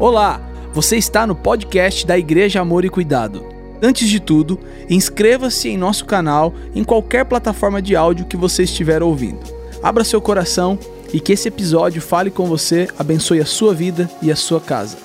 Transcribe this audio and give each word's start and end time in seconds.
Olá, 0.00 0.40
você 0.72 0.96
está 0.96 1.26
no 1.26 1.34
podcast 1.34 2.06
da 2.06 2.16
Igreja 2.16 2.60
Amor 2.60 2.84
e 2.84 2.88
Cuidado. 2.88 3.44
Antes 3.82 4.08
de 4.08 4.20
tudo, 4.20 4.56
inscreva-se 4.88 5.70
em 5.70 5.76
nosso 5.76 6.04
canal 6.04 6.54
em 6.72 6.84
qualquer 6.84 7.24
plataforma 7.24 7.82
de 7.82 7.96
áudio 7.96 8.26
que 8.26 8.36
você 8.36 8.62
estiver 8.62 9.02
ouvindo. 9.02 9.40
Abra 9.82 10.04
seu 10.04 10.20
coração 10.20 10.78
e 11.12 11.18
que 11.18 11.32
esse 11.32 11.48
episódio 11.48 12.00
fale 12.00 12.30
com 12.30 12.46
você, 12.46 12.86
abençoe 12.96 13.40
a 13.40 13.44
sua 13.44 13.74
vida 13.74 14.08
e 14.22 14.30
a 14.30 14.36
sua 14.36 14.60
casa. 14.60 14.96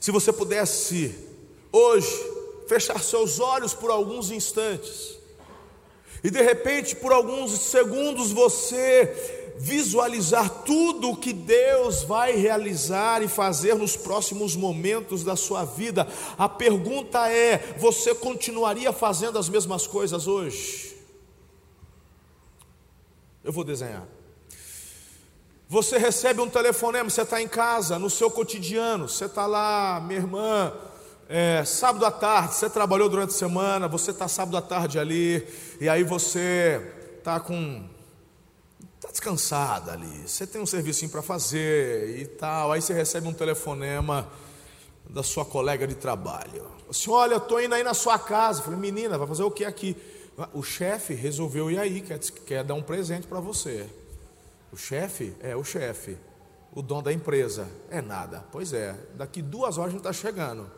Se 0.00 0.12
você 0.12 0.32
pudesse 0.32 1.12
hoje 1.72 2.06
fechar 2.68 3.00
seus 3.00 3.40
olhos 3.40 3.74
por 3.74 3.90
alguns 3.90 4.30
instantes 4.30 5.18
e 6.22 6.30
de 6.30 6.40
repente 6.40 6.94
por 6.94 7.10
alguns 7.10 7.50
segundos 7.50 8.30
você 8.30 9.42
visualizar 9.56 10.48
tudo 10.64 11.10
o 11.10 11.16
que 11.16 11.32
Deus 11.32 12.02
vai 12.02 12.32
realizar 12.32 13.22
e 13.22 13.28
fazer 13.28 13.74
nos 13.74 13.96
próximos 13.96 14.56
momentos 14.56 15.22
da 15.22 15.36
sua 15.36 15.64
vida, 15.64 16.06
a 16.36 16.48
pergunta 16.48 17.30
é: 17.30 17.74
você 17.78 18.14
continuaria 18.14 18.92
fazendo 18.92 19.38
as 19.38 19.48
mesmas 19.48 19.86
coisas 19.86 20.26
hoje? 20.26 20.96
Eu 23.42 23.52
vou 23.52 23.64
desenhar. 23.64 24.06
Você 25.68 25.98
recebe 25.98 26.40
um 26.40 26.48
telefonema, 26.48 27.08
você 27.08 27.22
está 27.22 27.40
em 27.40 27.48
casa, 27.48 27.98
no 27.98 28.10
seu 28.10 28.30
cotidiano, 28.30 29.08
você 29.08 29.24
está 29.24 29.46
lá, 29.46 30.00
minha 30.06 30.20
irmã, 30.20 30.72
é, 31.28 31.64
sábado 31.64 32.04
à 32.04 32.10
tarde, 32.10 32.54
você 32.54 32.68
trabalhou 32.68 33.08
durante 33.08 33.30
a 33.30 33.38
semana, 33.38 33.88
você 33.88 34.10
está 34.10 34.28
sábado 34.28 34.56
à 34.56 34.62
tarde 34.62 34.98
ali, 34.98 35.46
e 35.80 35.88
aí 35.88 36.04
você 36.04 36.80
está 37.18 37.40
com 37.40 37.82
está 39.04 39.10
descansada 39.12 39.92
ali, 39.92 40.26
você 40.26 40.46
tem 40.46 40.60
um 40.60 40.66
serviço 40.66 41.08
para 41.08 41.22
fazer 41.22 42.18
e 42.18 42.26
tal, 42.26 42.72
aí 42.72 42.80
você 42.80 42.94
recebe 42.94 43.28
um 43.28 43.34
telefonema 43.34 44.28
da 45.08 45.22
sua 45.22 45.44
colega 45.44 45.86
de 45.86 45.94
trabalho. 45.94 46.70
Assim, 46.88 47.10
olha, 47.10 47.36
estou 47.36 47.60
indo 47.60 47.74
aí 47.74 47.82
na 47.82 47.94
sua 47.94 48.18
casa. 48.18 48.60
Eu 48.60 48.64
falei, 48.64 48.80
menina, 48.80 49.18
vai 49.18 49.26
fazer 49.26 49.42
o 49.42 49.50
que 49.50 49.64
aqui? 49.64 49.96
O 50.52 50.62
chefe 50.62 51.14
resolveu 51.14 51.70
ir 51.70 51.78
aí, 51.78 52.00
quer, 52.00 52.18
quer 52.18 52.64
dar 52.64 52.74
um 52.74 52.82
presente 52.82 53.26
para 53.26 53.38
você. 53.38 53.88
O 54.72 54.76
chefe? 54.76 55.34
É, 55.40 55.54
o 55.54 55.62
chefe. 55.62 56.16
O 56.72 56.82
dono 56.82 57.02
da 57.02 57.12
empresa. 57.12 57.68
É 57.90 58.00
nada. 58.00 58.44
Pois 58.50 58.72
é, 58.72 58.96
daqui 59.14 59.42
duas 59.42 59.76
horas 59.76 59.90
a 59.90 59.92
gente 59.92 60.00
está 60.00 60.12
chegando. 60.12 60.70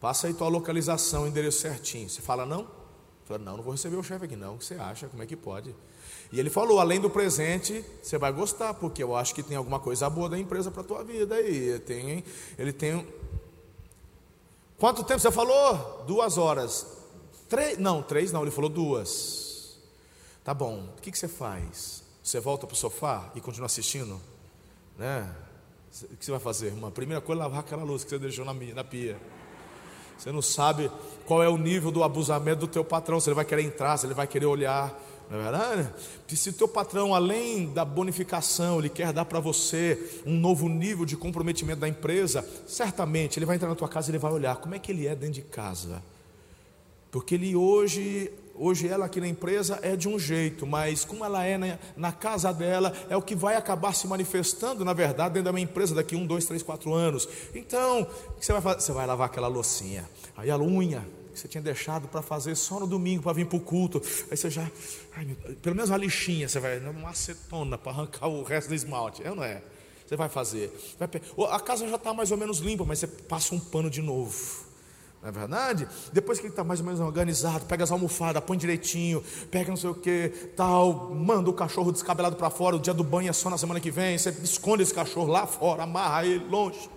Passa 0.00 0.26
aí 0.26 0.34
tua 0.34 0.48
localização, 0.48 1.26
endereço 1.26 1.60
certinho. 1.60 2.08
Você 2.08 2.20
fala, 2.20 2.44
não? 2.44 2.60
Eu 2.60 2.68
falei, 3.24 3.44
não, 3.44 3.56
não 3.56 3.62
vou 3.62 3.72
receber 3.72 3.96
o 3.96 4.02
chefe 4.02 4.24
aqui 4.24 4.36
não. 4.36 4.56
O 4.56 4.58
que 4.58 4.64
você 4.64 4.74
acha? 4.74 5.06
Como 5.08 5.22
é 5.22 5.26
que 5.26 5.36
pode? 5.36 5.74
E 6.32 6.38
ele 6.38 6.50
falou: 6.50 6.80
além 6.80 7.00
do 7.00 7.10
presente, 7.10 7.84
você 8.02 8.16
vai 8.18 8.32
gostar, 8.32 8.74
porque 8.74 9.02
eu 9.02 9.16
acho 9.16 9.34
que 9.34 9.42
tem 9.42 9.56
alguma 9.56 9.80
coisa 9.80 10.08
boa 10.08 10.28
da 10.28 10.38
empresa 10.38 10.70
para 10.70 10.82
a 10.82 10.84
tua 10.84 11.04
vida 11.04 11.34
aí. 11.34 11.78
Tem, 11.80 12.24
ele 12.58 12.72
tem. 12.72 13.06
Quanto 14.78 15.04
tempo 15.04 15.20
você 15.20 15.30
falou? 15.30 16.04
Duas 16.06 16.38
horas. 16.38 16.86
Três? 17.48 17.78
Não, 17.78 18.02
três 18.02 18.32
não, 18.32 18.42
ele 18.42 18.50
falou 18.50 18.70
duas. 18.70 19.78
Tá 20.44 20.54
bom, 20.54 20.88
o 20.96 21.00
que, 21.00 21.10
que 21.10 21.18
você 21.18 21.28
faz? 21.28 22.02
Você 22.22 22.40
volta 22.40 22.66
para 22.66 22.74
o 22.74 22.76
sofá 22.76 23.30
e 23.34 23.40
continua 23.40 23.66
assistindo? 23.66 24.20
Né? 24.96 25.28
O 26.04 26.16
que 26.16 26.24
você 26.24 26.30
vai 26.30 26.40
fazer? 26.40 26.72
Uma 26.72 26.90
primeira 26.90 27.20
coisa 27.20 27.42
lavar 27.42 27.60
aquela 27.60 27.82
luz 27.82 28.04
que 28.04 28.10
você 28.10 28.18
deixou 28.18 28.44
na, 28.44 28.54
na 28.54 28.84
pia. 28.84 29.20
Você 30.16 30.30
não 30.30 30.42
sabe 30.42 30.90
qual 31.26 31.42
é 31.42 31.48
o 31.48 31.56
nível 31.56 31.90
do 31.90 32.04
abusamento 32.04 32.60
do 32.60 32.68
teu 32.68 32.84
patrão, 32.84 33.18
se 33.18 33.28
ele 33.28 33.34
vai 33.34 33.44
querer 33.44 33.62
entrar, 33.62 33.96
se 33.96 34.06
ele 34.06 34.14
vai 34.14 34.26
querer 34.26 34.46
olhar. 34.46 34.94
Não 35.30 35.38
é 35.38 35.42
verdade? 35.42 35.88
Se 36.26 36.50
o 36.50 36.52
teu 36.52 36.66
patrão, 36.66 37.14
além 37.14 37.72
da 37.72 37.84
bonificação, 37.84 38.80
ele 38.80 38.88
quer 38.88 39.12
dar 39.12 39.24
para 39.24 39.38
você 39.38 40.22
um 40.26 40.36
novo 40.36 40.68
nível 40.68 41.06
de 41.06 41.16
comprometimento 41.16 41.78
da 41.78 41.88
empresa, 41.88 42.44
certamente 42.66 43.38
ele 43.38 43.46
vai 43.46 43.54
entrar 43.54 43.68
na 43.68 43.76
tua 43.76 43.88
casa 43.88 44.08
e 44.08 44.10
ele 44.10 44.18
vai 44.18 44.32
olhar 44.32 44.56
como 44.56 44.74
é 44.74 44.78
que 44.80 44.90
ele 44.90 45.06
é 45.06 45.14
dentro 45.14 45.34
de 45.34 45.42
casa. 45.42 46.02
Porque 47.12 47.36
ele 47.36 47.54
hoje, 47.54 48.32
hoje 48.56 48.88
ela 48.88 49.06
aqui 49.06 49.20
na 49.20 49.28
empresa 49.28 49.78
é 49.82 49.94
de 49.94 50.08
um 50.08 50.18
jeito, 50.18 50.66
mas 50.66 51.04
como 51.04 51.24
ela 51.24 51.44
é 51.44 51.56
na, 51.56 51.78
na 51.96 52.10
casa 52.10 52.52
dela, 52.52 52.92
é 53.08 53.16
o 53.16 53.22
que 53.22 53.36
vai 53.36 53.54
acabar 53.54 53.94
se 53.94 54.08
manifestando, 54.08 54.84
na 54.84 54.92
verdade, 54.92 55.34
dentro 55.34 55.44
da 55.44 55.52
minha 55.52 55.64
empresa 55.64 55.94
daqui 55.94 56.16
um, 56.16 56.26
dois, 56.26 56.44
três, 56.44 56.60
quatro 56.60 56.92
anos. 56.92 57.28
Então, 57.54 58.02
o 58.02 58.32
que 58.32 58.44
você 58.46 58.52
vai 58.52 58.62
fazer? 58.62 58.80
Você 58.80 58.92
vai 58.92 59.06
lavar 59.06 59.26
aquela 59.26 59.48
loucinha, 59.48 60.08
aí 60.36 60.50
a 60.50 60.58
unha, 60.58 61.06
que 61.30 61.38
você 61.38 61.48
tinha 61.48 61.62
deixado 61.62 62.08
para 62.08 62.22
fazer 62.22 62.54
só 62.54 62.80
no 62.80 62.86
domingo 62.86 63.22
para 63.22 63.32
vir 63.32 63.46
para 63.46 63.56
o 63.56 63.60
culto. 63.60 64.02
Aí 64.30 64.36
você 64.36 64.50
já, 64.50 64.70
ai, 65.16 65.26
pelo 65.62 65.76
menos 65.76 65.90
uma 65.90 65.96
lixinha, 65.96 66.48
você 66.48 66.60
vai, 66.60 66.78
uma 66.78 67.10
acetona 67.10 67.78
para 67.78 67.92
arrancar 67.92 68.28
o 68.28 68.42
resto 68.42 68.68
do 68.68 68.74
esmalte. 68.74 69.22
É 69.24 69.30
ou 69.30 69.36
não 69.36 69.44
é? 69.44 69.62
Você 70.06 70.16
vai 70.16 70.28
fazer. 70.28 70.72
Vai, 70.98 71.08
a 71.50 71.60
casa 71.60 71.88
já 71.88 71.96
está 71.96 72.12
mais 72.12 72.30
ou 72.32 72.36
menos 72.36 72.58
limpa, 72.58 72.84
mas 72.84 72.98
você 72.98 73.06
passa 73.06 73.54
um 73.54 73.60
pano 73.60 73.88
de 73.88 74.02
novo. 74.02 74.70
Não 75.22 75.28
é 75.28 75.32
verdade? 75.32 75.86
Depois 76.12 76.38
que 76.38 76.46
ele 76.46 76.52
está 76.52 76.64
mais 76.64 76.80
ou 76.80 76.86
menos 76.86 76.98
organizado, 77.00 77.66
pega 77.66 77.84
as 77.84 77.90
almofadas, 77.90 78.42
põe 78.42 78.56
direitinho, 78.56 79.22
pega 79.50 79.68
não 79.68 79.76
sei 79.76 79.90
o 79.90 79.94
que, 79.94 80.30
tal, 80.56 81.14
manda 81.14 81.50
o 81.50 81.52
cachorro 81.52 81.92
descabelado 81.92 82.36
para 82.36 82.48
fora, 82.48 82.76
o 82.76 82.80
dia 82.80 82.94
do 82.94 83.04
banho 83.04 83.28
é 83.28 83.32
só 83.32 83.50
na 83.50 83.58
semana 83.58 83.80
que 83.80 83.90
vem, 83.90 84.16
você 84.16 84.30
esconde 84.42 84.82
esse 84.82 84.94
cachorro 84.94 85.30
lá 85.30 85.46
fora, 85.46 85.82
amarra 85.82 86.24
ele 86.24 86.42
longe, 86.46 86.88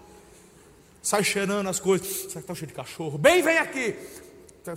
sai 1.02 1.22
cheirando 1.22 1.68
as 1.68 1.82
coisas, 1.82 2.08
será 2.08 2.32
que 2.36 2.40
está 2.40 2.56
cheio 2.56 2.68
de 2.68 2.74
cachorro? 2.74 3.18
Bem, 3.18 3.42
vem 3.42 3.58
aqui, 3.58 3.94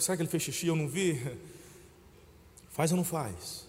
Será 0.01 0.17
que 0.17 0.23
ele 0.23 0.29
fez 0.29 0.43
xixi? 0.43 0.67
Eu 0.67 0.75
não 0.75 0.89
vi. 0.89 1.23
Faz 2.71 2.91
ou 2.91 2.97
não 2.97 3.05
faz? 3.05 3.65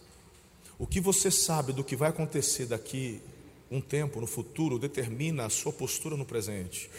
O 0.80 0.88
que 0.88 1.00
você 1.00 1.30
sabe 1.30 1.72
do 1.72 1.84
que 1.84 1.96
vai 1.96 2.10
acontecer 2.10 2.66
daqui 2.66 3.22
um 3.70 3.82
tempo, 3.82 4.20
no 4.20 4.28
futuro, 4.28 4.80
determina 4.80 5.46
a 5.46 5.50
sua 5.50 5.74
postura 5.74 6.16
no 6.16 6.26
presente. 6.26 6.90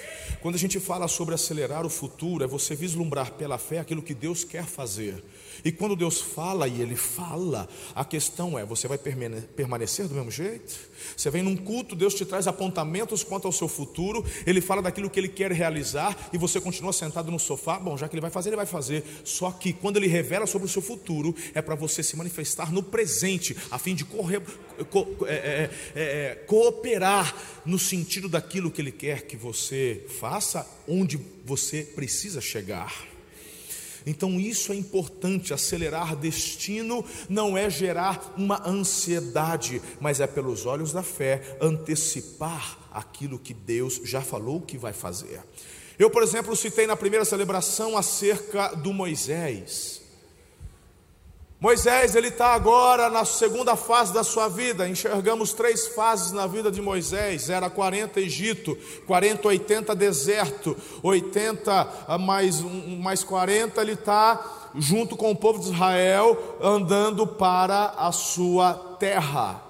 Quando 0.40 0.54
a 0.54 0.58
gente 0.58 0.78
fala 0.78 1.08
sobre 1.08 1.34
acelerar 1.34 1.84
o 1.84 1.90
futuro, 1.90 2.44
é 2.44 2.46
você 2.46 2.74
vislumbrar 2.74 3.32
pela 3.32 3.58
fé 3.58 3.78
aquilo 3.78 4.02
que 4.02 4.14
Deus 4.14 4.44
quer 4.44 4.64
fazer. 4.64 5.24
E 5.64 5.72
quando 5.72 5.96
Deus 5.96 6.20
fala 6.20 6.68
e 6.68 6.80
Ele 6.80 6.96
fala, 6.96 7.68
a 7.94 8.04
questão 8.04 8.58
é: 8.58 8.64
você 8.64 8.86
vai 8.86 8.98
permanecer 8.98 10.08
do 10.08 10.14
mesmo 10.14 10.30
jeito? 10.30 10.74
Você 11.16 11.30
vem 11.30 11.42
num 11.42 11.56
culto, 11.56 11.96
Deus 11.96 12.14
te 12.14 12.24
traz 12.24 12.46
apontamentos 12.46 13.22
quanto 13.22 13.46
ao 13.46 13.52
seu 13.52 13.68
futuro, 13.68 14.24
Ele 14.46 14.60
fala 14.60 14.82
daquilo 14.82 15.10
que 15.10 15.18
Ele 15.18 15.28
quer 15.28 15.52
realizar 15.52 16.16
e 16.32 16.38
você 16.38 16.60
continua 16.60 16.92
sentado 16.92 17.30
no 17.30 17.38
sofá. 17.38 17.78
Bom, 17.78 17.96
já 17.96 18.08
que 18.08 18.14
Ele 18.14 18.20
vai 18.20 18.30
fazer, 18.30 18.50
Ele 18.50 18.56
vai 18.56 18.66
fazer. 18.66 19.04
Só 19.24 19.50
que 19.50 19.72
quando 19.72 19.96
Ele 19.96 20.06
revela 20.06 20.46
sobre 20.46 20.66
o 20.66 20.70
seu 20.70 20.82
futuro, 20.82 21.34
é 21.54 21.62
para 21.62 21.74
você 21.74 22.02
se 22.02 22.16
manifestar 22.16 22.72
no 22.72 22.82
presente, 22.82 23.56
a 23.70 23.78
fim 23.78 23.94
de 23.94 24.04
correr, 24.04 24.40
co, 24.90 25.06
é, 25.26 25.34
é, 25.34 25.70
é, 25.94 26.02
é, 26.02 26.34
cooperar 26.46 27.34
no 27.64 27.78
sentido 27.78 28.28
daquilo 28.28 28.70
que 28.70 28.80
Ele 28.80 28.92
quer 28.92 29.22
que 29.22 29.36
você 29.36 30.04
faça, 30.20 30.66
onde 30.86 31.18
você 31.44 31.82
precisa 31.82 32.40
chegar. 32.40 33.17
Então 34.08 34.40
isso 34.40 34.72
é 34.72 34.74
importante, 34.74 35.52
acelerar 35.52 36.16
destino 36.16 37.04
não 37.28 37.58
é 37.58 37.68
gerar 37.68 38.34
uma 38.38 38.66
ansiedade, 38.66 39.82
mas 40.00 40.18
é 40.18 40.26
pelos 40.26 40.64
olhos 40.64 40.92
da 40.92 41.02
fé 41.02 41.58
antecipar 41.60 42.78
aquilo 42.90 43.38
que 43.38 43.52
Deus 43.52 44.00
já 44.04 44.22
falou 44.22 44.62
que 44.62 44.78
vai 44.78 44.94
fazer. 44.94 45.42
Eu, 45.98 46.08
por 46.08 46.22
exemplo, 46.22 46.56
citei 46.56 46.86
na 46.86 46.96
primeira 46.96 47.24
celebração 47.24 47.98
acerca 47.98 48.68
do 48.68 48.94
Moisés. 48.94 49.97
Moisés, 51.60 52.14
ele 52.14 52.28
está 52.28 52.54
agora 52.54 53.10
na 53.10 53.24
segunda 53.24 53.74
fase 53.74 54.12
da 54.14 54.22
sua 54.22 54.46
vida. 54.46 54.88
Enxergamos 54.88 55.52
três 55.52 55.88
fases 55.88 56.30
na 56.30 56.46
vida 56.46 56.70
de 56.70 56.80
Moisés: 56.80 57.50
era 57.50 57.68
40 57.68 58.20
Egito, 58.20 58.78
40, 59.08 59.48
80 59.48 59.94
deserto, 59.96 60.76
80 61.02 61.88
ah, 62.06 62.16
mais, 62.16 62.60
mais 62.60 63.24
40, 63.24 63.82
ele 63.82 63.94
está 63.94 64.70
junto 64.76 65.16
com 65.16 65.32
o 65.32 65.36
povo 65.36 65.58
de 65.58 65.72
Israel 65.72 66.58
andando 66.62 67.26
para 67.26 67.92
a 67.96 68.12
sua 68.12 68.74
terra, 69.00 69.60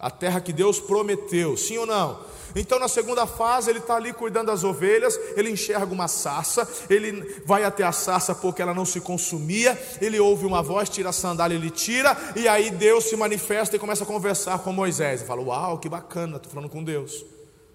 a 0.00 0.10
terra 0.10 0.40
que 0.40 0.52
Deus 0.52 0.80
prometeu, 0.80 1.56
sim 1.56 1.78
ou 1.78 1.86
não? 1.86 2.31
Então, 2.54 2.78
na 2.78 2.88
segunda 2.88 3.26
fase, 3.26 3.70
ele 3.70 3.78
está 3.78 3.96
ali 3.96 4.12
cuidando 4.12 4.46
das 4.46 4.64
ovelhas, 4.64 5.18
ele 5.36 5.50
enxerga 5.50 5.92
uma 5.92 6.08
sarça, 6.08 6.68
ele 6.88 7.42
vai 7.44 7.64
até 7.64 7.82
a 7.84 7.92
sarça 7.92 8.34
porque 8.34 8.62
ela 8.62 8.74
não 8.74 8.84
se 8.84 9.00
consumia, 9.00 9.80
ele 10.00 10.18
ouve 10.20 10.46
uma 10.46 10.62
voz, 10.62 10.88
tira 10.88 11.10
a 11.10 11.12
sandália, 11.12 11.54
ele 11.54 11.70
tira, 11.70 12.16
e 12.36 12.46
aí 12.48 12.70
Deus 12.70 13.04
se 13.04 13.16
manifesta 13.16 13.76
e 13.76 13.78
começa 13.78 14.04
a 14.04 14.06
conversar 14.06 14.58
com 14.58 14.72
Moisés. 14.72 15.20
Ele 15.20 15.28
fala: 15.28 15.42
Uau, 15.42 15.78
que 15.78 15.88
bacana, 15.88 16.36
estou 16.36 16.52
falando 16.52 16.70
com 16.70 16.82
Deus. 16.82 17.24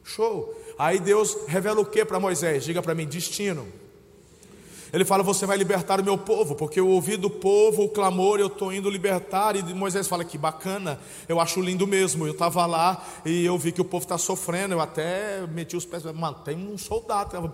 Show. 0.03 0.53
Aí 0.79 0.99
Deus 0.99 1.37
revela 1.47 1.81
o 1.81 1.85
que 1.85 2.05
para 2.05 2.19
Moisés? 2.19 2.63
Diga 2.63 2.81
para 2.81 2.95
mim: 2.95 3.05
destino. 3.05 3.67
Ele 4.91 5.05
fala: 5.05 5.23
Você 5.23 5.45
vai 5.45 5.57
libertar 5.57 5.99
o 5.99 6.03
meu 6.03 6.17
povo, 6.17 6.55
porque 6.55 6.79
eu 6.79 6.87
ouvi 6.87 7.17
do 7.17 7.29
povo 7.29 7.83
o 7.83 7.89
clamor, 7.89 8.39
eu 8.39 8.47
estou 8.47 8.73
indo 8.73 8.89
libertar. 8.89 9.55
E 9.55 9.63
Moisés 9.73 10.07
fala: 10.07 10.23
Que 10.23 10.37
bacana, 10.37 10.99
eu 11.27 11.39
acho 11.39 11.61
lindo 11.61 11.85
mesmo. 11.85 12.25
Eu 12.25 12.31
estava 12.31 12.65
lá 12.65 13.03
e 13.25 13.45
eu 13.45 13.57
vi 13.57 13.71
que 13.71 13.81
o 13.81 13.85
povo 13.85 14.03
está 14.03 14.17
sofrendo. 14.17 14.73
Eu 14.73 14.81
até 14.81 15.45
meti 15.47 15.75
os 15.75 15.85
pés, 15.85 16.03
mano, 16.03 16.37
tem 16.43 16.55
um 16.55 16.77
soldado. 16.77 17.53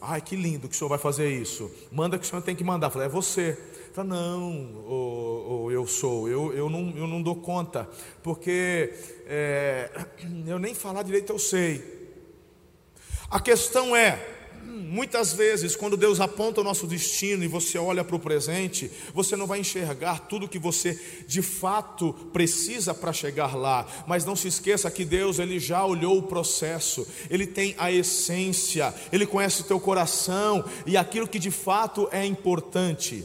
Ai, 0.00 0.20
que 0.20 0.36
lindo 0.36 0.68
que 0.68 0.74
o 0.74 0.78
senhor 0.78 0.88
vai 0.88 0.98
fazer 0.98 1.30
isso. 1.30 1.70
Manda 1.90 2.18
que 2.18 2.24
o 2.24 2.28
senhor 2.28 2.42
tem 2.42 2.54
que 2.54 2.64
mandar. 2.64 2.88
Eu 2.88 2.90
falei: 2.90 3.06
É 3.06 3.10
você. 3.10 3.58
Fala, 3.92 4.08
não, 4.08 4.84
ou, 4.86 5.50
ou 5.50 5.72
eu 5.72 5.84
sou, 5.84 6.28
eu, 6.28 6.52
eu, 6.52 6.70
não, 6.70 6.96
eu 6.96 7.08
não 7.08 7.20
dou 7.20 7.34
conta, 7.34 7.88
porque 8.22 8.94
é, 9.26 9.90
eu 10.46 10.60
nem 10.60 10.74
falar 10.74 11.02
direito 11.02 11.32
eu 11.32 11.40
sei. 11.40 11.98
A 13.28 13.40
questão 13.40 13.94
é, 13.94 14.39
muitas 14.64 15.32
vezes, 15.32 15.76
quando 15.76 15.96
Deus 15.96 16.20
aponta 16.20 16.60
o 16.60 16.64
nosso 16.64 16.86
destino 16.86 17.44
e 17.44 17.48
você 17.48 17.78
olha 17.78 18.02
para 18.02 18.16
o 18.16 18.20
presente, 18.20 18.90
você 19.14 19.36
não 19.36 19.46
vai 19.46 19.60
enxergar 19.60 20.26
tudo 20.28 20.48
que 20.48 20.58
você 20.58 20.98
de 21.26 21.40
fato 21.42 22.12
precisa 22.32 22.92
para 22.92 23.12
chegar 23.12 23.56
lá. 23.56 23.86
Mas 24.06 24.24
não 24.24 24.34
se 24.34 24.48
esqueça 24.48 24.90
que 24.90 25.04
Deus 25.04 25.38
ele 25.38 25.58
já 25.60 25.84
olhou 25.84 26.18
o 26.18 26.24
processo, 26.24 27.06
ele 27.30 27.46
tem 27.46 27.74
a 27.78 27.92
essência, 27.92 28.92
ele 29.12 29.26
conhece 29.26 29.60
o 29.62 29.64
teu 29.64 29.78
coração 29.78 30.64
e 30.84 30.96
aquilo 30.96 31.28
que 31.28 31.38
de 31.38 31.50
fato 31.50 32.08
é 32.10 32.24
importante. 32.26 33.24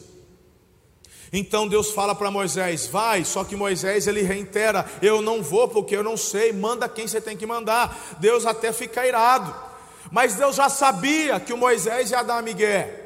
Então 1.34 1.68
Deus 1.68 1.92
fala 1.92 2.14
para 2.14 2.32
Moisés: 2.32 2.88
vai, 2.88 3.26
só 3.26 3.44
que 3.44 3.56
Moisés 3.56 4.08
ele 4.08 4.22
reitera: 4.22 4.86
eu 5.02 5.22
não 5.22 5.42
vou 5.42 5.68
porque 5.68 5.96
eu 5.96 6.04
não 6.04 6.16
sei, 6.16 6.54
manda 6.54 6.88
quem 6.88 7.08
você 7.08 7.20
tem 7.20 7.36
que 7.36 7.46
mandar. 7.46 8.18
Deus 8.20 8.46
até 8.46 8.72
fica 8.72 9.06
irado. 9.06 9.65
Mas 10.12 10.36
Deus 10.36 10.56
já 10.56 10.70
sabia 10.70 11.40
que 11.40 11.54
o 11.54 11.58
Moisés 11.58 12.12
ia 12.12 12.24
dar 12.24 12.44
migué. 12.44 13.02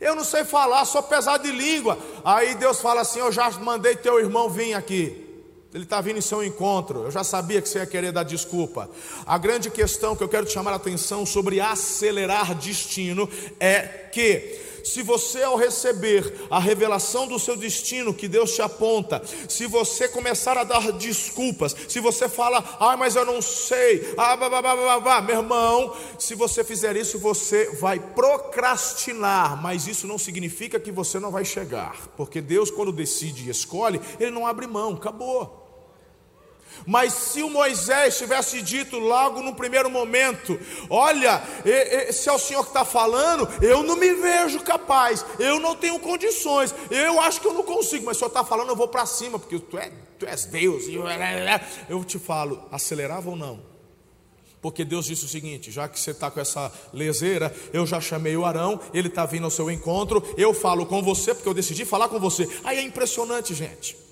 Eu 0.00 0.14
não 0.14 0.24
sei 0.24 0.44
falar, 0.44 0.84
sou 0.84 1.02
pesado 1.02 1.44
de 1.44 1.50
língua. 1.50 1.98
Aí 2.24 2.54
Deus 2.54 2.80
fala 2.80 3.00
assim: 3.00 3.20
Eu 3.20 3.32
já 3.32 3.50
mandei 3.52 3.96
teu 3.96 4.18
irmão 4.18 4.50
vir 4.50 4.74
aqui. 4.74 5.24
Ele 5.72 5.84
está 5.84 6.00
vindo 6.00 6.18
em 6.18 6.22
seu 6.22 6.44
encontro. 6.44 7.04
Eu 7.04 7.10
já 7.10 7.24
sabia 7.24 7.60
que 7.60 7.68
você 7.68 7.78
ia 7.78 7.86
querer 7.86 8.12
dar 8.12 8.22
desculpa. 8.22 8.88
A 9.26 9.36
grande 9.36 9.70
questão 9.70 10.14
que 10.14 10.22
eu 10.22 10.28
quero 10.28 10.46
te 10.46 10.52
chamar 10.52 10.72
a 10.72 10.76
atenção 10.76 11.26
sobre 11.26 11.60
acelerar 11.60 12.54
destino 12.54 13.28
é 13.58 13.80
que 14.12 14.60
se 14.84 15.02
você, 15.02 15.42
ao 15.42 15.56
receber 15.56 16.46
a 16.50 16.58
revelação 16.58 17.26
do 17.26 17.38
seu 17.38 17.56
destino 17.56 18.14
que 18.14 18.28
Deus 18.28 18.52
te 18.52 18.62
aponta, 18.62 19.22
se 19.48 19.66
você 19.66 20.06
começar 20.06 20.56
a 20.58 20.64
dar 20.64 20.92
desculpas, 20.92 21.74
se 21.88 21.98
você 22.00 22.28
fala, 22.28 22.62
ah, 22.78 22.96
mas 22.96 23.16
eu 23.16 23.24
não 23.24 23.40
sei, 23.40 24.14
ah, 24.16 24.36
blá, 24.36 24.48
blá, 24.48 24.62
blá, 24.62 24.76
blá, 24.76 25.00
blá, 25.00 25.22
meu 25.22 25.36
irmão, 25.36 25.96
se 26.18 26.34
você 26.34 26.62
fizer 26.62 26.96
isso, 26.96 27.18
você 27.18 27.70
vai 27.76 27.98
procrastinar, 27.98 29.60
mas 29.60 29.86
isso 29.86 30.06
não 30.06 30.18
significa 30.18 30.78
que 30.78 30.92
você 30.92 31.18
não 31.18 31.30
vai 31.30 31.44
chegar, 31.44 31.96
porque 32.16 32.40
Deus, 32.40 32.70
quando 32.70 32.92
decide 32.92 33.46
e 33.46 33.50
escolhe, 33.50 34.00
Ele 34.20 34.30
não 34.30 34.46
abre 34.46 34.66
mão, 34.66 34.92
acabou. 34.92 35.63
Mas 36.86 37.12
se 37.12 37.42
o 37.42 37.50
Moisés 37.50 38.18
tivesse 38.18 38.60
dito 38.62 38.98
logo 38.98 39.42
no 39.42 39.54
primeiro 39.54 39.90
momento: 39.90 40.58
Olha, 40.90 41.42
se 42.12 42.28
é 42.28 42.32
o 42.32 42.38
Senhor 42.38 42.62
que 42.62 42.70
está 42.70 42.84
falando, 42.84 43.48
eu 43.62 43.82
não 43.82 43.96
me 43.96 44.12
vejo 44.14 44.60
capaz, 44.60 45.24
eu 45.38 45.58
não 45.58 45.74
tenho 45.74 45.98
condições, 45.98 46.74
eu 46.90 47.20
acho 47.20 47.40
que 47.40 47.46
eu 47.46 47.54
não 47.54 47.62
consigo, 47.62 48.04
mas 48.06 48.16
o 48.16 48.18
Senhor 48.20 48.28
está 48.28 48.44
falando, 48.44 48.68
eu 48.68 48.76
vou 48.76 48.88
para 48.88 49.06
cima, 49.06 49.38
porque 49.38 49.58
tu, 49.58 49.78
é, 49.78 49.90
tu 50.18 50.26
és 50.26 50.44
Deus. 50.44 50.84
Eu 51.88 52.04
te 52.04 52.18
falo: 52.18 52.62
acelerava 52.70 53.30
ou 53.30 53.36
não? 53.36 53.74
Porque 54.64 54.82
Deus 54.82 55.04
disse 55.04 55.26
o 55.26 55.28
seguinte: 55.28 55.70
já 55.70 55.86
que 55.86 56.00
você 56.00 56.12
está 56.12 56.30
com 56.30 56.40
essa 56.40 56.72
leseira, 56.90 57.54
eu 57.70 57.86
já 57.86 58.00
chamei 58.00 58.34
o 58.34 58.46
Arão, 58.46 58.80
ele 58.94 59.08
está 59.08 59.26
vindo 59.26 59.44
ao 59.44 59.50
seu 59.50 59.70
encontro, 59.70 60.22
eu 60.38 60.54
falo 60.54 60.86
com 60.86 61.02
você, 61.02 61.34
porque 61.34 61.46
eu 61.46 61.52
decidi 61.52 61.84
falar 61.84 62.08
com 62.08 62.18
você. 62.18 62.48
Aí 62.64 62.78
é 62.78 62.82
impressionante, 62.82 63.54
gente. 63.54 64.03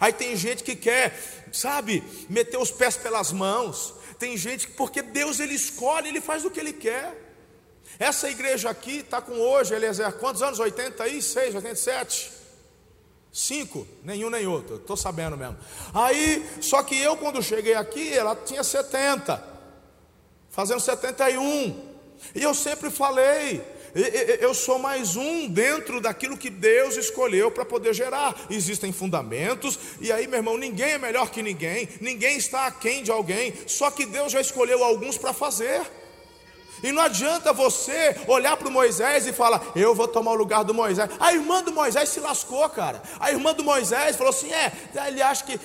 Aí 0.00 0.12
tem 0.12 0.36
gente 0.36 0.62
que 0.62 0.74
quer, 0.76 1.18
sabe, 1.52 2.02
meter 2.28 2.58
os 2.58 2.70
pés 2.70 2.96
pelas 2.96 3.32
mãos. 3.32 3.94
Tem 4.18 4.36
gente 4.36 4.66
que, 4.68 4.72
porque 4.74 5.02
Deus 5.02 5.40
ele 5.40 5.54
escolhe, 5.54 6.08
ele 6.08 6.20
faz 6.20 6.44
o 6.44 6.50
que 6.50 6.60
ele 6.60 6.72
quer. 6.72 7.22
Essa 7.98 8.28
igreja 8.28 8.70
aqui 8.70 8.98
está 8.98 9.20
com 9.20 9.32
hoje, 9.32 9.74
Eliezer, 9.74 10.12
quantos 10.14 10.42
anos? 10.42 10.58
86, 10.58 11.54
87? 11.54 12.32
Cinco, 13.32 13.86
nenhum 14.02 14.30
nem 14.30 14.46
outro, 14.46 14.76
estou 14.76 14.96
sabendo 14.96 15.36
mesmo. 15.36 15.56
Aí, 15.92 16.48
só 16.60 16.82
que 16.82 16.96
eu 16.96 17.16
quando 17.16 17.42
cheguei 17.42 17.74
aqui, 17.74 18.12
ela 18.12 18.36
tinha 18.36 18.62
70, 18.62 19.42
fazendo 20.50 20.80
71. 20.80 21.94
E 22.34 22.42
eu 22.42 22.54
sempre 22.54 22.90
falei, 22.90 23.60
eu 24.40 24.52
sou 24.54 24.78
mais 24.78 25.16
um 25.16 25.48
dentro 25.48 26.00
daquilo 26.00 26.36
que 26.36 26.50
Deus 26.50 26.96
escolheu 26.96 27.50
para 27.50 27.64
poder 27.64 27.94
gerar. 27.94 28.34
Existem 28.50 28.92
fundamentos, 28.92 29.78
e 30.00 30.10
aí, 30.10 30.26
meu 30.26 30.38
irmão, 30.38 30.58
ninguém 30.58 30.92
é 30.92 30.98
melhor 30.98 31.30
que 31.30 31.42
ninguém, 31.42 31.88
ninguém 32.00 32.36
está 32.36 32.66
aquém 32.66 33.02
de 33.02 33.10
alguém, 33.10 33.54
só 33.66 33.90
que 33.90 34.04
Deus 34.04 34.32
já 34.32 34.40
escolheu 34.40 34.82
alguns 34.82 35.16
para 35.16 35.32
fazer. 35.32 35.82
E 36.82 36.92
não 36.92 37.00
adianta 37.00 37.50
você 37.50 38.14
olhar 38.26 38.58
para 38.58 38.68
o 38.68 38.70
Moisés 38.70 39.26
e 39.26 39.32
falar, 39.32 39.72
eu 39.74 39.94
vou 39.94 40.06
tomar 40.06 40.32
o 40.32 40.34
lugar 40.34 40.64
do 40.64 40.74
Moisés. 40.74 41.08
A 41.18 41.32
irmã 41.32 41.62
do 41.62 41.72
Moisés 41.72 42.10
se 42.10 42.20
lascou, 42.20 42.68
cara. 42.68 43.02
A 43.18 43.30
irmã 43.30 43.54
do 43.54 43.64
Moisés 43.64 44.16
falou 44.16 44.30
assim: 44.30 44.52
é, 44.52 44.70
ele 45.06 45.22
acha 45.22 45.44
que. 45.44 45.58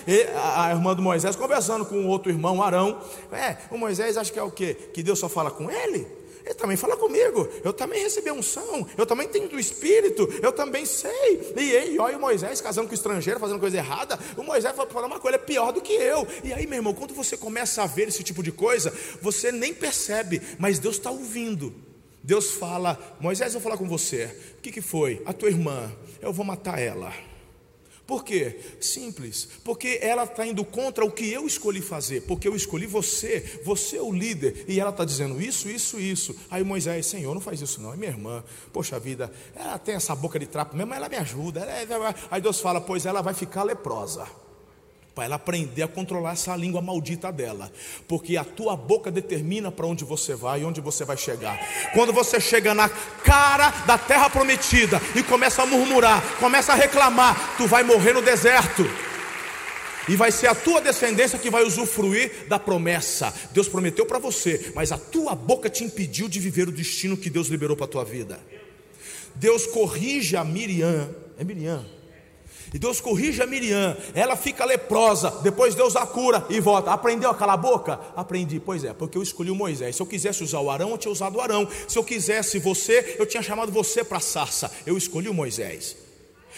A 0.55 0.69
irmã 0.69 0.95
do 0.95 1.01
Moisés, 1.01 1.35
conversando 1.35 1.85
com 1.85 1.95
o 2.05 2.07
outro 2.07 2.31
irmão, 2.31 2.63
Arão, 2.63 3.01
é, 3.33 3.57
o 3.69 3.77
Moisés 3.77 4.15
acha 4.15 4.31
que 4.31 4.39
é 4.39 4.43
o 4.43 4.49
quê? 4.49 4.75
Que 4.93 5.03
Deus 5.03 5.19
só 5.19 5.27
fala 5.27 5.51
com 5.51 5.69
ele? 5.69 6.18
Ele 6.45 6.53
também 6.53 6.77
fala 6.77 6.95
comigo. 6.97 7.47
Eu 7.63 7.73
também 7.73 8.01
recebi 8.01 8.31
unção. 8.31 8.87
Eu 8.97 9.05
também 9.05 9.27
tenho 9.27 9.47
do 9.47 9.59
Espírito. 9.59 10.27
Eu 10.41 10.51
também 10.51 10.85
sei. 10.85 11.53
E 11.55 11.77
aí, 11.77 11.99
olha 11.99 12.17
o 12.17 12.21
Moisés 12.21 12.61
casando 12.61 12.87
com 12.87 12.93
o 12.93 12.95
estrangeiro, 12.95 13.39
fazendo 13.39 13.59
coisa 13.59 13.77
errada. 13.77 14.19
O 14.37 14.43
Moisés 14.43 14.75
fala 14.75 15.07
uma 15.07 15.19
coisa, 15.19 15.35
é 15.35 15.39
pior 15.39 15.71
do 15.71 15.81
que 15.81 15.93
eu. 15.93 16.27
E 16.43 16.53
aí, 16.53 16.65
meu 16.65 16.77
irmão, 16.77 16.93
quando 16.93 17.13
você 17.13 17.37
começa 17.37 17.83
a 17.83 17.87
ver 17.87 18.07
esse 18.07 18.23
tipo 18.23 18.41
de 18.41 18.51
coisa, 18.51 18.93
você 19.21 19.51
nem 19.51 19.73
percebe, 19.73 20.41
mas 20.57 20.79
Deus 20.79 20.95
está 20.95 21.11
ouvindo. 21.11 21.73
Deus 22.23 22.51
fala: 22.51 22.97
Moisés, 23.19 23.53
eu 23.53 23.59
vou 23.59 23.69
falar 23.69 23.77
com 23.77 23.87
você. 23.87 24.25
O 24.57 24.61
que, 24.61 24.71
que 24.71 24.81
foi? 24.81 25.21
A 25.25 25.33
tua 25.33 25.49
irmã. 25.49 25.91
Eu 26.21 26.33
vou 26.33 26.45
matar 26.45 26.79
ela. 26.79 27.13
Por 28.09 28.23
quê? 28.23 28.59
Simples. 28.81 29.47
Porque 29.63 29.99
ela 30.01 30.23
está 30.23 30.43
indo 30.43 30.65
contra 30.65 31.05
o 31.05 31.11
que 31.11 31.31
eu 31.31 31.45
escolhi 31.45 31.79
fazer. 31.79 32.21
Porque 32.23 32.47
eu 32.47 32.55
escolhi 32.55 32.87
você, 32.87 33.61
você 33.63 33.97
é 33.97 34.01
o 34.01 34.11
líder. 34.11 34.65
E 34.67 34.79
ela 34.79 34.89
está 34.89 35.05
dizendo 35.05 35.39
isso, 35.39 35.69
isso, 35.69 35.99
isso. 35.99 36.35
Aí 36.49 36.63
Moisés, 36.63 37.05
Senhor, 37.05 37.35
não 37.35 37.39
faz 37.39 37.61
isso 37.61 37.79
não. 37.79 37.93
É 37.93 37.95
minha 37.95 38.09
irmã. 38.09 38.43
Poxa 38.73 38.99
vida, 38.99 39.31
ela 39.55 39.77
tem 39.77 39.93
essa 39.93 40.15
boca 40.15 40.39
de 40.39 40.47
trapo 40.47 40.75
mesmo, 40.75 40.91
ela 40.91 41.07
me 41.07 41.17
ajuda. 41.17 41.59
É, 41.59 41.85
aí 42.31 42.41
Deus 42.41 42.59
fala, 42.59 42.81
pois 42.81 43.05
ela 43.05 43.21
vai 43.21 43.35
ficar 43.35 43.61
leprosa 43.61 44.27
para 45.19 45.25
ela 45.25 45.35
aprender 45.35 45.83
a 45.83 45.87
controlar 45.87 46.31
essa 46.31 46.55
língua 46.55 46.81
maldita 46.81 47.29
dela, 47.29 47.69
porque 48.07 48.37
a 48.37 48.43
tua 48.45 48.77
boca 48.77 49.11
determina 49.11 49.69
para 49.69 49.85
onde 49.85 50.05
você 50.05 50.33
vai 50.33 50.61
e 50.61 50.63
onde 50.63 50.79
você 50.79 51.03
vai 51.03 51.17
chegar. 51.17 51.59
Quando 51.93 52.13
você 52.13 52.39
chega 52.39 52.73
na 52.73 52.87
cara 52.87 53.69
da 53.85 53.97
terra 53.97 54.29
prometida 54.29 55.01
e 55.13 55.21
começa 55.21 55.61
a 55.61 55.65
murmurar, 55.65 56.23
começa 56.37 56.71
a 56.71 56.75
reclamar, 56.75 57.57
tu 57.57 57.67
vai 57.67 57.83
morrer 57.83 58.13
no 58.13 58.21
deserto. 58.21 58.89
E 60.07 60.15
vai 60.15 60.31
ser 60.31 60.47
a 60.47 60.55
tua 60.55 60.79
descendência 60.79 61.37
que 61.37 61.49
vai 61.49 61.65
usufruir 61.65 62.47
da 62.47 62.57
promessa. 62.57 63.33
Deus 63.51 63.67
prometeu 63.67 64.05
para 64.05 64.19
você, 64.19 64.71
mas 64.73 64.89
a 64.93 64.97
tua 64.97 65.35
boca 65.35 65.69
te 65.69 65.83
impediu 65.83 66.29
de 66.29 66.39
viver 66.39 66.69
o 66.69 66.71
destino 66.71 67.17
que 67.17 67.29
Deus 67.29 67.49
liberou 67.49 67.75
para 67.75 67.87
a 67.87 67.89
tua 67.89 68.05
vida. 68.05 68.39
Deus 69.35 69.67
corrige 69.67 70.37
a 70.37 70.45
Miriam, 70.45 71.13
é 71.37 71.43
Miriam, 71.43 71.85
e 72.73 72.79
Deus 72.79 73.01
corrige 73.01 73.41
a 73.41 73.47
Miriam, 73.47 73.97
ela 74.13 74.35
fica 74.35 74.65
leprosa, 74.65 75.31
depois 75.41 75.75
Deus 75.75 75.95
a 75.95 76.05
cura 76.05 76.45
e 76.49 76.59
volta. 76.59 76.91
Aprendeu 76.91 77.29
a 77.29 77.35
calar 77.35 77.55
a 77.55 77.57
boca? 77.57 77.99
Aprendi, 78.15 78.59
pois 78.59 78.83
é, 78.83 78.93
porque 78.93 79.17
eu 79.17 79.23
escolhi 79.23 79.49
o 79.49 79.55
Moisés. 79.55 79.95
Se 79.95 80.01
eu 80.01 80.05
quisesse 80.05 80.43
usar 80.43 80.59
o 80.59 80.69
Arão, 80.69 80.91
eu 80.91 80.97
tinha 80.97 81.11
usado 81.11 81.37
o 81.37 81.41
Arão. 81.41 81.67
Se 81.87 81.97
eu 81.97 82.03
quisesse 82.03 82.59
você, 82.59 83.15
eu 83.17 83.25
tinha 83.25 83.41
chamado 83.41 83.71
você 83.71 84.03
para 84.03 84.17
a 84.17 84.21
sarça. 84.21 84.71
Eu 84.85 84.97
escolhi 84.97 85.29
o 85.29 85.33
Moisés. 85.33 85.95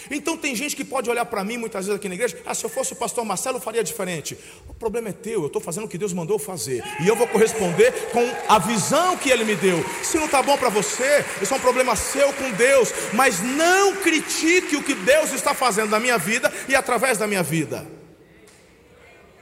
Então 0.10 0.38
tem 0.38 0.56
gente 0.56 0.76
que 0.76 0.84
pode 0.84 1.10
olhar 1.10 1.26
para 1.26 1.44
mim 1.44 1.58
muitas 1.58 1.86
vezes 1.86 2.00
aqui 2.00 2.08
na 2.08 2.16
igreja, 2.16 2.38
ah, 2.46 2.54
se 2.54 2.64
eu 2.64 2.70
fosse 2.70 2.94
o 2.94 2.96
pastor 2.96 3.24
Marcelo, 3.24 3.58
eu 3.58 3.62
faria 3.62 3.84
diferente. 3.84 4.38
O 4.68 4.74
problema 4.74 5.10
é 5.10 5.14
teu, 5.14 5.42
eu 5.42 5.48
estou 5.48 5.62
fazendo 5.62 5.86
o 5.86 5.88
que 5.88 5.98
Deus 5.98 6.14
mandou 6.14 6.40
fazer. 6.40 6.84
E 7.02 7.08
eu 7.08 7.16
vou 7.16 7.28
corresponder 7.28 7.92
com 8.12 8.28
a 8.48 8.58
visão 8.58 9.18
que 9.18 9.30
Ele 9.30 9.44
me 9.44 9.56
deu. 9.56 9.84
Se 10.04 10.18
não 10.18 10.26
está 10.26 10.42
bom 10.42 10.58
para 10.58 10.70
você, 10.70 11.24
isso 11.42 11.54
é 11.54 11.58
um 11.58 11.62
problema 11.62 11.96
seu 11.96 12.34
com 12.34 12.52
Deus. 12.52 12.92
Mas 13.14 13.42
não 13.42 13.96
critique 13.98 14.76
o 14.76 14.84
que 14.84 14.96
Deus 14.96 15.32
está 15.34 15.54
fazendo 15.54 15.90
na 15.90 16.00
minha 16.00 16.18
vida 16.18 16.52
e 16.68 16.76
através 16.76 17.18
da 17.18 17.28
minha 17.28 17.44
vida. 17.44 17.88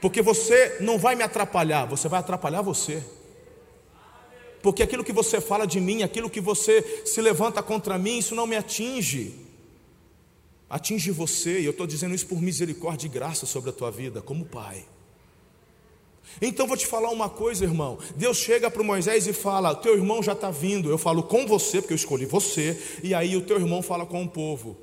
Porque 0.01 0.21
você 0.21 0.77
não 0.79 0.97
vai 0.97 1.15
me 1.15 1.23
atrapalhar, 1.23 1.85
você 1.85 2.07
vai 2.07 2.19
atrapalhar 2.19 2.61
você. 2.61 3.03
Porque 4.61 4.83
aquilo 4.83 5.03
que 5.03 5.13
você 5.13 5.39
fala 5.39 5.65
de 5.65 5.79
mim, 5.79 6.03
aquilo 6.03 6.29
que 6.29 6.41
você 6.41 7.03
se 7.05 7.21
levanta 7.21 7.63
contra 7.63 7.97
mim, 7.97 8.17
isso 8.17 8.35
não 8.35 8.45
me 8.45 8.55
atinge 8.55 9.48
atinge 10.69 11.11
você, 11.11 11.59
e 11.59 11.65
eu 11.65 11.71
estou 11.71 11.87
dizendo 11.87 12.13
isso 12.13 12.27
por 12.27 12.41
misericórdia 12.41 13.07
e 13.07 13.09
graça 13.09 13.45
sobre 13.45 13.69
a 13.69 13.73
tua 13.73 13.89
vida, 13.89 14.21
como 14.21 14.45
pai. 14.45 14.85
Então 16.41 16.67
vou 16.67 16.77
te 16.77 16.85
falar 16.85 17.09
uma 17.09 17.29
coisa, 17.29 17.65
irmão. 17.65 17.97
Deus 18.15 18.37
chega 18.37 18.69
para 18.69 18.83
Moisés 18.83 19.25
e 19.27 19.33
fala: 19.33 19.73
Teu 19.73 19.95
irmão 19.95 20.21
já 20.21 20.33
está 20.33 20.51
vindo. 20.51 20.89
Eu 20.89 20.97
falo 20.97 21.23
com 21.23 21.47
você, 21.47 21.81
porque 21.81 21.93
eu 21.93 21.97
escolhi 21.97 22.25
você. 22.25 22.79
E 23.01 23.13
aí 23.13 23.35
o 23.35 23.41
teu 23.41 23.57
irmão 23.57 23.81
fala 23.81 24.05
com 24.05 24.23
o 24.23 24.29
povo. 24.29 24.77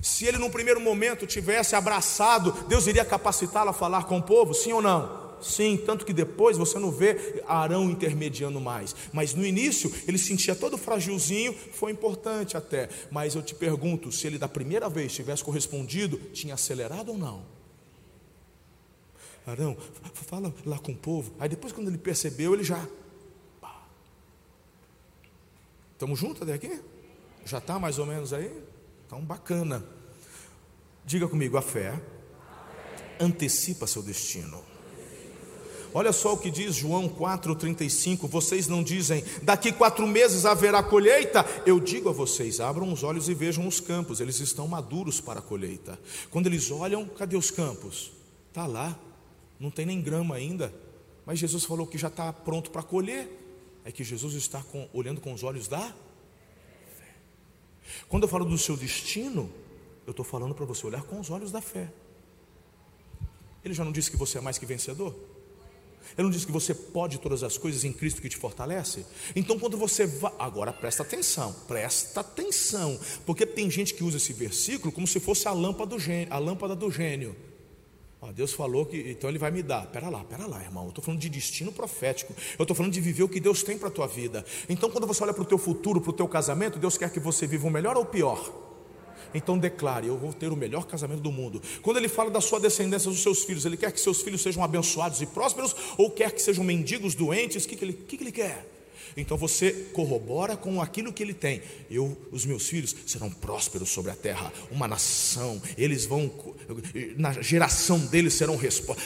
Se 0.00 0.26
ele, 0.26 0.38
num 0.38 0.48
primeiro 0.48 0.80
momento, 0.80 1.26
tivesse 1.26 1.74
abraçado, 1.74 2.52
Deus 2.68 2.86
iria 2.86 3.04
capacitá-lo 3.04 3.70
a 3.70 3.74
falar 3.74 4.04
com 4.04 4.18
o 4.18 4.22
povo, 4.22 4.54
sim 4.54 4.72
ou 4.72 4.80
não? 4.80 5.21
Sim, 5.42 5.76
tanto 5.76 6.06
que 6.06 6.12
depois 6.12 6.56
você 6.56 6.78
não 6.78 6.90
vê 6.90 7.42
Arão 7.46 7.90
intermediando 7.90 8.60
mais. 8.60 8.94
Mas 9.12 9.34
no 9.34 9.44
início 9.44 9.92
ele 10.06 10.18
sentia 10.18 10.54
todo 10.54 10.78
frágilzinho, 10.78 11.52
foi 11.52 11.92
importante 11.92 12.56
até. 12.56 12.88
Mas 13.10 13.34
eu 13.34 13.42
te 13.42 13.54
pergunto, 13.54 14.12
se 14.12 14.26
ele 14.26 14.38
da 14.38 14.48
primeira 14.48 14.88
vez 14.88 15.12
tivesse 15.12 15.42
correspondido, 15.42 16.16
tinha 16.32 16.54
acelerado 16.54 17.10
ou 17.10 17.18
não? 17.18 17.44
Arão, 19.46 19.76
fala 20.12 20.54
lá 20.64 20.78
com 20.78 20.92
o 20.92 20.96
povo. 20.96 21.34
Aí 21.38 21.48
depois, 21.48 21.72
quando 21.72 21.88
ele 21.88 21.98
percebeu, 21.98 22.54
ele 22.54 22.62
já. 22.62 22.86
Estamos 25.92 26.18
juntos 26.18 26.42
até 26.42 26.54
aqui? 26.54 26.80
Já 27.44 27.58
está 27.58 27.78
mais 27.78 27.98
ou 27.98 28.06
menos 28.06 28.32
aí? 28.32 28.52
Então, 29.06 29.20
bacana. 29.20 29.84
Diga 31.04 31.26
comigo, 31.28 31.56
a 31.56 31.62
fé 31.62 32.00
antecipa 33.20 33.86
seu 33.86 34.02
destino. 34.02 34.71
Olha 35.94 36.12
só 36.12 36.32
o 36.32 36.38
que 36.38 36.50
diz 36.50 36.74
João 36.74 37.08
4,35: 37.08 38.28
vocês 38.28 38.66
não 38.66 38.82
dizem, 38.82 39.24
daqui 39.42 39.72
quatro 39.72 40.06
meses 40.06 40.46
haverá 40.46 40.82
colheita? 40.82 41.44
Eu 41.66 41.78
digo 41.78 42.08
a 42.08 42.12
vocês: 42.12 42.60
abram 42.60 42.92
os 42.92 43.02
olhos 43.02 43.28
e 43.28 43.34
vejam 43.34 43.66
os 43.66 43.80
campos, 43.80 44.20
eles 44.20 44.40
estão 44.40 44.66
maduros 44.66 45.20
para 45.20 45.40
a 45.40 45.42
colheita. 45.42 45.98
Quando 46.30 46.46
eles 46.46 46.70
olham, 46.70 47.06
cadê 47.06 47.36
os 47.36 47.50
campos? 47.50 48.12
Está 48.48 48.66
lá, 48.66 48.98
não 49.60 49.70
tem 49.70 49.84
nem 49.84 50.00
grama 50.00 50.34
ainda, 50.34 50.72
mas 51.26 51.38
Jesus 51.38 51.64
falou 51.64 51.86
que 51.86 51.98
já 51.98 52.08
está 52.08 52.32
pronto 52.32 52.70
para 52.70 52.82
colher. 52.82 53.40
É 53.84 53.90
que 53.90 54.04
Jesus 54.04 54.34
está 54.34 54.62
com, 54.62 54.88
olhando 54.92 55.20
com 55.20 55.32
os 55.32 55.42
olhos 55.42 55.66
da 55.66 55.80
fé. 55.80 57.14
Quando 58.08 58.22
eu 58.22 58.28
falo 58.28 58.44
do 58.44 58.56
seu 58.56 58.76
destino, 58.76 59.50
eu 60.06 60.12
estou 60.12 60.24
falando 60.24 60.54
para 60.54 60.64
você 60.64 60.86
olhar 60.86 61.02
com 61.02 61.18
os 61.18 61.30
olhos 61.30 61.50
da 61.50 61.60
fé. 61.60 61.92
Ele 63.64 63.74
já 63.74 63.84
não 63.84 63.90
disse 63.90 64.10
que 64.10 64.16
você 64.16 64.38
é 64.38 64.40
mais 64.40 64.58
que 64.58 64.66
vencedor? 64.66 65.14
Ele 66.16 66.24
não 66.24 66.30
disse 66.30 66.46
que 66.46 66.52
você 66.52 66.74
pode 66.74 67.18
todas 67.18 67.42
as 67.42 67.56
coisas 67.56 67.84
em 67.84 67.92
Cristo 67.92 68.20
que 68.20 68.28
te 68.28 68.36
fortalece? 68.36 69.04
Então, 69.34 69.58
quando 69.58 69.76
você 69.76 70.06
vai. 70.06 70.32
Agora 70.38 70.72
presta 70.72 71.02
atenção, 71.02 71.54
presta 71.66 72.20
atenção, 72.20 72.98
porque 73.24 73.46
tem 73.46 73.70
gente 73.70 73.94
que 73.94 74.04
usa 74.04 74.16
esse 74.16 74.32
versículo 74.32 74.92
como 74.92 75.06
se 75.06 75.20
fosse 75.20 75.48
a 75.48 75.52
lâmpada 75.52 75.90
do 75.90 75.98
gênio. 75.98 76.32
A 76.32 76.38
lâmpada 76.38 76.74
do 76.74 76.90
gênio. 76.90 77.34
Ó, 78.20 78.30
Deus 78.30 78.52
falou 78.52 78.86
que 78.86 79.10
então 79.10 79.28
Ele 79.28 79.38
vai 79.38 79.50
me 79.50 79.62
dar. 79.62 79.86
Pera 79.86 80.08
lá, 80.08 80.22
pera 80.22 80.46
lá, 80.46 80.62
irmão. 80.62 80.84
Eu 80.84 80.90
estou 80.90 81.02
falando 81.02 81.20
de 81.20 81.28
destino 81.28 81.72
profético. 81.72 82.32
Eu 82.58 82.62
estou 82.62 82.76
falando 82.76 82.92
de 82.92 83.00
viver 83.00 83.24
o 83.24 83.28
que 83.28 83.40
Deus 83.40 83.62
tem 83.62 83.76
para 83.76 83.88
a 83.88 83.90
tua 83.90 84.06
vida. 84.06 84.44
Então, 84.68 84.88
quando 84.90 85.06
você 85.06 85.22
olha 85.24 85.34
para 85.34 85.42
o 85.42 85.46
teu 85.46 85.58
futuro, 85.58 86.00
para 86.00 86.10
o 86.10 86.12
teu 86.12 86.28
casamento, 86.28 86.78
Deus 86.78 86.96
quer 86.96 87.10
que 87.10 87.18
você 87.18 87.46
viva 87.46 87.66
o 87.66 87.70
melhor 87.70 87.96
ou 87.96 88.04
o 88.04 88.06
pior? 88.06 88.71
Então 89.34 89.58
declare: 89.58 90.06
Eu 90.06 90.16
vou 90.16 90.32
ter 90.32 90.52
o 90.52 90.56
melhor 90.56 90.86
casamento 90.86 91.20
do 91.20 91.32
mundo. 91.32 91.62
Quando 91.82 91.96
ele 91.96 92.08
fala 92.08 92.30
da 92.30 92.40
sua 92.40 92.60
descendência, 92.60 93.10
dos 93.10 93.22
seus 93.22 93.44
filhos, 93.44 93.64
ele 93.64 93.76
quer 93.76 93.92
que 93.92 94.00
seus 94.00 94.22
filhos 94.22 94.42
sejam 94.42 94.62
abençoados 94.62 95.20
e 95.20 95.26
prósperos 95.26 95.74
ou 95.96 96.10
quer 96.10 96.32
que 96.32 96.42
sejam 96.42 96.64
mendigos, 96.64 97.14
doentes? 97.14 97.64
O 97.64 97.68
que, 97.68 97.76
que, 97.76 97.84
ele, 97.84 97.92
que, 97.92 98.16
que 98.16 98.24
ele 98.24 98.32
quer? 98.32 98.66
Então 99.16 99.36
você 99.36 99.72
corrobora 99.92 100.56
com 100.56 100.80
aquilo 100.80 101.12
que 101.12 101.22
ele 101.22 101.34
tem. 101.34 101.62
Eu, 101.90 102.16
os 102.30 102.44
meus 102.44 102.68
filhos 102.68 102.94
serão 103.06 103.30
prósperos 103.30 103.90
sobre 103.90 104.10
a 104.10 104.14
terra, 104.14 104.52
uma 104.70 104.88
nação. 104.88 105.60
Eles 105.76 106.06
vão, 106.06 106.30
na 107.16 107.32
geração 107.32 107.98
deles 107.98 108.34
serão. 108.34 108.58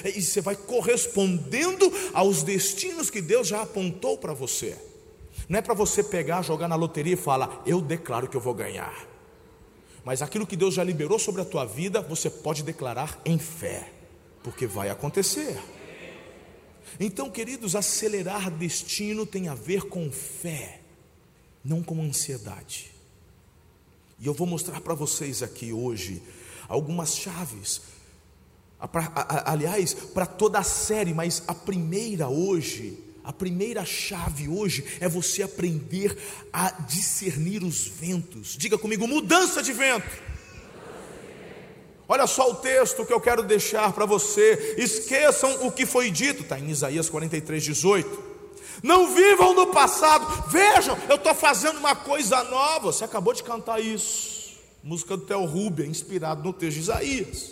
E 0.05 0.23
você 0.23 0.41
vai 0.41 0.57
correspondendo 0.57 1.93
aos 2.13 2.43
destinos 2.43 3.11
que 3.11 3.21
Deus 3.21 3.49
já 3.49 3.63
apontou 3.63 4.17
para 4.19 4.33
você. 4.33 4.77
Não 5.49 5.59
é 5.59 5.63
para 5.63 5.75
você 5.75 6.03
pegar, 6.03 6.43
jogar 6.43 6.69
na 6.69 6.77
loteria 6.77 7.15
e 7.15 7.17
falar, 7.17 7.63
eu 7.67 7.81
declaro 7.81 8.29
que 8.29 8.37
eu 8.37 8.41
vou 8.41 8.55
ganhar. 8.55 9.16
Mas 10.07 10.23
aquilo 10.23 10.47
que 10.47 10.57
Deus 10.57 10.73
já 10.73 10.85
liberou 10.85 11.19
sobre 11.19 11.43
a 11.43 11.45
tua 11.45 11.65
vida, 11.65 12.01
você 12.01 12.31
pode 12.31 12.63
declarar 12.63 13.21
em 13.25 13.41
fé, 13.41 13.93
porque 14.41 14.65
vai 14.65 14.89
acontecer. 14.89 15.61
Então, 17.01 17.29
queridos, 17.29 17.75
acelerar 17.75 18.49
destino 18.49 19.27
tem 19.27 19.49
a 19.49 19.55
ver 19.57 19.89
com 19.89 20.09
fé, 20.13 20.81
não 21.65 21.83
com 21.83 22.01
ansiedade. 22.01 22.93
E 24.21 24.29
eu 24.29 24.33
vou 24.33 24.47
mostrar 24.47 24.81
para 24.81 24.95
vocês 24.95 25.43
aqui 25.43 25.73
hoje 25.73 26.23
algumas 26.69 27.17
chaves. 27.17 27.83
Aliás, 29.45 29.93
para 29.93 30.25
toda 30.25 30.61
a 30.61 30.63
série, 30.63 31.13
mas 31.13 31.43
a 31.49 31.55
primeira 31.55 32.29
hoje 32.29 32.97
a 33.27 33.33
primeira 33.33 33.85
chave 33.85 34.49
hoje 34.49 34.85
é 35.01 35.09
você 35.09 35.43
aprender 35.43 36.17
a 36.53 36.71
discernir 36.71 37.65
os 37.65 37.89
ventos. 37.89 38.57
Diga 38.57 38.79
comigo, 38.79 39.09
mudança 39.09 39.61
de 39.61 39.73
vento. 39.73 40.09
Olha 42.09 42.25
só 42.29 42.49
o 42.49 42.55
texto 42.55 43.05
que 43.05 43.13
eu 43.13 43.21
quero 43.21 43.43
deixar 43.43 43.93
para 43.93 44.07
você. 44.07 44.77
Esqueçam 44.79 45.67
o 45.67 45.73
que 45.73 45.85
foi 45.85 46.09
dito, 46.09 46.43
está 46.43 46.57
em 46.57 46.71
Isaías 46.71 47.11
43, 47.11 47.65
18. 47.65 48.23
Não 48.81 49.13
vivam 49.13 49.55
no 49.55 49.67
passado. 49.67 50.49
Vejam, 50.49 50.97
eu 51.09 51.17
estou 51.17 51.35
fazendo 51.35 51.79
uma 51.79 51.97
coisa 51.97 52.45
nova. 52.45 52.93
Você 52.93 53.03
acabou 53.03 53.35
de 53.35 53.43
cantar 53.43 53.81
isso. 53.81 54.55
Música 54.85 55.17
do 55.17 55.25
Theo 55.25 55.45
Rubia, 55.47 55.85
inspirado 55.85 56.45
no 56.45 56.53
texto 56.53 56.77
de 56.77 56.83
Isaías. 56.83 57.51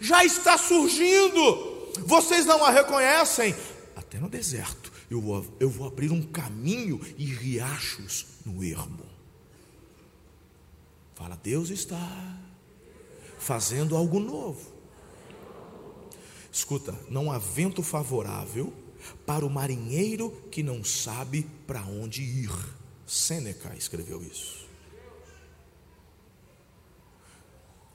Já 0.00 0.24
está 0.24 0.56
surgindo. 0.56 1.90
Vocês 2.06 2.46
não 2.46 2.64
a 2.64 2.70
reconhecem? 2.70 3.56
Até 3.96 4.16
no 4.18 4.28
deserto 4.28 4.89
eu 5.10 5.20
vou, 5.20 5.44
eu 5.58 5.68
vou 5.68 5.88
abrir 5.88 6.12
um 6.12 6.22
caminho 6.22 7.00
e 7.18 7.24
riachos 7.24 8.26
no 8.46 8.62
ermo. 8.62 9.04
Fala, 11.16 11.36
Deus 11.42 11.68
está 11.68 12.38
fazendo 13.36 13.96
algo 13.96 14.20
novo. 14.20 14.72
Escuta, 16.52 16.96
não 17.10 17.30
há 17.32 17.38
vento 17.38 17.82
favorável 17.82 18.72
para 19.26 19.44
o 19.44 19.50
marinheiro 19.50 20.30
que 20.50 20.62
não 20.62 20.84
sabe 20.84 21.42
para 21.66 21.82
onde 21.82 22.22
ir. 22.22 22.50
Sêneca 23.04 23.74
escreveu 23.76 24.22
isso. 24.22 24.68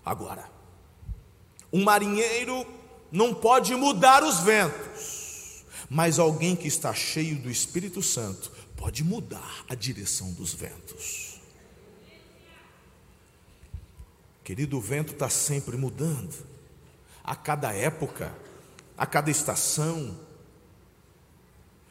Agora, 0.03 0.51
um 1.71 1.83
marinheiro 1.83 2.65
não 3.11 3.33
pode 3.33 3.73
mudar 3.73 4.23
os 4.23 4.41
ventos 4.41 5.24
mas 5.95 6.19
alguém 6.19 6.57
que 6.57 6.67
está 6.67 6.93
cheio 6.93 7.37
do 7.37 7.49
Espírito 7.49 8.01
Santo 8.01 8.51
pode 8.75 9.01
mudar 9.01 9.63
a 9.69 9.73
direção 9.73 10.29
dos 10.33 10.53
ventos. 10.53 11.39
Querido, 14.43 14.77
o 14.77 14.81
vento 14.81 15.13
está 15.13 15.29
sempre 15.29 15.77
mudando, 15.77 16.35
a 17.23 17.33
cada 17.33 17.71
época, 17.71 18.35
a 18.97 19.05
cada 19.05 19.31
estação, 19.31 20.19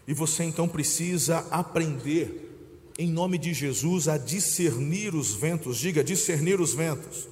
e 0.07 0.13
você 0.13 0.45
então 0.45 0.69
precisa 0.69 1.39
aprender, 1.51 2.93
em 2.99 3.09
nome 3.09 3.39
de 3.39 3.55
Jesus, 3.55 4.07
a 4.07 4.19
discernir 4.19 5.15
os 5.15 5.33
ventos. 5.33 5.79
Diga, 5.79 6.05
discernir 6.05 6.61
os 6.61 6.75
ventos. 6.75 7.27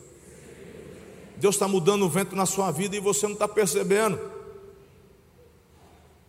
Deus 1.36 1.54
está 1.54 1.68
mudando 1.68 2.06
o 2.06 2.08
vento 2.08 2.34
na 2.34 2.46
sua 2.46 2.70
vida 2.70 2.96
e 2.96 3.00
você 3.00 3.26
não 3.26 3.34
está 3.34 3.46
percebendo. 3.46 4.31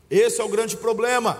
Esse 0.09 0.41
é 0.41 0.43
o 0.43 0.49
grande 0.49 0.77
problema. 0.77 1.39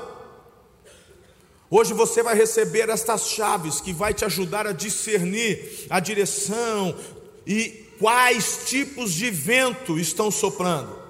Hoje 1.70 1.94
você 1.94 2.22
vai 2.22 2.36
receber 2.36 2.90
estas 2.90 3.30
chaves 3.30 3.82
que 3.82 3.92
vai 3.92 4.14
te 4.14 4.24
ajudar 4.24 4.68
a 4.68 4.72
discernir 4.72 5.88
a 5.90 6.00
direção 6.00 6.96
e 7.48 7.84
quais 8.00 8.66
tipos 8.66 9.12
de 9.14 9.30
vento 9.32 9.98
estão 9.98 10.30
soprando. 10.30 11.02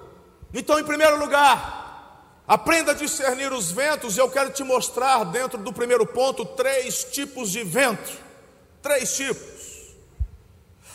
Então, 0.54 0.78
em 0.78 0.84
primeiro 0.84 1.18
lugar, 1.18 2.42
aprenda 2.46 2.92
a 2.92 2.94
discernir 2.94 3.52
os 3.52 3.72
ventos, 3.72 4.16
e 4.16 4.20
eu 4.20 4.30
quero 4.30 4.50
te 4.50 4.62
mostrar 4.62 5.24
dentro 5.24 5.58
do 5.58 5.72
primeiro 5.72 6.06
ponto 6.06 6.44
três 6.44 7.04
tipos 7.04 7.50
de 7.50 7.62
vento. 7.62 8.12
Três 8.80 9.16
tipos. 9.16 9.53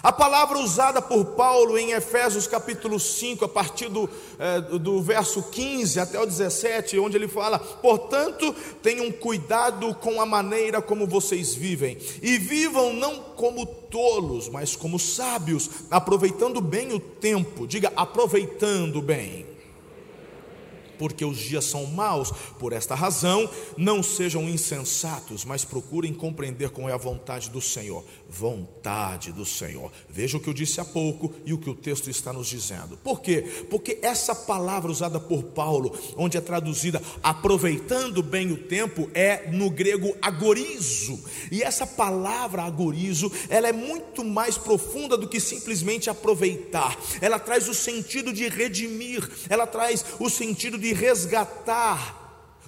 A 0.01 0.13
palavra 0.13 0.57
usada 0.59 1.01
por 1.01 1.25
Paulo 1.25 1.77
em 1.77 1.91
Efésios 1.91 2.47
capítulo 2.47 2.97
5, 2.97 3.43
a 3.43 3.49
partir 3.49 3.89
do, 3.89 4.09
é, 4.39 4.61
do 4.61 5.01
verso 5.01 5.43
15 5.43 5.99
até 5.99 6.17
o 6.17 6.25
17, 6.25 6.97
onde 6.99 7.17
ele 7.17 7.27
fala: 7.27 7.59
Portanto, 7.59 8.55
tenham 8.81 9.11
cuidado 9.11 9.93
com 9.95 10.21
a 10.21 10.25
maneira 10.25 10.81
como 10.81 11.05
vocês 11.05 11.53
vivem, 11.53 11.97
e 12.21 12.37
vivam 12.37 12.93
não 12.93 13.15
como 13.35 13.65
tolos, 13.65 14.47
mas 14.47 14.73
como 14.73 14.97
sábios, 14.97 15.69
aproveitando 15.91 16.61
bem 16.61 16.93
o 16.93 16.99
tempo. 16.99 17.67
Diga, 17.67 17.91
aproveitando 17.95 19.01
bem 19.01 19.58
porque 20.99 21.25
os 21.25 21.37
dias 21.39 21.65
são 21.65 21.85
maus. 21.85 22.31
Por 22.59 22.73
esta 22.73 22.93
razão, 22.93 23.49
não 23.77 24.03
sejam 24.03 24.47
insensatos, 24.47 25.45
mas 25.45 25.65
procurem 25.65 26.13
compreender 26.13 26.69
qual 26.69 26.89
é 26.89 26.93
a 26.93 26.97
vontade 26.97 27.49
do 27.49 27.61
Senhor. 27.61 28.03
Vontade 28.29 29.31
do 29.31 29.45
Senhor. 29.45 29.91
Veja 30.09 30.37
o 30.37 30.39
que 30.39 30.49
eu 30.49 30.53
disse 30.53 30.81
há 30.81 30.85
pouco 30.85 31.33
e 31.45 31.53
o 31.53 31.57
que 31.57 31.69
o 31.69 31.75
texto 31.75 32.09
está 32.09 32.33
nos 32.33 32.47
dizendo. 32.47 32.97
Por 32.97 33.21
quê? 33.21 33.65
Porque 33.69 33.97
essa 34.01 34.35
palavra 34.35 34.91
usada 34.91 35.19
por 35.19 35.43
Paulo, 35.43 35.97
onde 36.17 36.37
é 36.37 36.41
traduzida 36.41 37.01
aproveitando 37.23 38.21
bem 38.21 38.51
o 38.51 38.57
tempo, 38.57 39.09
é 39.13 39.49
no 39.51 39.69
grego 39.69 40.15
agorizo. 40.21 41.19
E 41.51 41.63
essa 41.63 41.87
palavra 41.87 42.63
agorizo, 42.63 43.31
ela 43.49 43.69
é 43.69 43.73
muito 43.73 44.23
mais 44.25 44.57
profunda 44.57 45.17
do 45.17 45.27
que 45.27 45.39
simplesmente 45.39 46.09
aproveitar. 46.09 46.97
Ela 47.21 47.39
traz 47.39 47.69
o 47.69 47.73
sentido 47.73 48.33
de 48.33 48.49
redimir, 48.49 49.27
ela 49.47 49.65
traz 49.65 50.05
o 50.19 50.29
sentido 50.29 50.77
de 50.77 50.88
lhe 50.89 50.93
resgatar 50.93 52.17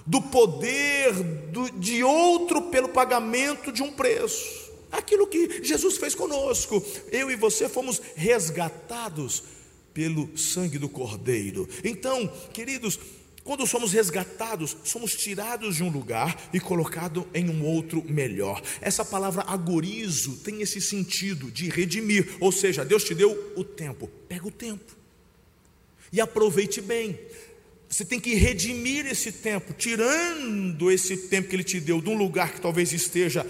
do 0.06 0.20
poder 0.20 1.12
do, 1.50 1.70
de 1.70 2.02
outro 2.02 2.62
pelo 2.62 2.88
pagamento 2.88 3.72
de 3.72 3.82
um 3.82 3.92
preço. 3.92 4.62
Aquilo 4.90 5.26
que 5.26 5.62
Jesus 5.62 5.96
fez 5.96 6.14
conosco. 6.14 6.84
Eu 7.10 7.30
e 7.30 7.36
você 7.36 7.68
fomos 7.68 8.00
resgatados 8.14 9.42
pelo 9.94 10.36
sangue 10.36 10.78
do 10.78 10.88
Cordeiro. 10.88 11.68
Então, 11.84 12.26
queridos, 12.52 12.98
quando 13.44 13.66
somos 13.66 13.92
resgatados, 13.92 14.76
somos 14.84 15.14
tirados 15.14 15.76
de 15.76 15.82
um 15.82 15.88
lugar 15.88 16.50
e 16.52 16.60
colocados 16.60 17.24
em 17.34 17.48
um 17.48 17.64
outro 17.64 18.04
melhor. 18.08 18.62
Essa 18.80 19.04
palavra 19.04 19.44
agorizo 19.46 20.36
tem 20.38 20.62
esse 20.62 20.80
sentido 20.80 21.50
de 21.50 21.68
redimir, 21.68 22.36
ou 22.38 22.52
seja, 22.52 22.84
Deus 22.84 23.04
te 23.04 23.14
deu 23.14 23.52
o 23.56 23.64
tempo, 23.64 24.08
pega 24.28 24.46
o 24.46 24.50
tempo 24.50 25.02
e 26.12 26.20
aproveite 26.20 26.80
bem. 26.80 27.18
Você 27.92 28.06
tem 28.06 28.18
que 28.18 28.34
redimir 28.34 29.06
esse 29.06 29.30
tempo, 29.30 29.74
tirando 29.74 30.90
esse 30.90 31.14
tempo 31.28 31.50
que 31.50 31.54
Ele 31.54 31.62
te 31.62 31.78
deu 31.78 32.00
de 32.00 32.08
um 32.08 32.16
lugar 32.16 32.54
que 32.54 32.58
talvez 32.58 32.90
esteja 32.90 33.46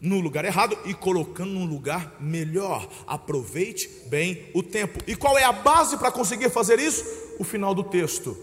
no 0.00 0.20
lugar 0.20 0.44
errado 0.44 0.78
e 0.84 0.94
colocando 0.94 1.50
num 1.50 1.66
lugar 1.66 2.14
melhor. 2.20 2.88
Aproveite 3.08 3.88
bem 4.06 4.48
o 4.54 4.62
tempo. 4.62 5.00
E 5.04 5.16
qual 5.16 5.36
é 5.36 5.42
a 5.42 5.50
base 5.50 5.96
para 5.96 6.12
conseguir 6.12 6.48
fazer 6.48 6.78
isso? 6.78 7.04
O 7.40 7.44
final 7.44 7.74
do 7.74 7.82
texto. 7.82 8.38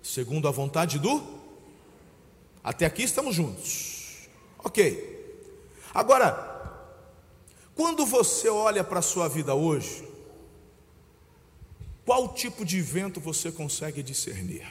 Segundo 0.00 0.46
a 0.46 0.52
vontade 0.52 1.00
do. 1.00 1.20
Até 2.62 2.86
aqui 2.86 3.02
estamos 3.02 3.34
juntos. 3.34 4.28
Ok. 4.60 5.42
Agora, 5.92 6.78
quando 7.74 8.06
você 8.06 8.48
olha 8.48 8.84
para 8.84 9.00
a 9.00 9.02
sua 9.02 9.26
vida 9.26 9.56
hoje, 9.56 10.05
qual 12.06 12.32
tipo 12.32 12.64
de 12.64 12.80
vento 12.80 13.20
você 13.20 13.50
consegue 13.50 14.02
discernir? 14.02 14.64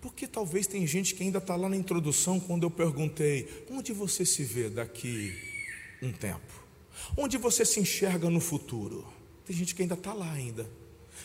Porque 0.00 0.26
talvez 0.28 0.66
tem 0.66 0.86
gente 0.86 1.14
que 1.14 1.22
ainda 1.22 1.38
está 1.38 1.56
lá 1.56 1.66
na 1.66 1.76
introdução 1.76 2.38
quando 2.38 2.64
eu 2.64 2.70
perguntei: 2.70 3.64
onde 3.70 3.90
você 3.90 4.26
se 4.26 4.44
vê 4.44 4.68
daqui 4.68 5.32
um 6.02 6.12
tempo? 6.12 6.62
Onde 7.16 7.38
você 7.38 7.64
se 7.64 7.80
enxerga 7.80 8.28
no 8.28 8.38
futuro? 8.38 9.06
Tem 9.46 9.56
gente 9.56 9.74
que 9.74 9.80
ainda 9.80 9.94
está 9.94 10.12
lá 10.12 10.30
ainda. 10.30 10.68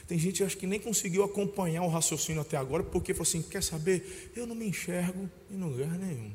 Tem 0.08 0.18
gente 0.18 0.44
acho 0.44 0.58
que 0.58 0.66
nem 0.66 0.80
conseguiu 0.80 1.24
acompanhar 1.26 1.84
o 1.84 1.90
raciocínio 1.90 2.42
até 2.42 2.56
agora, 2.56 2.84
porque 2.84 3.14
falou 3.14 3.28
assim: 3.28 3.42
quer 3.42 3.62
saber? 3.62 4.32
Eu 4.34 4.48
não 4.48 4.56
me 4.56 4.66
enxergo 4.66 5.30
em 5.52 5.58
lugar 5.58 5.92
nenhum. 6.00 6.32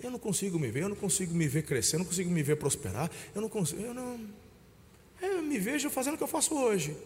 Eu 0.00 0.10
não 0.10 0.18
consigo 0.18 0.58
me 0.58 0.68
ver, 0.68 0.82
eu 0.82 0.88
não 0.88 0.96
consigo 0.96 1.32
me 1.32 1.46
ver 1.46 1.62
crescer, 1.62 1.94
eu 1.94 2.00
não 2.00 2.06
consigo 2.06 2.30
me 2.30 2.42
ver 2.42 2.56
prosperar, 2.56 3.10
eu 3.34 3.40
não 3.40 3.48
consigo, 3.48 3.82
eu 3.82 3.94
não. 3.94 4.20
Eu 5.20 5.42
me 5.42 5.58
vejo 5.58 5.90
fazendo 5.90 6.14
o 6.14 6.16
que 6.16 6.22
eu 6.22 6.28
faço 6.28 6.54
hoje. 6.54 6.96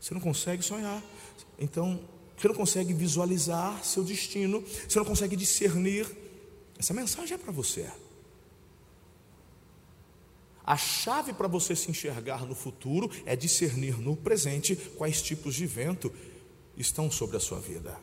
Você 0.00 0.14
não 0.14 0.20
consegue 0.20 0.62
sonhar. 0.62 1.02
Então, 1.58 2.00
você 2.36 2.48
não 2.48 2.54
consegue 2.54 2.94
visualizar 2.94 3.84
seu 3.84 4.02
destino, 4.02 4.64
você 4.88 4.98
não 4.98 5.04
consegue 5.04 5.36
discernir. 5.36 6.06
Essa 6.78 6.94
mensagem 6.94 7.34
é 7.34 7.38
para 7.38 7.52
você. 7.52 7.90
A 10.64 10.76
chave 10.76 11.32
para 11.32 11.48
você 11.48 11.74
se 11.76 11.90
enxergar 11.90 12.46
no 12.46 12.54
futuro 12.54 13.10
é 13.26 13.34
discernir 13.36 13.98
no 13.98 14.16
presente 14.16 14.76
quais 14.96 15.20
tipos 15.20 15.54
de 15.54 15.66
vento 15.66 16.12
estão 16.76 17.10
sobre 17.10 17.36
a 17.36 17.40
sua 17.40 17.58
vida. 17.58 17.98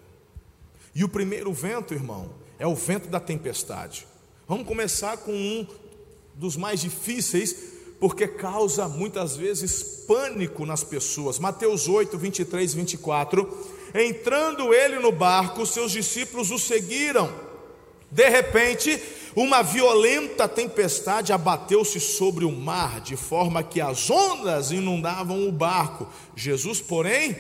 E 0.94 1.04
o 1.04 1.10
primeiro 1.10 1.52
vento, 1.54 1.94
irmão, 1.94 2.36
é 2.60 2.68
o 2.68 2.76
vento 2.76 3.08
da 3.08 3.20
tempestade. 3.20 4.06
Vamos 4.48 4.68
começar 4.68 5.18
com 5.18 5.32
um 5.32 5.68
dos 6.36 6.56
mais 6.56 6.82
difíceis 6.82 7.77
porque 8.00 8.28
causa 8.28 8.88
muitas 8.88 9.36
vezes 9.36 10.04
pânico 10.08 10.66
nas 10.66 10.84
pessoas. 10.84 11.40
Mateus 11.40 11.88
8, 11.88 12.18
23 12.18 12.74
e 12.74 12.76
24. 12.76 13.68
Entrando 13.94 14.74
ele 14.74 15.00
no 15.00 15.12
barco, 15.12 15.66
seus 15.66 15.92
discípulos 15.92 16.52
o 16.52 16.60
seguiram. 16.60 17.34
De 18.10 18.30
repente, 18.30 19.02
uma 19.36 19.62
violenta 19.62 20.48
tempestade 20.48 21.34
abateu-se 21.34 22.00
sobre 22.00 22.46
o 22.46 22.52
mar, 22.52 23.02
de 23.02 23.18
forma 23.18 23.64
que 23.64 23.82
as 23.82 24.10
ondas 24.10 24.72
inundavam 24.72 25.48
o 25.48 25.52
barco. 25.52 26.08
Jesus, 26.36 26.80
porém, 26.80 27.36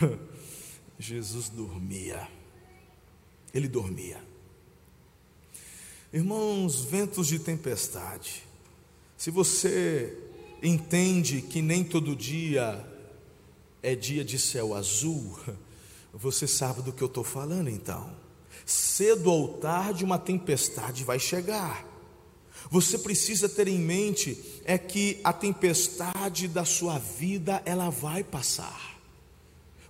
Jesus 0.98 1.48
dormia. 1.48 2.26
Ele 3.52 3.68
dormia. 3.68 4.18
Irmãos, 6.12 6.82
ventos 6.82 7.28
de 7.28 7.38
tempestade 7.38 8.49
se 9.20 9.30
você 9.30 10.16
entende 10.62 11.42
que 11.42 11.60
nem 11.60 11.84
todo 11.84 12.16
dia 12.16 12.82
é 13.82 13.94
dia 13.94 14.24
de 14.24 14.38
céu 14.38 14.74
azul, 14.74 15.38
você 16.10 16.46
sabe 16.46 16.80
do 16.80 16.90
que 16.90 17.02
eu 17.02 17.06
estou 17.06 17.22
falando 17.22 17.68
então. 17.68 18.16
Cedo 18.64 19.30
ou 19.30 19.58
tarde 19.58 20.06
uma 20.06 20.18
tempestade 20.18 21.04
vai 21.04 21.18
chegar. 21.18 21.86
Você 22.70 22.96
precisa 22.96 23.46
ter 23.46 23.68
em 23.68 23.78
mente 23.78 24.62
é 24.64 24.78
que 24.78 25.20
a 25.22 25.34
tempestade 25.34 26.48
da 26.48 26.64
sua 26.64 26.98
vida 26.98 27.60
ela 27.66 27.90
vai 27.90 28.24
passar. 28.24 28.89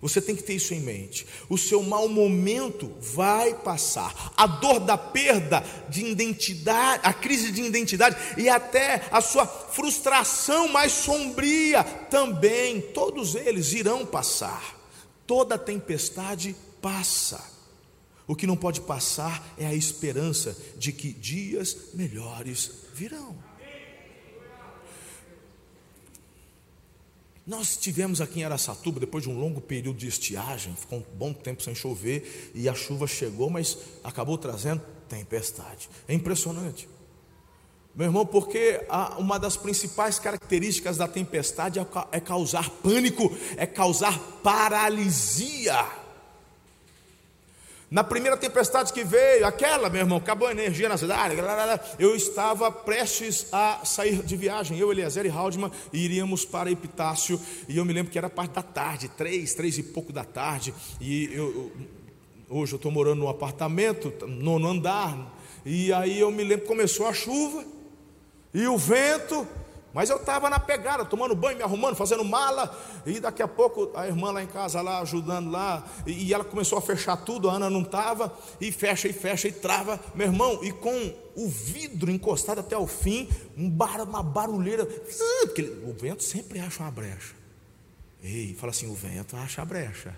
Você 0.01 0.21
tem 0.21 0.35
que 0.35 0.43
ter 0.43 0.55
isso 0.55 0.73
em 0.73 0.81
mente. 0.81 1.27
O 1.49 1.59
seu 1.59 1.83
mau 1.83 2.09
momento 2.09 2.91
vai 3.01 3.55
passar. 3.55 4.33
A 4.35 4.47
dor 4.47 4.81
da 4.81 4.97
perda 4.97 5.63
de 5.91 6.05
identidade, 6.05 7.03
a 7.05 7.13
crise 7.13 7.53
de 7.53 7.61
identidade 7.61 8.17
e 8.39 8.49
até 8.49 9.07
a 9.11 9.21
sua 9.21 9.47
frustração 9.47 10.69
mais 10.69 10.93
sombria 10.93 11.85
também, 11.85 12.81
todos 12.81 13.35
eles 13.35 13.73
irão 13.73 14.07
passar. 14.07 14.79
Toda 15.27 15.59
tempestade 15.59 16.57
passa. 16.81 17.45
O 18.27 18.35
que 18.35 18.47
não 18.47 18.57
pode 18.57 18.81
passar 18.81 19.55
é 19.59 19.67
a 19.67 19.75
esperança 19.75 20.57
de 20.79 20.93
que 20.93 21.13
dias 21.13 21.77
melhores 21.93 22.71
virão. 22.95 23.50
Nós 27.51 27.77
tivemos 27.77 28.21
aqui 28.21 28.39
em 28.39 28.45
Aracatuba, 28.45 29.01
depois 29.01 29.25
de 29.25 29.29
um 29.29 29.37
longo 29.37 29.61
período 29.61 29.97
de 29.97 30.07
estiagem, 30.07 30.73
ficou 30.77 31.01
um 31.01 31.05
bom 31.19 31.33
tempo 31.33 31.61
sem 31.65 31.75
chover, 31.75 32.53
e 32.55 32.69
a 32.69 32.75
chuva 32.77 33.09
chegou, 33.09 33.51
mas 33.51 33.77
acabou 34.05 34.39
trazendo 34.39 34.81
tempestade. 35.09 35.91
É 36.07 36.15
impressionante. 36.15 36.89
Meu 37.93 38.07
irmão, 38.07 38.25
porque 38.25 38.87
uma 39.19 39.37
das 39.37 39.57
principais 39.57 40.17
características 40.21 40.97
da 40.97 41.09
tempestade 41.09 41.81
é, 41.81 41.87
é 42.13 42.21
causar 42.21 42.71
pânico, 42.71 43.37
é 43.57 43.67
causar 43.67 44.17
paralisia. 44.45 45.75
Na 47.91 48.05
primeira 48.05 48.37
tempestade 48.37 48.93
que 48.93 49.03
veio, 49.03 49.45
aquela, 49.45 49.91
meu 49.91 50.03
irmão, 50.03 50.19
acabou 50.19 50.47
a 50.47 50.53
energia 50.53 50.89
na 50.89 50.97
cidade, 50.97 51.35
eu 51.99 52.15
estava 52.15 52.71
prestes 52.71 53.49
a 53.51 53.85
sair 53.85 54.23
de 54.23 54.37
viagem, 54.37 54.79
eu, 54.79 54.93
Eliezer 54.93 55.27
e 55.27 55.29
Haldman, 55.29 55.73
iríamos 55.93 56.45
para 56.45 56.71
Epitácio, 56.71 57.41
e 57.69 57.77
eu 57.77 57.85
me 57.85 57.93
lembro 57.93 58.13
que 58.13 58.17
era 58.17 58.31
parte 58.31 58.53
da 58.53 58.63
tarde, 58.63 59.09
três, 59.09 59.55
três 59.55 59.77
e 59.77 59.83
pouco 59.83 60.13
da 60.13 60.23
tarde, 60.23 60.73
e 61.01 61.31
eu, 61.33 61.73
hoje 62.49 62.75
eu 62.75 62.77
estou 62.77 62.93
morando 62.93 63.19
num 63.19 63.29
apartamento, 63.29 64.13
nono 64.25 64.69
andar, 64.69 65.37
e 65.67 65.93
aí 65.93 66.21
eu 66.21 66.31
me 66.31 66.45
lembro 66.45 66.61
que 66.61 66.69
começou 66.69 67.09
a 67.09 67.13
chuva, 67.13 67.65
e 68.55 68.69
o 68.69 68.79
vento, 68.79 69.45
mas 69.93 70.11
eu 70.11 70.17
estava 70.17 70.49
na 70.49 70.59
pegada, 70.59 71.05
tomando 71.05 71.35
banho, 71.35 71.57
me 71.57 71.63
arrumando, 71.63 71.97
fazendo 71.97 72.25
mala, 72.25 72.77
e 73.05 73.19
daqui 73.19 73.43
a 73.43 73.49
pouco 73.49 73.91
a 73.95 74.07
irmã 74.07 74.31
lá 74.31 74.43
em 74.43 74.47
casa, 74.47 74.81
lá 74.81 75.01
ajudando 75.01 75.51
lá, 75.51 75.85
e, 76.07 76.27
e 76.27 76.35
ela 76.35 76.45
começou 76.45 76.79
a 76.79 76.83
fechar 76.83 77.17
tudo, 77.17 77.51
a 77.51 77.55
Ana 77.55 77.69
não 77.69 77.83
estava, 77.83 78.33
e 78.61 78.71
fecha 78.71 79.09
e 79.09 79.13
fecha 79.13 79.49
e 79.49 79.53
trava, 79.53 79.99
meu 80.15 80.27
irmão, 80.27 80.61
e 80.63 80.73
com 80.73 81.13
o 81.37 81.49
vidro 81.49 82.11
encostado 82.11 82.61
até 82.61 82.77
o 82.77 82.87
fim, 82.87 83.29
um 83.57 83.69
bar, 83.69 84.03
uma 84.03 84.23
barulheira, 84.23 84.87
porque 84.87 85.63
o 85.85 85.93
vento 85.93 86.23
sempre 86.23 86.61
acha 86.61 86.83
uma 86.83 86.91
brecha. 86.91 87.35
Ei, 88.23 88.55
fala 88.55 88.71
assim: 88.71 88.87
o 88.87 88.95
vento 88.95 89.37
acha 89.37 89.63
a 89.63 89.65
brecha. 89.65 90.15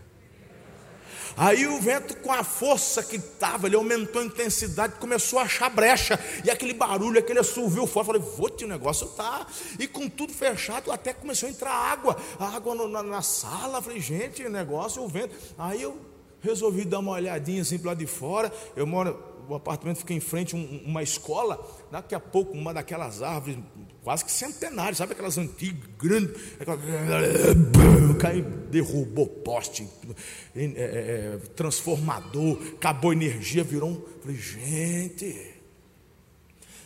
Aí 1.37 1.67
o 1.67 1.81
vento, 1.81 2.17
com 2.17 2.33
a 2.33 2.45
força 2.45 3.03
que 3.03 3.17
estava, 3.17 3.67
ele 3.67 3.77
aumentou 3.77 4.21
a 4.21 4.25
intensidade, 4.25 4.95
começou 4.99 5.39
a 5.39 5.43
achar 5.43 5.71
brecha, 5.71 6.19
e 6.45 6.51
aquele 6.51 6.75
barulho, 6.75 7.19
aquele 7.19 7.39
assovio 7.39 7.87
fora. 7.87 8.07
Falei, 8.07 8.23
vou 8.23 8.51
o 8.63 8.67
negócio 8.67 9.09
tá. 9.09 9.47
E 9.79 9.87
com 9.87 10.09
tudo 10.09 10.33
fechado, 10.33 10.93
até 10.93 11.13
começou 11.13 11.49
a 11.49 11.53
entrar 11.53 11.73
água, 11.73 12.17
água 12.39 12.75
no, 12.75 12.89
na, 12.89 13.03
na, 13.03 13.23
sala. 13.23 13.81
Falei, 13.81 14.01
gente, 14.01 14.47
negócio, 14.49 15.03
o 15.03 15.09
vento. 15.09 15.35
Aí 15.59 15.83
eu 15.83 15.97
resolvi 16.41 16.85
dar 16.85 16.99
uma 16.99 17.13
olhadinha 17.13 17.63
assim 17.63 17.79
para 17.79 17.91
lá 17.91 17.95
de 17.95 18.07
fora. 18.07 18.53
Eu 18.77 18.87
moro, 18.87 19.19
o 19.49 19.55
apartamento 19.55 19.99
fica 19.99 20.15
em 20.15 20.21
frente 20.21 20.55
a 20.55 20.59
um, 20.59 20.83
uma 20.87 21.03
escola. 21.03 21.61
Daqui 21.91 22.15
a 22.15 22.21
pouco, 22.21 22.53
uma 22.53 22.73
daquelas 22.73 23.23
árvores 23.23 23.59
quase 24.03 24.25
que 24.25 24.33
centenárias, 24.33 24.99
sabe 24.99 25.13
aquelas 25.13 25.39
antigas, 25.39 25.89
grandes, 25.97 26.37
caiu, 28.19 28.45
derrubou 28.69 29.27
poste, 29.27 29.89
é, 30.57 30.65
é, 30.65 30.71
é, 30.75 31.39
transformador, 31.55 32.59
acabou 32.75 33.13
energia, 33.13 33.63
virou 33.63 33.91
um. 33.91 34.03
Falei, 34.21 34.37
gente, 34.37 35.55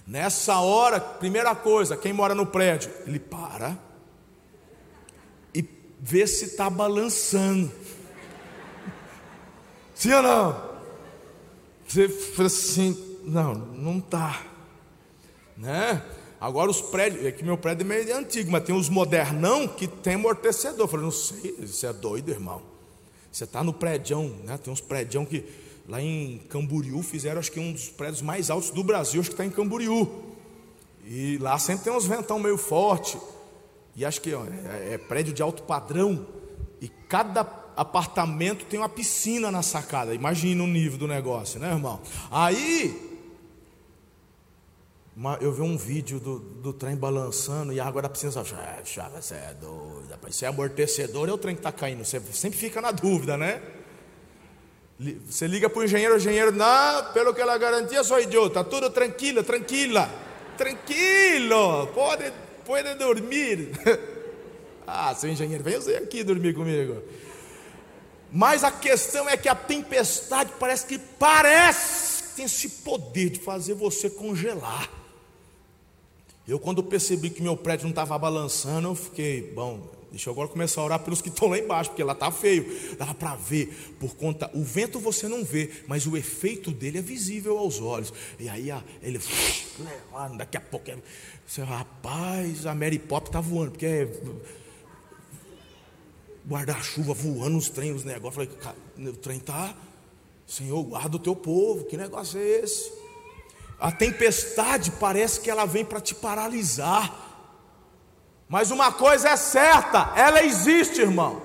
nessa 0.06 0.60
hora, 0.60 1.00
primeira 1.00 1.54
coisa, 1.54 1.96
quem 1.96 2.12
mora 2.12 2.34
no 2.34 2.46
prédio, 2.46 2.90
ele 3.06 3.18
para 3.18 3.78
e 5.54 5.64
ver 5.98 6.26
se 6.26 6.44
está 6.44 6.68
balançando. 6.68 7.72
Sim 9.94 10.12
ou 10.12 10.22
não? 10.22 10.75
Você 11.86 12.08
fala 12.08 12.46
assim, 12.46 12.96
não, 13.24 13.54
não 13.54 13.98
está. 13.98 14.42
Né? 15.56 16.02
Agora 16.40 16.70
os 16.70 16.82
prédios, 16.82 17.24
é 17.24 17.32
que 17.32 17.44
meu 17.44 17.56
prédio 17.56 17.82
é 17.82 17.86
meio 17.86 18.16
antigo, 18.16 18.50
mas 18.50 18.64
tem 18.64 18.74
os 18.74 18.88
modernão 18.88 19.66
que 19.66 19.86
tem 19.86 20.14
amortecedor. 20.14 20.80
Eu 20.80 20.88
falei, 20.88 21.04
não 21.04 21.12
sei, 21.12 21.56
você 21.60 21.86
é 21.86 21.92
doido, 21.92 22.30
irmão. 22.30 22.60
Você 23.30 23.44
está 23.44 23.62
no 23.62 23.72
prédio, 23.72 24.34
né? 24.44 24.58
Tem 24.58 24.72
uns 24.72 24.80
prédios 24.80 25.28
que 25.28 25.44
lá 25.88 26.00
em 26.00 26.38
Camboriú 26.48 27.02
fizeram, 27.02 27.38
acho 27.38 27.52
que 27.52 27.60
um 27.60 27.72
dos 27.72 27.88
prédios 27.88 28.22
mais 28.22 28.50
altos 28.50 28.70
do 28.70 28.82
Brasil, 28.82 29.20
acho 29.20 29.30
que 29.30 29.34
está 29.34 29.44
em 29.44 29.50
Camboriú. 29.50 30.24
E 31.04 31.38
lá 31.38 31.58
sempre 31.58 31.84
tem 31.84 31.92
uns 31.92 32.06
ventão 32.06 32.38
meio 32.38 32.58
forte. 32.58 33.18
E 33.94 34.04
acho 34.04 34.20
que 34.20 34.34
ó, 34.34 34.44
é, 34.44 34.94
é 34.94 34.98
prédio 34.98 35.32
de 35.32 35.40
alto 35.42 35.62
padrão. 35.62 36.26
E 36.80 36.88
cada 36.88 37.44
apartamento 37.76 38.64
tem 38.64 38.80
uma 38.80 38.88
piscina 38.88 39.50
na 39.50 39.62
sacada. 39.62 40.14
Imagina 40.14 40.64
o 40.64 40.66
nível 40.66 40.98
do 40.98 41.06
negócio, 41.06 41.60
né, 41.60 41.70
irmão? 41.70 42.00
Aí 42.30 43.06
eu 45.40 45.50
vi 45.50 45.62
um 45.62 45.78
vídeo 45.78 46.20
do, 46.20 46.38
do 46.38 46.72
trem 46.72 46.94
balançando 46.94 47.72
e 47.72 47.80
a 47.80 47.86
água 47.86 48.02
da 48.02 48.08
piscina 48.08 48.30
você 48.30 49.34
é 49.34 49.54
doido, 49.54 50.08
rapaz, 50.10 50.42
é 50.42 50.46
amortecedor, 50.46 51.28
é 51.28 51.32
o 51.32 51.38
trem 51.38 51.54
que 51.54 51.60
está 51.60 51.72
caindo, 51.72 52.04
você 52.04 52.20
sempre 52.32 52.58
fica 52.58 52.82
na 52.82 52.90
dúvida, 52.90 53.36
né? 53.36 53.62
Você 55.26 55.46
liga 55.46 55.68
para 55.70 55.80
o 55.80 55.84
engenheiro, 55.84 56.14
o 56.14 56.16
engenheiro, 56.16 56.52
não, 56.52 57.12
pelo 57.12 57.34
que 57.34 57.40
ela 57.40 57.56
garantia, 57.56 58.04
sou 58.04 58.18
idiota, 58.18 58.62
tudo 58.62 58.90
tranquilo, 58.90 59.42
tranquila, 59.42 60.10
tranquilo, 60.56 61.86
pode, 61.88 62.32
pode 62.64 62.94
dormir. 62.94 63.70
ah, 64.86 65.14
seu 65.14 65.30
engenheiro, 65.30 65.64
vem 65.64 65.76
você 65.76 65.96
aqui 65.96 66.24
dormir 66.24 66.54
comigo. 66.54 67.02
Mas 68.32 68.64
a 68.64 68.70
questão 68.70 69.28
é 69.28 69.36
que 69.36 69.48
a 69.48 69.54
tempestade 69.54 70.52
parece 70.58 70.86
que 70.86 70.98
parece 70.98 72.34
tem 72.36 72.44
esse 72.44 72.68
poder 72.68 73.30
de 73.30 73.40
fazer 73.40 73.74
você 73.74 74.10
congelar. 74.10 74.90
Eu, 76.46 76.60
quando 76.60 76.82
percebi 76.82 77.30
que 77.30 77.42
meu 77.42 77.56
prédio 77.56 77.84
não 77.84 77.90
estava 77.90 78.16
balançando, 78.16 78.88
eu 78.88 78.94
fiquei, 78.94 79.50
bom, 79.52 79.90
deixa 80.12 80.28
eu 80.28 80.32
agora 80.32 80.46
começar 80.46 80.80
a 80.80 80.84
orar 80.84 81.00
pelos 81.00 81.20
que 81.20 81.28
estão 81.28 81.48
lá 81.48 81.58
embaixo, 81.58 81.90
porque 81.90 82.04
lá 82.04 82.12
está 82.12 82.30
feio. 82.30 82.96
Dava 82.96 83.14
para 83.14 83.34
ver, 83.34 83.96
por 83.98 84.14
conta, 84.14 84.48
o 84.54 84.62
vento 84.62 85.00
você 85.00 85.26
não 85.26 85.44
vê, 85.44 85.70
mas 85.88 86.06
o 86.06 86.16
efeito 86.16 86.70
dele 86.70 86.98
é 86.98 87.02
visível 87.02 87.58
aos 87.58 87.80
olhos. 87.80 88.12
E 88.38 88.48
aí 88.48 88.68
ele, 89.02 89.18
daqui 90.36 90.56
a 90.56 90.60
pouco, 90.60 90.92
você, 91.44 91.62
rapaz, 91.62 92.64
a 92.64 92.74
Mary 92.74 92.98
Pop 92.98 93.26
está 93.26 93.40
voando, 93.40 93.72
porque 93.72 93.86
é 93.86 94.08
guarda-chuva 96.48 97.12
voando 97.12 97.56
nos 97.56 97.68
trens, 97.68 97.96
os 97.96 98.04
negócios. 98.04 98.48
Falei, 98.58 99.08
o 99.08 99.16
trem 99.16 99.38
está, 99.38 99.74
Senhor, 100.46 100.82
guarda 100.84 101.16
o 101.16 101.20
teu 101.20 101.34
povo, 101.34 101.84
que 101.84 101.96
negócio 101.96 102.38
é 102.38 102.42
esse? 102.42 102.92
A 103.78 103.90
tempestade 103.90 104.92
parece 104.92 105.40
que 105.40 105.50
ela 105.50 105.66
vem 105.66 105.84
para 105.84 106.00
te 106.00 106.14
paralisar. 106.14 107.24
Mas 108.48 108.70
uma 108.70 108.92
coisa 108.92 109.28
é 109.30 109.36
certa, 109.36 110.12
ela 110.16 110.42
existe, 110.42 111.00
irmão. 111.00 111.42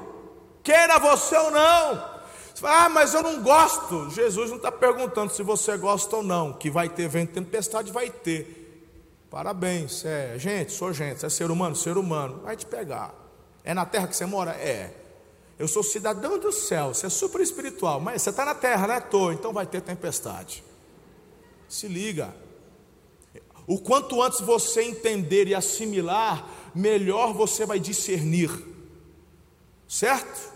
Queira 0.63 0.99
você 0.99 1.35
ou 1.35 1.49
não. 1.49 2.11
Você 2.53 2.61
fala, 2.61 2.85
ah, 2.85 2.89
mas 2.89 3.13
eu 3.15 3.23
não 3.23 3.41
gosto. 3.41 4.11
Jesus 4.11 4.51
não 4.51 4.57
está 4.57 4.71
perguntando 4.71 5.33
se 5.33 5.41
você 5.41 5.75
gosta 5.77 6.17
ou 6.17 6.23
não. 6.23 6.53
Que 6.53 6.69
vai 6.69 6.87
ter 6.87 7.07
vento, 7.09 7.33
tempestade, 7.33 7.91
vai 7.91 8.11
ter. 8.11 8.59
Parabéns, 9.31 10.05
é 10.05 10.37
gente, 10.37 10.71
sou 10.73 10.93
gente, 10.93 11.25
é 11.25 11.29
ser 11.29 11.49
humano, 11.49 11.75
ser 11.75 11.97
humano, 11.97 12.41
vai 12.43 12.55
te 12.55 12.65
pegar. 12.65 13.20
É 13.63 13.73
na 13.73 13.85
terra 13.85 14.07
que 14.07 14.15
você 14.15 14.25
mora? 14.25 14.51
É. 14.51 14.93
Eu 15.57 15.67
sou 15.67 15.83
cidadão 15.83 16.39
do 16.39 16.51
céu, 16.51 16.93
você 16.93 17.05
é 17.05 17.09
super 17.09 17.39
espiritual, 17.39 17.99
mas 17.99 18.21
você 18.21 18.31
está 18.31 18.43
na 18.43 18.55
terra, 18.55 18.87
né? 18.87 18.97
Estou, 18.97 19.31
então 19.31 19.53
vai 19.53 19.65
ter 19.65 19.81
tempestade. 19.81 20.63
Se 21.69 21.87
liga. 21.87 22.33
O 23.67 23.79
quanto 23.79 24.21
antes 24.21 24.41
você 24.41 24.81
entender 24.81 25.47
e 25.47 25.55
assimilar, 25.55 26.49
melhor 26.73 27.33
você 27.33 27.65
vai 27.65 27.79
discernir. 27.79 28.49
Certo? 29.87 30.51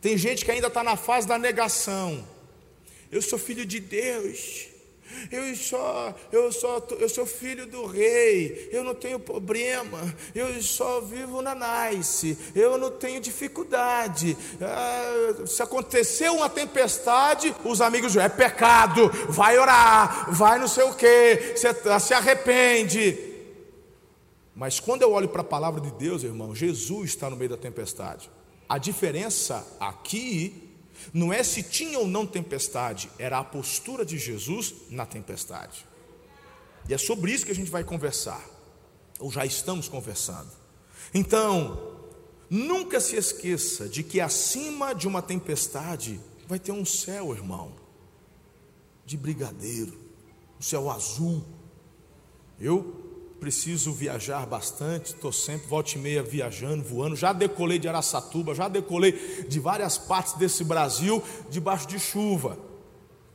Tem 0.00 0.18
gente 0.18 0.44
que 0.44 0.50
ainda 0.50 0.66
está 0.66 0.82
na 0.82 0.96
fase 0.96 1.28
da 1.28 1.38
negação. 1.38 2.26
Eu 3.10 3.22
sou 3.22 3.38
filho 3.38 3.64
de 3.64 3.78
Deus. 3.78 4.73
Eu 5.30 5.54
só, 5.56 6.14
eu 6.32 6.52
só, 6.52 6.86
eu 6.98 7.08
sou 7.08 7.26
filho 7.26 7.66
do 7.66 7.86
rei. 7.86 8.68
Eu 8.72 8.84
não 8.84 8.94
tenho 8.94 9.18
problema. 9.18 10.00
Eu 10.34 10.62
só 10.62 11.00
vivo 11.00 11.42
na 11.42 11.54
nice. 11.54 12.36
Eu 12.54 12.78
não 12.78 12.90
tenho 12.90 13.20
dificuldade. 13.20 14.36
Ah, 14.60 15.46
se 15.46 15.62
aconteceu 15.62 16.34
uma 16.34 16.48
tempestade, 16.48 17.54
os 17.64 17.80
amigos 17.80 18.16
é 18.16 18.28
pecado. 18.28 19.10
Vai 19.28 19.58
orar, 19.58 20.30
vai 20.32 20.58
não 20.58 20.68
sei 20.68 20.84
o 20.84 20.94
que. 20.94 21.56
Se, 21.56 21.68
se 22.00 22.14
arrepende. 22.14 23.32
Mas 24.54 24.78
quando 24.78 25.02
eu 25.02 25.12
olho 25.12 25.28
para 25.28 25.40
a 25.40 25.44
palavra 25.44 25.80
de 25.80 25.90
Deus, 25.92 26.22
irmão, 26.22 26.54
Jesus 26.54 27.10
está 27.10 27.28
no 27.28 27.36
meio 27.36 27.50
da 27.50 27.56
tempestade. 27.56 28.30
A 28.68 28.78
diferença 28.78 29.66
aqui 29.80 30.63
não 31.12 31.32
é 31.32 31.42
se 31.42 31.62
tinha 31.62 31.98
ou 31.98 32.06
não 32.06 32.26
tempestade, 32.26 33.10
era 33.18 33.38
a 33.38 33.44
postura 33.44 34.04
de 34.04 34.18
Jesus 34.18 34.74
na 34.90 35.06
tempestade. 35.06 35.86
E 36.88 36.94
é 36.94 36.98
sobre 36.98 37.32
isso 37.32 37.44
que 37.44 37.52
a 37.52 37.54
gente 37.54 37.70
vai 37.70 37.84
conversar, 37.84 38.44
ou 39.18 39.30
já 39.30 39.44
estamos 39.44 39.88
conversando. 39.88 40.50
Então, 41.12 41.96
nunca 42.50 43.00
se 43.00 43.16
esqueça 43.16 43.88
de 43.88 44.02
que 44.02 44.20
acima 44.20 44.94
de 44.94 45.06
uma 45.06 45.22
tempestade 45.22 46.20
vai 46.46 46.58
ter 46.58 46.72
um 46.72 46.84
céu, 46.84 47.34
irmão, 47.34 47.72
de 49.06 49.16
brigadeiro, 49.16 49.98
um 50.58 50.62
céu 50.62 50.90
azul. 50.90 51.44
Eu 52.60 53.03
preciso 53.44 53.92
viajar 53.92 54.46
bastante, 54.46 55.08
estou 55.08 55.30
sempre, 55.30 55.66
volta 55.66 55.90
e 55.96 55.98
meia, 55.98 56.22
viajando, 56.22 56.82
voando. 56.82 57.14
Já 57.14 57.30
decolei 57.30 57.78
de 57.78 57.86
Araçatuba, 57.86 58.54
já 58.54 58.68
decolei 58.68 59.44
de 59.46 59.60
várias 59.60 59.98
partes 59.98 60.32
desse 60.32 60.64
Brasil 60.64 61.22
debaixo 61.50 61.86
de 61.86 61.98
chuva, 61.98 62.56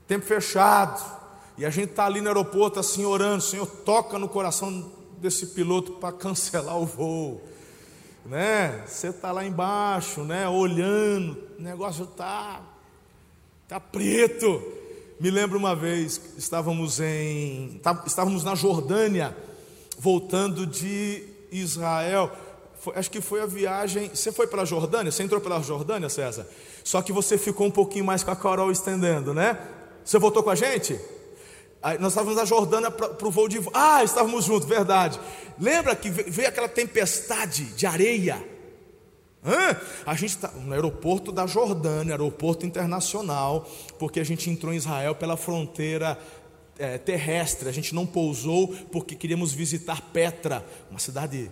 tempo 0.08 0.26
fechado. 0.26 1.00
E 1.60 1.64
a 1.64 1.70
gente 1.70 1.92
está 1.92 2.08
ali 2.08 2.22
no 2.22 2.28
aeroporto 2.28 2.80
assim 2.80 3.06
orando, 3.06 3.44
Senhor, 3.44 3.68
toca 3.68 4.18
no 4.18 4.28
coração 4.28 4.92
desse 5.20 5.46
piloto 5.46 5.92
para 5.92 6.12
cancelar 6.12 6.80
o 6.80 6.88
voo. 6.88 7.44
Né? 8.26 8.84
Você 8.88 9.10
está 9.10 9.32
lá 9.32 9.46
embaixo, 9.46 10.24
né? 10.24 10.50
Olhando, 10.50 11.38
o 11.60 11.62
negócio 11.62 12.06
está 12.06 12.64
tá 13.68 13.80
preto. 13.80 14.60
Me 15.20 15.30
lembro 15.30 15.60
uma 15.60 15.76
vez, 15.76 16.20
estávamos 16.36 17.00
em, 17.00 17.80
tá, 17.84 18.04
estávamos 18.08 18.44
na 18.44 18.56
Jordânia 18.56 19.38
voltando 20.00 20.66
de 20.66 21.24
Israel. 21.52 22.32
Foi, 22.80 22.96
acho 22.96 23.12
que 23.12 23.20
foi 23.20 23.42
a 23.42 23.46
viagem. 23.46 24.10
Você 24.10 24.32
foi 24.32 24.48
pela 24.48 24.66
Jordânia? 24.66 25.12
Você 25.12 25.22
entrou 25.22 25.42
pela 25.42 25.62
Jordânia, 25.62 26.10
César? 26.10 26.48
Só 26.84 27.02
que 27.02 27.12
você 27.12 27.38
ficou 27.38 27.68
um 27.68 27.72
pouquinho 27.72 28.06
mais 28.06 28.24
com 28.24 28.32
a 28.32 28.36
Carol 28.36 28.72
estendendo, 28.72 29.34
né? 29.34 29.60
Você 30.04 30.18
voltou 30.18 30.42
com 30.42 30.50
a 30.50 30.56
gente? 30.56 31.00
Aí 31.84 31.98
nós 31.98 32.14
estávamos 32.14 32.38
na 32.38 32.46
Jordânia 32.46 32.90
para 32.90 33.28
o 33.28 33.32
voo 33.32 33.48
de. 33.50 33.60
Ah, 33.74 34.04
estávamos 34.04 34.46
juntos, 34.46 34.68
verdade. 34.68 35.20
Lembra 35.60 35.96
que 35.96 36.10
veio 36.10 36.48
aquela 36.48 36.70
tempestade 36.70 37.66
de 37.66 37.86
areia? 37.86 38.44
Hã? 39.46 39.78
A 40.06 40.16
gente 40.16 40.32
está 40.32 40.50
no 40.50 40.74
aeroporto 40.74 41.32
da 41.32 41.48
Jordânia, 41.48 42.14
aeroporto 42.14 42.66
internacional, 42.66 43.70
porque 43.98 44.20
a 44.20 44.24
gente 44.24 44.50
entrou 44.50 44.74
em 44.74 44.78
Israel 44.78 45.16
pela 45.16 45.38
fronteira 45.38 46.18
é, 46.80 46.98
terrestre, 46.98 47.70
a 47.70 47.72
gente 47.72 47.94
não 47.94 48.08
pousou 48.08 48.70
porque 48.92 49.14
queríamos 49.14 49.52
visitar 49.52 50.02
Petra, 50.02 50.66
uma 50.90 51.00
cidade 51.00 51.52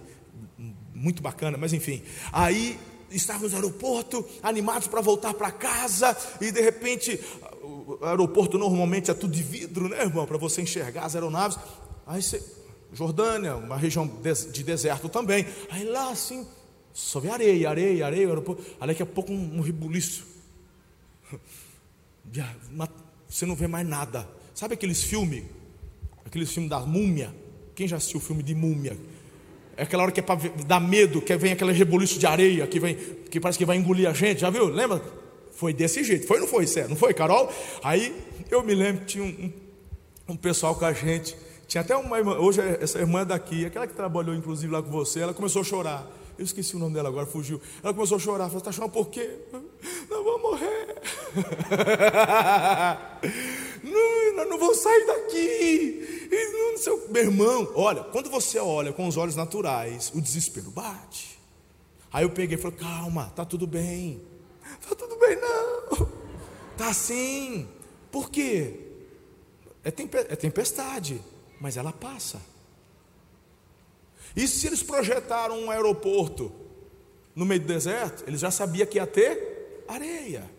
muito 0.96 1.22
bacana, 1.22 1.58
mas 1.58 1.74
enfim. 1.74 2.02
Aí 2.32 2.80
estávamos 3.12 3.52
no 3.52 3.58
aeroporto, 3.58 4.26
animados 4.42 4.88
para 4.88 5.02
voltar 5.02 5.34
para 5.34 5.52
casa, 5.52 6.18
e 6.42 6.52
de 6.52 6.62
repente, 6.62 7.20
o 7.62 8.00
aeroporto 8.02 8.58
normalmente 8.58 9.12
é 9.12 9.14
tudo 9.14 9.34
de 9.34 9.44
vidro, 9.44 9.88
né, 9.88 10.02
irmão, 10.02 10.26
para 10.26 10.38
você 10.38 10.62
enxergar 10.62 11.06
as 11.06 11.16
aeronaves. 11.16 11.60
Aí 12.06 12.22
você, 12.22 12.44
Jordânia, 12.92 13.56
uma 13.56 13.78
região 13.78 14.10
de 14.52 14.64
deserto 14.64 15.10
também. 15.10 15.46
Aí 15.70 15.84
lá 15.84 16.10
assim, 16.10 16.48
só 16.94 17.20
vê 17.20 17.30
areia, 17.30 17.70
areia, 17.70 18.06
areia, 18.06 18.28
aeroporto. 18.28 18.64
Aí 18.80 18.88
daqui 18.88 19.04
a 19.04 19.06
pouco 19.06 19.32
um, 19.32 19.58
um 19.58 19.62
rebuliço. 19.62 20.26
Você 23.30 23.46
não 23.46 23.56
vê 23.56 23.68
mais 23.68 23.88
nada. 23.88 24.28
Sabe 24.58 24.74
aqueles 24.74 25.04
filmes? 25.04 25.44
Aqueles 26.26 26.52
filmes 26.52 26.68
da 26.68 26.80
múmia? 26.80 27.32
Quem 27.76 27.88
já 27.88 27.98
assistiu 27.98 28.18
o 28.18 28.24
filme 28.24 28.42
de 28.42 28.56
múmia? 28.56 28.98
É 29.78 29.84
aquela 29.84 30.02
hora 30.02 30.12
que 30.12 30.20
é 30.20 30.24
para 30.24 30.40
dar 30.66 30.80
medo, 30.80 31.22
que 31.22 31.38
vem 31.38 31.52
aquele 31.52 31.74
reboliço 31.74 32.18
de 32.18 32.26
areia, 32.26 32.66
que 32.66 32.80
vem, 32.80 32.96
que 33.30 33.40
parece 33.40 33.60
que 33.60 33.66
vai 33.66 33.78
engolir 33.78 34.10
a 34.10 34.14
gente, 34.14 34.42
já 34.42 34.50
viu? 34.50 34.66
Lembra? 34.66 35.00
Foi 35.52 35.72
desse 35.74 36.04
jeito, 36.04 36.26
foi 36.26 36.38
ou 36.38 36.42
não 36.42 36.48
foi, 36.48 36.66
Cé? 36.66 36.88
Não 36.88 36.96
foi, 36.96 37.14
Carol? 37.14 37.54
Aí 37.84 38.12
eu 38.50 38.64
me 38.64 38.74
lembro 38.74 39.02
que 39.02 39.06
tinha 39.06 39.24
um, 39.24 39.54
um, 40.30 40.36
pessoal 40.36 40.74
com 40.74 40.86
a 40.86 40.94
gente, 40.94 41.38
tinha 41.68 41.82
até 41.82 41.96
uma 41.96 42.18
irmã, 42.18 42.40
hoje 42.40 42.60
essa 42.82 42.98
irmã 42.98 43.24
daqui, 43.24 43.64
aquela 43.64 43.86
que 43.86 43.94
trabalhou 43.94 44.34
inclusive 44.34 44.74
lá 44.74 44.82
com 44.82 44.90
você, 44.90 45.20
ela 45.20 45.36
começou 45.36 45.62
a 45.62 45.66
chorar. 45.66 46.12
Eu 46.36 46.46
esqueci 46.46 46.76
o 46.76 46.80
nome 46.80 46.96
dela 46.96 47.10
agora, 47.10 47.28
fugiu. 47.28 47.62
Ela 47.84 47.94
começou 47.94 48.18
a 48.18 48.20
chorar. 48.20 48.46
Falou: 48.46 48.58
Está 48.58 48.72
chorando 48.72 48.92
por 48.92 49.10
quê? 49.10 49.38
Não 50.10 50.24
vou 50.24 50.42
morrer. 50.42 50.96
não, 53.84 54.36
não, 54.36 54.50
não 54.50 54.58
vou 54.58 54.74
sair 54.76 55.06
daqui. 55.06 56.30
Não, 56.54 56.78
seu... 56.78 57.10
Meu 57.10 57.24
irmão, 57.24 57.72
olha, 57.76 58.04
quando 58.04 58.30
você 58.30 58.60
olha 58.60 58.94
com 58.94 59.08
os 59.08 59.18
olhos 59.18 59.36
naturais, 59.36 60.12
o 60.14 60.22
desespero 60.22 60.70
bate. 60.72 61.40
Aí 62.12 62.24
eu 62.24 62.30
peguei 62.30 62.58
e 62.58 62.62
falei: 62.62 62.78
Calma, 62.78 63.32
tá 63.36 63.46
tudo 63.46 63.68
bem. 63.68 64.22
Tá 64.88 64.96
tudo 64.96 65.18
bem, 65.18 65.38
não. 65.38 66.10
Tá 66.78 66.94
sim. 66.94 67.68
Por 68.12 68.30
quê? 68.30 68.80
É, 69.84 69.90
é 69.90 70.36
tempestade, 70.36 71.22
mas 71.60 71.78
ela 71.78 71.92
passa. 71.92 72.42
E 74.36 74.48
se 74.48 74.68
eles 74.68 74.84
projetaram 74.84 75.60
um 75.60 75.72
aeroporto 75.72 76.52
no 77.36 77.46
meio 77.46 77.62
do 77.62 77.68
deserto, 77.68 78.24
eles 78.28 78.40
já 78.40 78.52
sabiam 78.52 78.86
que 78.86 78.98
ia 78.98 79.08
ter 79.08 79.84
areia. 79.88 80.57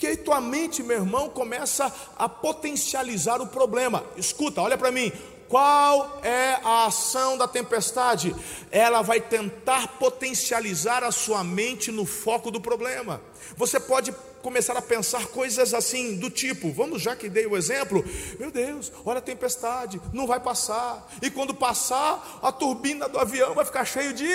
Porque 0.00 0.06
aí 0.06 0.16
tua 0.16 0.40
mente, 0.40 0.82
meu 0.82 0.96
irmão, 0.96 1.28
começa 1.28 1.94
a 2.16 2.26
potencializar 2.26 3.38
o 3.42 3.46
problema. 3.46 4.02
Escuta, 4.16 4.62
olha 4.62 4.78
para 4.78 4.90
mim. 4.90 5.12
Qual 5.46 6.20
é 6.22 6.58
a 6.64 6.86
ação 6.86 7.36
da 7.36 7.46
tempestade? 7.46 8.34
Ela 8.70 9.02
vai 9.02 9.20
tentar 9.20 9.98
potencializar 9.98 11.04
a 11.04 11.12
sua 11.12 11.44
mente 11.44 11.92
no 11.92 12.06
foco 12.06 12.50
do 12.50 12.62
problema. 12.62 13.20
Você 13.58 13.78
pode 13.78 14.10
começar 14.40 14.74
a 14.74 14.80
pensar 14.80 15.26
coisas 15.26 15.74
assim, 15.74 16.16
do 16.16 16.30
tipo, 16.30 16.72
vamos 16.72 17.02
já 17.02 17.14
que 17.14 17.28
dei 17.28 17.46
o 17.46 17.54
exemplo, 17.54 18.02
meu 18.38 18.50
Deus, 18.50 18.90
olha 19.04 19.18
a 19.18 19.20
tempestade, 19.20 20.00
não 20.14 20.26
vai 20.26 20.40
passar, 20.40 21.12
e 21.20 21.30
quando 21.30 21.52
passar, 21.52 22.38
a 22.40 22.50
turbina 22.50 23.06
do 23.06 23.18
avião 23.18 23.52
vai 23.52 23.66
ficar 23.66 23.84
cheio 23.84 24.14
de 24.14 24.34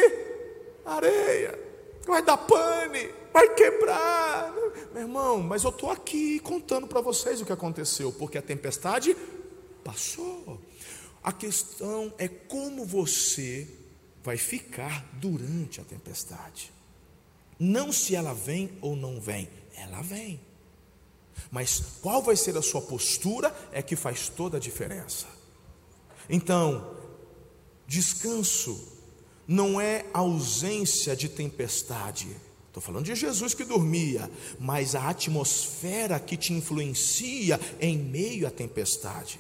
areia, 0.86 1.60
vai 2.06 2.22
dar 2.22 2.38
pane, 2.38 3.10
vai 3.36 3.54
quebrar. 3.54 4.54
Meu 4.94 5.02
irmão, 5.02 5.44
mas 5.44 5.66
eu 5.66 5.70
estou 5.70 5.92
aqui 5.92 6.40
contando 6.40 6.88
para 6.88 7.02
vocês 7.02 7.42
o 7.42 7.46
que 7.46 7.52
aconteceu, 7.52 8.14
porque 8.14 8.38
a 8.38 8.42
tempestade 8.42 9.14
passou. 9.84 10.62
A 11.22 11.34
questão 11.34 12.14
é 12.18 12.30
como 12.30 12.86
você 12.86 13.68
vai 14.24 14.38
ficar 14.38 15.06
durante 15.14 15.82
a 15.82 15.84
tempestade. 15.84 16.72
Não 17.60 17.92
se 17.92 18.16
ela 18.16 18.34
vem 18.34 18.72
ou 18.82 18.96
não 18.96 19.20
vem, 19.20 19.50
ela 19.76 20.02
vem. 20.02 20.40
Mas 21.52 21.82
qual 22.02 22.22
vai 22.22 22.38
ser 22.38 22.56
a 22.58 22.62
sua 22.62 22.82
postura 22.82 23.54
é 23.74 23.82
que 23.82 23.98
faz 23.98 24.30
toda 24.30 24.56
a 24.56 24.62
diferença. 24.62 25.28
Então, 26.30 26.96
descanso 27.86 28.94
não 29.46 29.80
é 29.80 30.06
ausência 30.14 31.18
de 31.18 31.28
tempestade. 31.28 32.45
Estou 32.76 32.84
falando 32.84 33.06
de 33.06 33.16
Jesus 33.16 33.54
que 33.54 33.64
dormia, 33.64 34.30
mas 34.60 34.96
a 34.96 35.08
atmosfera 35.08 36.20
que 36.20 36.36
te 36.36 36.52
influencia 36.52 37.58
em 37.80 37.98
meio 37.98 38.46
à 38.46 38.52
tempestade. 38.52 39.40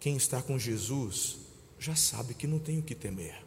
Quem 0.00 0.16
está 0.16 0.40
com 0.40 0.58
Jesus 0.58 1.36
já 1.78 1.94
sabe 1.94 2.32
que 2.32 2.46
não 2.46 2.58
tem 2.58 2.78
o 2.78 2.82
que 2.82 2.94
temer. 2.94 3.44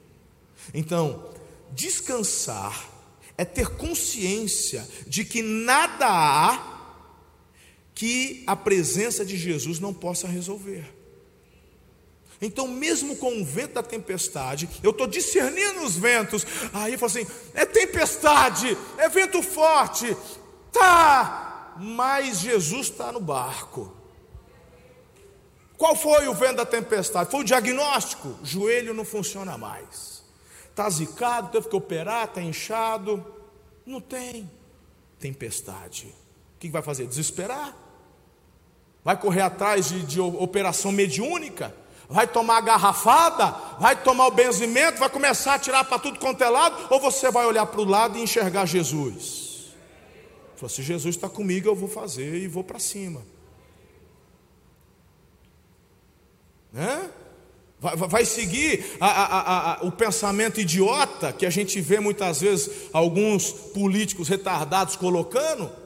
Então, 0.75 1.33
descansar 1.71 2.87
é 3.35 3.43
ter 3.43 3.67
consciência 3.69 4.87
de 5.07 5.25
que 5.25 5.41
nada 5.41 6.05
há 6.05 7.07
que 7.95 8.43
a 8.45 8.55
presença 8.55 9.25
de 9.25 9.35
Jesus 9.35 9.79
não 9.79 9.91
possa 9.91 10.27
resolver. 10.27 11.00
Então, 12.41 12.67
mesmo 12.67 13.15
com 13.17 13.39
o 13.39 13.45
vento 13.45 13.75
da 13.75 13.83
tempestade, 13.83 14.67
eu 14.81 14.89
estou 14.89 15.05
discernindo 15.05 15.83
os 15.83 15.95
ventos. 15.95 16.45
Aí 16.73 16.93
eu 16.93 16.99
falo 16.99 17.11
assim: 17.11 17.27
é 17.53 17.65
tempestade, 17.65 18.75
é 18.97 19.07
vento 19.07 19.43
forte, 19.43 20.17
tá, 20.71 21.75
mas 21.77 22.39
Jesus 22.39 22.87
está 22.87 23.11
no 23.11 23.19
barco. 23.19 23.95
Qual 25.77 25.95
foi 25.95 26.27
o 26.27 26.33
vento 26.33 26.57
da 26.57 26.65
tempestade? 26.65 27.29
Foi 27.29 27.41
o 27.41 27.43
diagnóstico: 27.43 28.35
joelho 28.43 28.93
não 28.93 29.05
funciona 29.05 29.55
mais. 29.55 30.23
Está 30.69 30.89
zicado, 30.89 31.51
teve 31.51 31.69
que 31.69 31.75
operar, 31.75 32.25
está 32.25 32.41
inchado. 32.41 33.23
Não 33.85 34.01
tem 34.01 34.49
tempestade. 35.19 36.07
O 36.55 36.59
que 36.59 36.69
vai 36.69 36.81
fazer? 36.81 37.05
Desesperar? 37.05 37.75
Vai 39.03 39.19
correr 39.19 39.41
atrás 39.41 39.89
de, 39.89 40.03
de 40.03 40.19
operação 40.19 40.91
mediúnica? 40.91 41.75
Vai 42.11 42.27
tomar 42.27 42.57
a 42.57 42.61
garrafada? 42.61 43.51
Vai 43.79 43.95
tomar 43.95 44.27
o 44.27 44.31
benzimento? 44.31 44.99
Vai 44.99 45.09
começar 45.09 45.55
a 45.55 45.59
tirar 45.59 45.85
para 45.85 45.97
tudo 45.97 46.19
quanto 46.19 46.43
é 46.43 46.49
lado? 46.49 46.87
Ou 46.89 46.99
você 46.99 47.31
vai 47.31 47.45
olhar 47.45 47.65
para 47.65 47.79
o 47.79 47.85
lado 47.85 48.17
e 48.17 48.21
enxergar 48.21 48.65
Jesus? 48.65 49.71
Falou, 50.57 50.69
se 50.69 50.83
Jesus 50.83 51.15
está 51.15 51.29
comigo, 51.29 51.69
eu 51.69 51.75
vou 51.75 51.87
fazer 51.87 52.35
e 52.35 52.47
vou 52.47 52.63
para 52.63 52.79
cima. 52.79 53.21
Né? 56.71 57.09
Vai, 57.79 57.95
vai 57.95 58.25
seguir 58.25 58.97
a, 58.99 59.07
a, 59.07 59.73
a, 59.73 59.83
o 59.83 59.91
pensamento 59.91 60.59
idiota 60.59 61.33
que 61.33 61.45
a 61.45 61.49
gente 61.49 61.81
vê 61.81 61.99
muitas 61.99 62.41
vezes 62.41 62.89
alguns 62.93 63.51
políticos 63.51 64.27
retardados 64.27 64.95
colocando? 64.95 65.80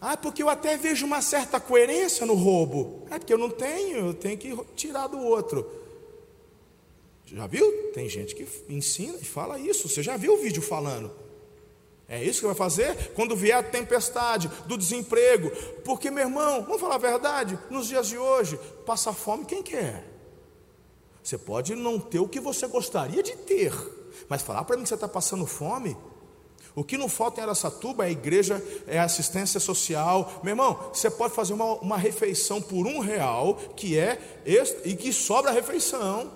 Ah, 0.00 0.16
porque 0.16 0.42
eu 0.42 0.48
até 0.48 0.76
vejo 0.76 1.04
uma 1.04 1.20
certa 1.20 1.60
coerência 1.60 2.24
no 2.24 2.34
roubo. 2.34 3.06
É 3.10 3.18
porque 3.18 3.32
eu 3.32 3.38
não 3.38 3.50
tenho, 3.50 4.06
eu 4.06 4.14
tenho 4.14 4.38
que 4.38 4.56
tirar 4.74 5.08
do 5.08 5.18
outro. 5.18 5.68
Já 7.26 7.46
viu? 7.46 7.92
Tem 7.92 8.08
gente 8.08 8.34
que 8.34 8.46
ensina 8.68 9.18
e 9.20 9.24
fala 9.24 9.58
isso. 9.58 9.88
Você 9.88 10.02
já 10.02 10.16
viu 10.16 10.34
o 10.34 10.38
vídeo 10.38 10.62
falando? 10.62 11.10
É 12.08 12.22
isso 12.24 12.40
que 12.40 12.46
vai 12.46 12.56
fazer 12.56 13.12
quando 13.14 13.36
vier 13.36 13.56
a 13.56 13.62
tempestade 13.62 14.50
do 14.66 14.76
desemprego. 14.76 15.50
Porque, 15.84 16.10
meu 16.10 16.24
irmão, 16.24 16.64
vamos 16.64 16.80
falar 16.80 16.96
a 16.96 16.98
verdade, 16.98 17.56
nos 17.70 17.86
dias 17.86 18.08
de 18.08 18.18
hoje, 18.18 18.58
passar 18.84 19.12
fome 19.12 19.44
quem 19.44 19.62
quer? 19.62 20.04
Você 21.22 21.38
pode 21.38 21.76
não 21.76 22.00
ter 22.00 22.18
o 22.18 22.26
que 22.26 22.40
você 22.40 22.66
gostaria 22.66 23.22
de 23.22 23.36
ter, 23.36 23.72
mas 24.28 24.42
falar 24.42 24.64
para 24.64 24.76
mim 24.76 24.82
que 24.82 24.88
você 24.88 24.96
está 24.96 25.06
passando 25.06 25.46
fome. 25.46 25.96
O 26.74 26.84
que 26.84 26.96
não 26.96 27.08
falta 27.08 27.40
em 27.40 27.44
Aracatuba 27.44 28.04
é 28.04 28.08
a 28.08 28.10
igreja, 28.10 28.62
é 28.86 28.98
assistência 28.98 29.58
social. 29.58 30.40
Meu 30.42 30.52
irmão, 30.52 30.90
você 30.92 31.10
pode 31.10 31.34
fazer 31.34 31.52
uma, 31.52 31.74
uma 31.74 31.96
refeição 31.96 32.62
por 32.62 32.86
um 32.86 33.00
real, 33.00 33.54
que 33.76 33.98
é 33.98 34.40
e 34.84 34.94
que 34.94 35.12
sobra 35.12 35.50
a 35.50 35.54
refeição. 35.54 36.30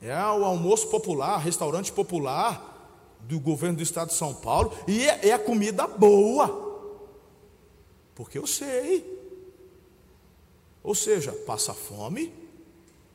É 0.00 0.14
o 0.14 0.44
almoço 0.44 0.88
popular, 0.88 1.38
restaurante 1.38 1.92
popular 1.92 2.74
do 3.20 3.40
governo 3.40 3.76
do 3.76 3.82
estado 3.82 4.08
de 4.08 4.14
São 4.14 4.34
Paulo, 4.34 4.72
e 4.86 5.08
é, 5.08 5.28
é 5.28 5.32
a 5.32 5.38
comida 5.38 5.86
boa. 5.86 6.64
Porque 8.14 8.38
eu 8.38 8.46
sei. 8.46 9.14
Ou 10.82 10.94
seja, 10.94 11.32
passa 11.32 11.74
fome, 11.74 12.32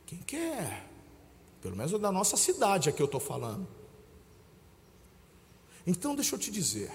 quem 0.06 0.18
quer? 0.18 0.86
Pelo 1.60 1.76
menos 1.76 1.92
da 1.98 2.12
nossa 2.12 2.36
cidade 2.36 2.88
é 2.88 2.92
que 2.92 3.00
eu 3.00 3.06
estou 3.06 3.20
falando. 3.20 3.66
Então, 5.86 6.14
deixa 6.14 6.34
eu 6.34 6.38
te 6.38 6.50
dizer: 6.50 6.90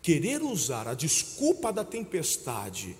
querer 0.00 0.42
usar 0.42 0.88
a 0.88 0.94
desculpa 0.94 1.72
da 1.72 1.84
tempestade 1.84 2.96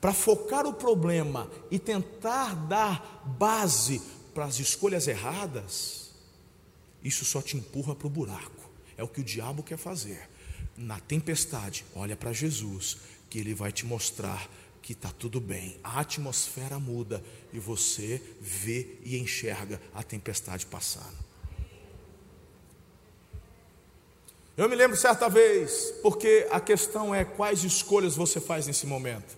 para 0.00 0.12
focar 0.12 0.66
o 0.66 0.74
problema 0.74 1.50
e 1.70 1.78
tentar 1.78 2.54
dar 2.66 3.22
base 3.38 4.00
para 4.34 4.44
as 4.44 4.58
escolhas 4.58 5.06
erradas, 5.08 6.10
isso 7.02 7.24
só 7.24 7.42
te 7.42 7.56
empurra 7.56 7.94
para 7.94 8.06
o 8.06 8.10
buraco. 8.10 8.70
É 8.96 9.02
o 9.02 9.08
que 9.08 9.20
o 9.20 9.24
diabo 9.24 9.62
quer 9.62 9.76
fazer. 9.76 10.28
Na 10.76 11.00
tempestade, 11.00 11.84
olha 11.94 12.16
para 12.16 12.32
Jesus, 12.32 12.98
que 13.28 13.38
ele 13.38 13.54
vai 13.54 13.72
te 13.72 13.84
mostrar 13.84 14.48
que 14.82 14.92
está 14.92 15.10
tudo 15.10 15.40
bem, 15.40 15.78
a 15.82 16.00
atmosfera 16.00 16.78
muda 16.78 17.22
e 17.52 17.58
você 17.60 18.20
vê 18.40 18.98
e 19.04 19.16
enxerga 19.16 19.80
a 19.94 20.02
tempestade 20.02 20.66
passando. 20.66 21.31
Eu 24.62 24.68
me 24.68 24.76
lembro 24.76 24.96
certa 24.96 25.28
vez, 25.28 25.92
porque 26.04 26.46
a 26.48 26.60
questão 26.60 27.12
é 27.12 27.24
quais 27.24 27.64
escolhas 27.64 28.14
você 28.14 28.40
faz 28.40 28.64
nesse 28.64 28.86
momento. 28.86 29.36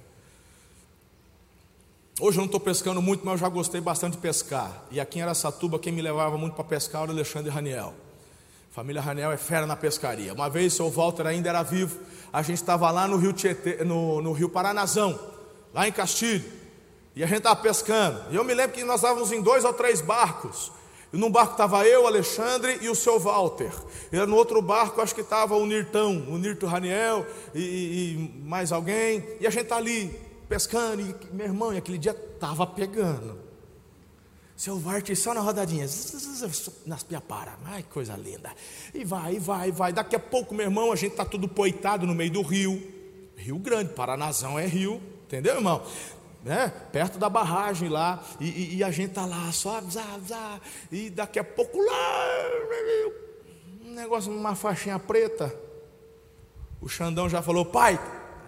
Hoje 2.21 2.37
eu 2.37 2.43
não 2.43 2.45
estou 2.45 2.61
pescando 2.61 3.01
muito, 3.01 3.25
mas 3.25 3.33
eu 3.33 3.39
já 3.39 3.49
gostei 3.49 3.81
bastante 3.81 4.17
de 4.17 4.19
pescar. 4.19 4.85
E 4.91 5.01
aqui 5.01 5.19
em 5.19 5.23
Aracatuba, 5.23 5.79
quem 5.79 5.95
me 5.95 6.03
levava 6.03 6.37
muito 6.37 6.53
para 6.53 6.65
pescar 6.65 7.05
era 7.05 7.11
o 7.11 7.15
Alexandre 7.15 7.51
Raniel. 7.51 7.95
Família 8.71 9.01
Raniel 9.01 9.33
é 9.33 9.39
fera 9.39 9.67
na 9.67 9.75
pescaria. 9.75 10.35
Uma 10.35 10.51
vez, 10.51 10.75
o 10.75 10.77
seu 10.77 10.91
Walter 10.91 11.27
ainda 11.27 11.49
era 11.49 11.63
vivo, 11.63 11.99
a 12.31 12.43
gente 12.43 12.59
estava 12.59 12.91
lá 12.91 13.09
no 13.09 13.17
Rio, 13.17 13.33
Tietê, 13.33 13.83
no, 13.83 14.21
no 14.21 14.33
Rio 14.33 14.51
Paranazão 14.51 15.19
lá 15.73 15.89
em 15.89 15.93
Castilho, 15.93 16.45
e 17.17 17.25
a 17.25 17.27
gente 17.27 17.39
estava 17.39 17.57
pescando. 17.57 18.31
E 18.31 18.37
eu 18.37 18.45
me 18.45 18.53
lembro 18.53 18.77
que 18.77 18.85
nós 18.85 18.97
estávamos 18.97 19.33
em 19.33 19.41
dois 19.41 19.65
ou 19.65 19.73
três 19.73 20.03
barcos. 20.03 20.71
Num 21.17 21.31
barco 21.31 21.53
estava 21.53 21.87
eu, 21.87 22.07
Alexandre 22.07 22.79
e 22.83 22.89
o 22.89 22.95
seu 22.95 23.19
Walter. 23.19 23.73
E 24.13 24.17
no 24.27 24.37
outro 24.37 24.61
barco 24.61 25.01
acho 25.01 25.15
que 25.15 25.21
estava 25.21 25.55
o 25.55 25.65
Nirtão, 25.65 26.25
o 26.29 26.37
Nirto 26.37 26.67
Raniel 26.67 27.27
e, 27.55 27.61
e, 27.61 28.43
mais 28.45 28.73
alguém. 28.73 29.25
E 29.41 29.47
a 29.47 29.51
gente 29.51 29.65
está 29.65 29.77
ali 29.77 30.19
pescando. 30.49 31.03
E 31.03 31.15
meu 31.35 31.47
irmão, 31.47 31.73
e 31.73 31.79
aquele 31.79 31.99
dia 31.99 32.13
estava 32.13 32.67
pegando. 32.67 33.45
Seu 34.57 34.79
Varte 34.79 35.17
só 35.17 35.35
na 35.35 35.41
rodadinha, 35.41 35.87
nas 36.87 37.03
piaparas, 37.03 37.55
ai 37.65 37.83
coisa 37.83 38.15
linda. 38.17 38.53
E 38.95 39.05
vai, 39.05 39.35
e 39.35 39.39
vai, 39.39 39.69
e 39.69 39.73
vai. 39.73 39.93
Daqui 39.93 40.15
a 40.15 40.21
pouco, 40.21 40.55
meu 40.55 40.67
irmão, 40.67 40.93
a 40.93 40.97
gente 40.97 41.13
está 41.13 41.25
tudo 41.25 41.49
poitado 41.49 42.07
no 42.07 42.15
meio 42.15 42.31
do 42.31 42.43
rio. 42.43 42.81
Rio 43.37 43.59
Grande, 43.59 43.93
Paranazão 43.93 44.59
é 44.59 44.65
rio, 44.65 45.03
entendeu, 45.27 45.57
irmão? 45.57 45.83
Né? 46.45 46.69
Perto 46.93 47.19
da 47.19 47.31
barragem 47.31 47.89
lá, 47.89 48.23
e, 48.39 48.49
e, 48.49 48.77
e 48.77 48.85
a 48.85 48.91
gente 48.91 49.09
está 49.11 49.25
lá, 49.25 49.51
só, 49.51 49.81
zá, 49.81 50.19
zá, 50.29 50.61
e 50.93 51.09
daqui 51.09 51.39
a 51.39 51.45
pouco 51.45 51.79
lá, 51.81 52.27
um 53.83 53.95
negócio, 53.95 54.31
uma 54.31 54.55
faixinha 54.55 54.99
preta. 54.99 55.55
O 56.83 56.89
Xandão 56.89 57.31
já 57.31 57.41
falou, 57.41 57.65
pai, 57.65 57.99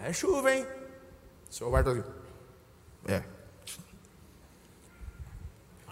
é 0.03 0.13
chuva, 0.13 0.53
hein? 0.53 0.67
O 1.49 1.53
senhor 1.53 1.71
vai 1.71 1.81
estar 1.81 2.03
É. 3.07 3.23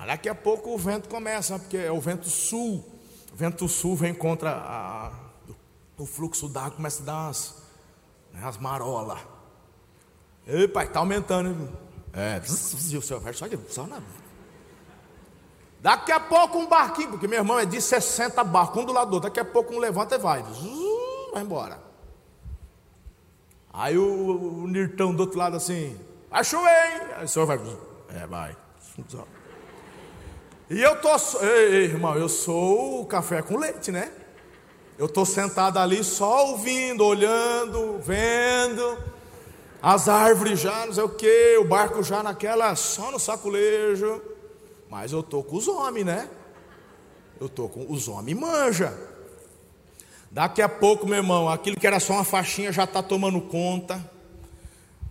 Daqui 0.06 0.30
a 0.30 0.36
pouco 0.36 0.72
o 0.72 0.78
vento 0.78 1.10
começa, 1.10 1.58
porque 1.58 1.78
é 1.78 1.92
o 1.92 2.00
vento 2.00 2.30
sul. 2.30 2.86
O 3.34 3.36
vento 3.36 3.68
sul 3.68 3.96
vem 3.96 4.14
contra 4.14 4.52
a, 4.52 5.12
o 5.98 6.06
fluxo 6.06 6.48
d'água, 6.48 6.76
começa 6.76 7.02
a 7.02 7.06
dar 7.06 7.24
umas, 7.24 7.56
né, 8.32 8.42
as 8.44 8.58
marolas. 8.58 9.20
Ei, 10.46 10.68
pai, 10.68 10.86
está 10.86 11.00
aumentando. 11.00 11.50
Hein? 11.50 11.85
É, 12.16 12.42
o 12.98 13.02
senhor 13.02 13.20
vai 13.20 13.34
só, 13.34 13.46
só 13.68 13.86
na. 13.86 14.02
Daqui 15.82 16.14
a 16.14 16.20
pouco 16.20 16.58
um 16.58 16.66
barquinho, 16.66 17.10
porque 17.10 17.28
meu 17.28 17.40
irmão 17.40 17.60
é 17.60 17.66
de 17.66 17.82
60 17.82 18.42
barcos, 18.46 18.82
um 18.82 18.86
do 18.86 18.94
lado 18.94 19.10
do 19.10 19.14
outro. 19.16 19.30
Daqui 19.30 19.42
a 19.42 19.46
pouco 19.46 19.74
um 19.74 19.80
levanta 19.80 20.16
e 20.16 20.18
vai. 20.18 20.42
Vai 21.34 21.44
embora. 21.44 21.78
Aí 23.72 23.98
o, 23.98 24.64
o 24.64 24.68
Nirtão 24.68 25.14
do 25.14 25.20
outro 25.20 25.38
lado 25.38 25.58
assim, 25.58 26.00
achou, 26.32 26.62
hein? 26.62 27.02
Aí 27.18 27.26
o 27.26 27.28
senhor 27.28 27.46
vai. 27.46 27.60
É, 28.10 28.26
vai. 28.26 28.56
E 30.70 30.82
eu 30.82 30.96
tô, 31.02 31.10
ei, 31.42 31.84
irmão, 31.84 32.16
eu 32.16 32.30
sou 32.30 33.02
o 33.02 33.06
café 33.06 33.42
com 33.42 33.58
leite, 33.58 33.92
né? 33.92 34.10
Eu 34.98 35.10
tô 35.10 35.26
sentado 35.26 35.78
ali 35.78 36.02
só 36.02 36.48
ouvindo, 36.48 37.04
olhando, 37.04 38.00
vendo 38.00 39.15
as 39.88 40.10
árvores 40.10 40.62
já, 40.62 40.84
não 40.88 40.94
sei 40.94 41.04
o 41.04 41.10
que, 41.10 41.58
o 41.60 41.64
barco 41.64 42.02
já 42.02 42.24
naquela, 42.24 42.76
só 42.76 43.12
no 43.12 43.20
saculejo. 43.20 44.20
Mas 44.90 45.12
eu 45.12 45.22
tô 45.22 45.44
com 45.44 45.58
os 45.58 45.68
homens, 45.68 46.04
né? 46.08 46.28
Eu 47.40 47.48
tô 47.48 47.70
com 47.70 47.86
os 47.94 48.08
homens 48.08 48.36
manja. 48.36 48.98
Daqui 50.32 50.60
a 50.60 50.68
pouco, 50.68 51.06
meu 51.06 51.18
irmão, 51.18 51.48
aquilo 51.48 51.78
que 51.78 51.86
era 51.86 52.00
só 52.00 52.14
uma 52.14 52.24
faixinha 52.24 52.72
já 52.72 52.86
está 52.86 53.04
tomando 53.04 53.40
conta. 53.40 54.04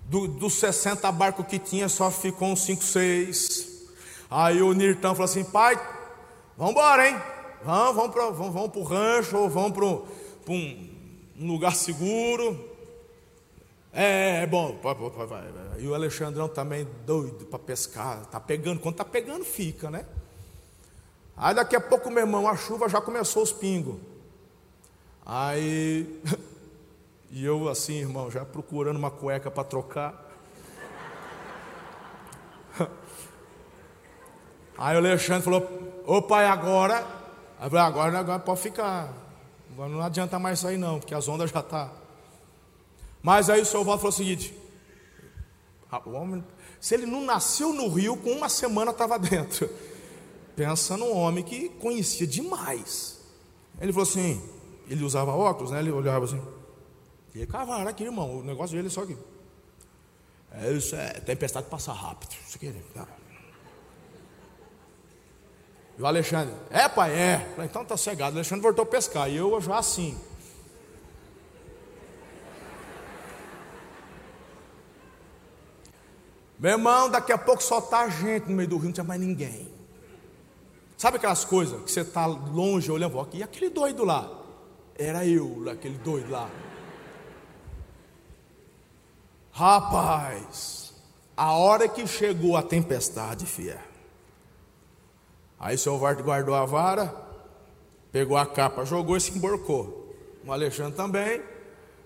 Do, 0.07 0.27
dos 0.27 0.55
60 0.55 1.13
barcos 1.13 1.47
que 1.47 1.61
tinha, 1.61 1.89
só 1.89 2.11
ficou 2.11 2.49
uns 2.49 2.63
5, 2.65 2.83
6. 2.83 3.69
Aí 4.29 4.61
o 4.61 4.73
Nirtão 4.73 5.15
falou 5.15 5.31
assim: 5.31 5.45
pai, 5.45 5.81
vamos 6.59 6.73
embora, 6.73 7.09
hein? 7.09 7.17
Vamos, 7.65 7.95
vamos 7.95 8.13
para 8.13 8.31
vamos, 8.31 8.71
o 8.75 8.83
rancho, 8.83 9.37
ou 9.37 9.49
vamos 9.49 9.71
para 9.71 9.85
um, 9.85 10.91
um 11.39 11.47
lugar 11.47 11.77
seguro. 11.77 12.74
É, 13.95 14.43
é 14.43 14.47
bom. 14.47 14.77
E 15.79 15.87
o 15.87 15.95
Alexandrão 15.95 16.49
também 16.49 16.87
doido 17.07 17.47
para 17.47 17.61
pescar. 17.61 18.27
Tá 18.27 18.41
pegando. 18.41 18.81
Quando 18.81 18.97
tá 18.97 19.05
pegando, 19.05 19.45
fica, 19.45 19.89
né? 19.89 20.05
Aí 21.37 21.55
daqui 21.55 21.77
a 21.77 21.81
pouco, 21.81 22.11
meu 22.11 22.25
irmão, 22.25 22.49
a 22.49 22.57
chuva 22.57 22.89
já 22.89 23.01
começou 23.01 23.45
os 23.45 23.53
pingos. 23.53 23.97
Aí. 25.25 26.21
E 27.37 27.45
eu 27.45 27.69
assim, 27.69 27.95
irmão, 27.95 28.31
já 28.31 28.45
procurando 28.45 28.97
uma 28.97 29.11
cueca 29.11 29.51
para 29.51 29.65
trocar. 29.65 30.25
Aí 34.79 34.95
o 34.95 34.99
Alexandre 34.99 35.43
falou: 35.43 35.69
Ô 36.07 36.23
pai, 36.23 36.47
agora. 36.47 36.99
Aí 37.59 37.67
eu 37.67 37.71
falei: 37.71 37.85
agora, 37.85 38.17
agora 38.21 38.39
pode 38.39 38.61
ficar. 38.61 39.13
Agora 39.73 39.89
não 39.89 40.01
adianta 40.01 40.39
mais 40.39 40.61
sair, 40.61 40.77
não, 40.79 41.01
porque 41.01 41.13
as 41.13 41.27
ondas 41.27 41.51
já 41.51 41.59
estão. 41.59 41.89
Tá. 41.89 42.04
Mas 43.25 43.49
aí 43.49 43.63
o 43.63 43.65
seu 43.65 43.83
Valdo 43.83 44.03
falou 44.03 44.13
o 44.13 44.17
seguinte: 44.17 44.55
ah, 45.91 46.03
o 46.05 46.13
homem, 46.13 46.45
se 46.79 46.95
ele 46.95 47.07
não 47.07 47.23
nasceu 47.25 47.73
no 47.73 47.89
Rio, 47.89 48.19
com 48.19 48.31
uma 48.33 48.51
semana 48.51 48.91
estava 48.91 49.19
dentro. 49.19 49.69
Pensa 50.55 50.97
num 50.99 51.11
homem 51.17 51.43
que 51.43 51.71
conhecia 51.71 52.27
demais. 52.27 53.19
Ele 53.81 53.95
falou 53.95 54.07
assim: 54.07 54.43
ele 54.89 55.03
usava 55.03 55.33
óculos, 55.33 55.71
né? 55.71 55.79
Ele 55.79 55.91
olhava 55.91 56.27
assim. 56.27 56.41
E 57.35 57.47
cavalo 57.47 57.89
aqui, 57.89 58.05
irmão. 58.05 58.41
O 58.41 58.45
negócio 58.45 58.77
dele 58.77 58.89
é 58.89 58.91
só 58.91 59.07
que. 59.07 59.17
É, 60.53 60.71
isso 60.73 60.95
é 60.95 61.15
tempestade 61.15 61.67
passa 61.69 61.95
rápido. 61.95 62.37
Isso 62.47 62.59
aqui, 62.59 62.73
tá. 62.93 63.09
E 65.99 66.03
o 66.03 66.07
Alexandre, 66.07 66.55
é 66.71 66.89
pai, 66.91 67.11
é. 67.13 67.55
Então 67.65 67.87
tá 67.87 67.97
cegado. 67.97 68.35
O 68.35 68.37
Alexandre 68.37 68.63
voltou 68.63 68.83
a 68.83 68.87
pescar. 68.87 69.31
E 69.31 69.37
eu 69.37 69.59
já 69.63 69.79
assim. 69.79 70.15
Meu 76.59 76.73
irmão, 76.73 77.11
daqui 77.11 77.33
a 77.33 77.39
pouco 77.39 77.63
só 77.63 77.81
tá 77.81 78.09
gente 78.09 78.49
no 78.49 78.57
meio 78.57 78.69
do 78.69 78.77
rio, 78.77 78.87
não 78.87 78.93
tinha 78.93 79.05
mais 79.05 79.21
ninguém. 79.21 79.69
Sabe 80.97 81.17
aquelas 81.17 81.45
coisas 81.45 81.83
que 81.83 81.91
você 81.91 82.01
está 82.01 82.27
longe 82.27 82.91
olhando, 82.91 83.19
aqui, 83.19 83.39
e 83.39 83.43
aquele 83.43 83.69
doido 83.69 84.05
lá? 84.05 84.31
Era 84.97 85.27
eu, 85.27 85.69
aquele 85.69 85.99
doido 85.99 86.31
lá. 86.31 86.49
Rapaz, 89.53 90.95
a 91.37 91.53
hora 91.53 91.89
que 91.89 92.07
chegou 92.07 92.57
a 92.57 92.63
tempestade, 92.63 93.47
fiel. 93.47 93.79
Aí 95.59 95.77
o 95.87 95.99
Varte 95.99 96.23
guardou 96.23 96.55
a 96.55 96.65
vara, 96.65 97.15
pegou 98.13 98.37
a 98.37 98.47
capa, 98.47 98.85
jogou 98.85 99.17
e 99.17 99.21
se 99.21 99.37
emborcou. 99.37 100.15
O 100.45 100.53
Alexandre 100.53 100.95
também. 100.95 101.54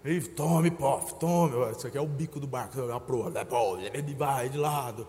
E 0.05 0.21
tome, 0.21 0.71
pof, 0.71 1.15
tome. 1.15 1.73
Isso 1.73 1.87
aqui 1.87 1.99
é 1.99 2.01
o 2.01 2.07
bico 2.07 2.39
do 2.39 2.47
barco, 2.47 2.81
a 2.91 3.01
proa. 3.01 3.33
Ele 3.93 4.15
vai 4.15 4.49
de 4.49 4.57
lado. 4.57 5.07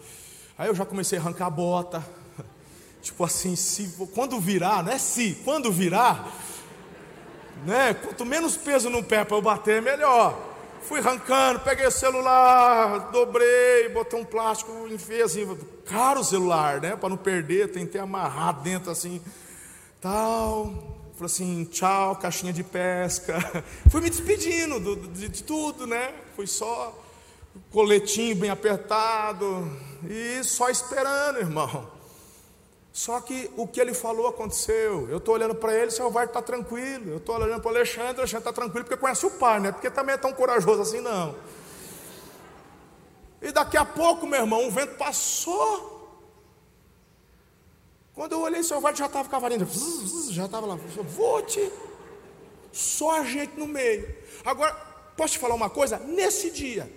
Aí 0.57 0.67
eu 0.67 0.75
já 0.75 0.85
comecei 0.85 1.17
a 1.17 1.21
arrancar 1.21 1.47
a 1.47 1.49
bota. 1.49 2.05
Tipo 3.01 3.23
assim, 3.23 3.55
se, 3.55 3.95
quando 4.13 4.39
virar, 4.39 4.83
não 4.83 4.91
é 4.91 4.97
se, 4.97 5.35
quando 5.45 5.71
virar, 5.71 6.35
né? 7.65 7.93
Quanto 7.93 8.25
menos 8.25 8.57
peso 8.57 8.89
no 8.89 9.03
pé 9.03 9.23
para 9.23 9.37
eu 9.37 9.41
bater, 9.41 9.81
melhor. 9.81 10.37
Fui 10.81 10.99
arrancando, 10.99 11.59
peguei 11.59 11.87
o 11.87 11.91
celular, 11.91 13.11
dobrei, 13.11 13.89
botei 13.89 14.19
um 14.19 14.25
plástico, 14.25 14.87
enfiei 14.89 15.21
assim, 15.21 15.57
caro 15.85 16.21
o 16.21 16.23
celular, 16.25 16.81
né? 16.81 16.95
Para 16.95 17.09
não 17.09 17.17
perder, 17.17 17.71
tentei 17.71 18.01
amarrar 18.01 18.61
dentro 18.61 18.91
assim, 18.91 19.21
tal. 20.01 20.98
Falei 21.19 21.25
assim, 21.25 21.65
tchau, 21.65 22.15
caixinha 22.15 22.53
de 22.53 22.63
pesca. 22.63 23.37
Fui 23.91 23.99
me 23.99 24.09
despedindo 24.09 24.79
do, 24.79 24.95
de, 25.09 25.27
de 25.27 25.43
tudo, 25.43 25.85
né? 25.85 26.13
Fui 26.33 26.47
só 26.47 26.97
coletinho 27.71 28.37
bem 28.37 28.49
apertado 28.49 29.69
e 30.09 30.41
só 30.45 30.69
esperando, 30.69 31.39
irmão. 31.39 31.91
Só 32.93 33.19
que 33.19 33.51
o 33.57 33.67
que 33.67 33.81
ele 33.81 33.93
falou 33.93 34.27
aconteceu. 34.29 35.09
Eu 35.09 35.17
estou 35.17 35.33
olhando 35.33 35.55
para 35.55 35.75
ele, 35.75 35.91
seu 35.91 36.09
vai 36.09 36.23
está 36.23 36.41
tranquilo. 36.41 37.11
Eu 37.11 37.17
estou 37.17 37.35
olhando 37.35 37.61
para 37.61 37.69
o 37.69 37.75
Alexandre, 37.75 38.15
o 38.15 38.19
Alexandre 38.21 38.49
está 38.49 38.53
tranquilo 38.53 38.85
porque 38.85 38.95
conhece 38.95 39.25
o 39.25 39.31
pai, 39.31 39.59
né? 39.59 39.73
Porque 39.73 39.91
também 39.91 40.15
é 40.15 40.17
tão 40.17 40.31
corajoso 40.31 40.83
assim, 40.83 41.01
não. 41.01 41.35
E 43.41 43.51
daqui 43.51 43.75
a 43.75 43.83
pouco, 43.83 44.25
meu 44.25 44.39
irmão, 44.39 44.65
o 44.65 44.71
vento 44.71 44.95
passou. 44.95 45.98
Quando 48.19 48.33
eu 48.33 48.41
olhei, 48.41 48.61
seu 48.63 48.81
vai 48.81 48.93
já 48.93 49.05
estava 49.05 49.29
cavalinho, 49.29 49.65
já 50.29 50.43
estava 50.43 50.67
lá. 50.67 50.75
Vou-te. 50.75 51.71
Só 52.69 53.21
a 53.21 53.23
gente 53.23 53.57
no 53.57 53.65
meio. 53.65 54.13
Agora, 54.43 54.73
posso 55.15 55.35
te 55.35 55.39
falar 55.39 55.55
uma 55.55 55.69
coisa? 55.69 55.97
Nesse 55.99 56.51
dia, 56.51 56.91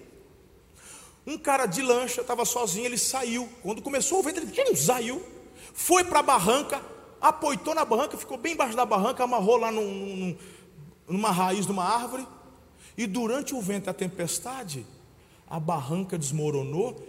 um 1.24 1.38
cara 1.38 1.66
de 1.66 1.80
lancha 1.80 2.22
estava 2.22 2.44
sozinho, 2.44 2.87
ele 2.87 2.98
saiu. 2.98 3.48
Quando 3.62 3.80
começou 3.80 4.18
o 4.18 4.22
vento, 4.24 4.40
ele 4.40 4.74
saiu 4.74 5.24
foi 5.72 6.02
para 6.02 6.18
a 6.18 6.24
barranca, 6.24 6.82
apoitou 7.20 7.72
na 7.72 7.85
barranca, 7.85 8.16
ficou 8.16 8.37
bem 8.37 8.54
embaixo 8.54 8.74
da 8.74 8.85
barranca, 8.85 9.22
amarrou 9.22 9.58
lá 9.58 9.70
num, 9.70 10.16
num, 10.16 10.38
numa 11.06 11.30
raiz 11.30 11.66
de 11.66 11.70
uma 11.70 11.85
árvore, 11.85 12.26
e 12.98 13.06
durante 13.06 13.54
o 13.54 13.61
vento 13.61 13.87
e 13.87 13.90
a 13.90 13.94
tempestade, 13.94 14.85
a 15.48 15.61
barranca 15.61 16.18
desmoronou, 16.18 17.00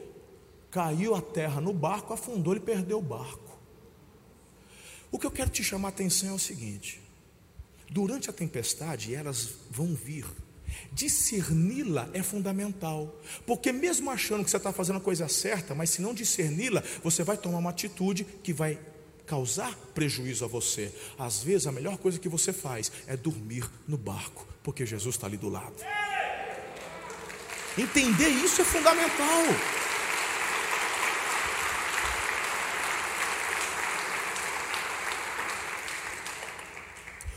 caiu 0.69 1.15
a 1.15 1.21
terra 1.21 1.59
no 1.59 1.73
barco, 1.73 2.13
afundou 2.13 2.55
e 2.55 2.59
perdeu 2.59 2.99
o 2.99 3.01
barco. 3.01 3.62
O 5.13 5.19
que 5.19 5.25
eu 5.25 5.31
quero 5.31 5.49
te 5.49 5.63
chamar 5.63 5.87
a 5.87 5.91
atenção 5.91 6.31
é 6.31 6.33
o 6.33 6.39
seguinte: 6.39 6.99
durante 7.89 8.29
a 8.29 8.33
tempestade, 8.33 9.15
elas 9.15 9.49
vão 9.71 9.95
vir 9.95 10.25
Discerni-la 10.91 12.09
é 12.13 12.23
fundamental, 12.23 13.15
porque 13.45 13.71
mesmo 13.71 14.09
achando 14.09 14.43
que 14.43 14.49
você 14.49 14.57
está 14.57 14.71
fazendo 14.71 14.97
a 14.97 15.01
coisa 15.01 15.27
certa, 15.27 15.75
mas 15.75 15.89
se 15.89 16.01
não 16.01 16.13
discerni-la, 16.13 16.83
você 17.03 17.23
vai 17.23 17.37
tomar 17.37 17.59
uma 17.59 17.69
atitude 17.69 18.23
que 18.43 18.53
vai 18.53 18.79
causar 19.25 19.75
prejuízo 19.93 20.45
a 20.45 20.47
você. 20.47 20.91
Às 21.17 21.43
vezes, 21.43 21.67
a 21.67 21.71
melhor 21.71 21.97
coisa 21.97 22.19
que 22.19 22.29
você 22.29 22.51
faz 22.51 22.91
é 23.07 23.15
dormir 23.15 23.69
no 23.87 23.97
barco, 23.97 24.47
porque 24.63 24.85
Jesus 24.85 25.15
está 25.15 25.27
ali 25.27 25.37
do 25.37 25.49
lado. 25.49 25.75
Entender 27.77 28.29
isso 28.29 28.61
é 28.61 28.65
fundamental. 28.65 29.82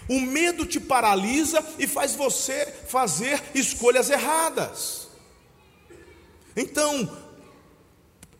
O 0.08 0.20
medo 0.20 0.64
te 0.64 0.78
paralisa 0.78 1.64
e 1.78 1.86
faz 1.86 2.14
você 2.14 2.66
fazer 2.88 3.42
escolhas 3.54 4.08
erradas. 4.08 5.08
Então, 6.56 7.10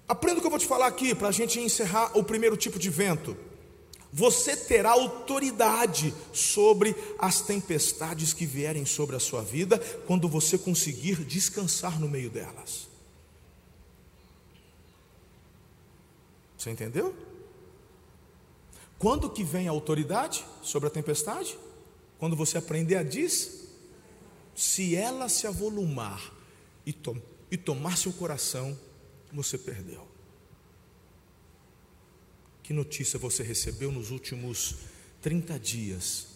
aprenda 0.08 0.38
o 0.38 0.40
que 0.40 0.46
eu 0.46 0.50
vou 0.50 0.58
te 0.58 0.66
falar 0.66 0.86
aqui 0.86 1.14
para 1.14 1.28
a 1.28 1.32
gente 1.32 1.58
encerrar 1.58 2.16
o 2.16 2.22
primeiro 2.22 2.56
tipo 2.56 2.78
de 2.78 2.88
vento. 2.88 3.36
Você 4.12 4.56
terá 4.56 4.92
autoridade 4.92 6.14
sobre 6.32 6.94
as 7.18 7.40
tempestades 7.40 8.32
que 8.32 8.46
vierem 8.46 8.86
sobre 8.86 9.16
a 9.16 9.20
sua 9.20 9.42
vida 9.42 9.78
quando 10.06 10.28
você 10.28 10.56
conseguir 10.56 11.16
descansar 11.24 12.00
no 12.00 12.08
meio 12.08 12.30
delas. 12.30 12.88
Você 16.56 16.70
entendeu? 16.70 17.14
Quando 18.98 19.30
que 19.30 19.44
vem 19.44 19.68
a 19.68 19.70
autoridade 19.70 20.44
sobre 20.62 20.88
a 20.88 20.90
tempestade? 20.90 21.58
Quando 22.18 22.34
você 22.34 22.56
aprender 22.56 22.96
a 22.96 23.02
diz, 23.02 23.66
se 24.54 24.96
ela 24.96 25.28
se 25.28 25.46
avolumar 25.46 26.32
e, 26.84 26.92
to 26.92 27.20
e 27.50 27.56
tomar 27.56 27.96
seu 27.98 28.12
coração, 28.12 28.76
você 29.32 29.58
perdeu. 29.58 30.06
Que 32.62 32.72
notícia 32.72 33.18
você 33.18 33.42
recebeu 33.42 33.92
nos 33.92 34.10
últimos 34.10 34.76
30 35.20 35.58
dias 35.60 36.28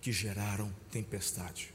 que 0.00 0.12
geraram 0.12 0.72
tempestade? 0.90 1.74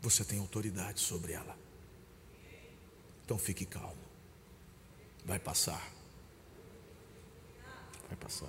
Você 0.00 0.24
tem 0.24 0.40
autoridade 0.40 1.00
sobre 1.00 1.32
ela. 1.32 1.56
Então 3.24 3.38
fique 3.38 3.64
calmo. 3.64 4.02
Vai 5.24 5.38
passar 5.38 6.01
vai 8.12 8.16
passar. 8.16 8.48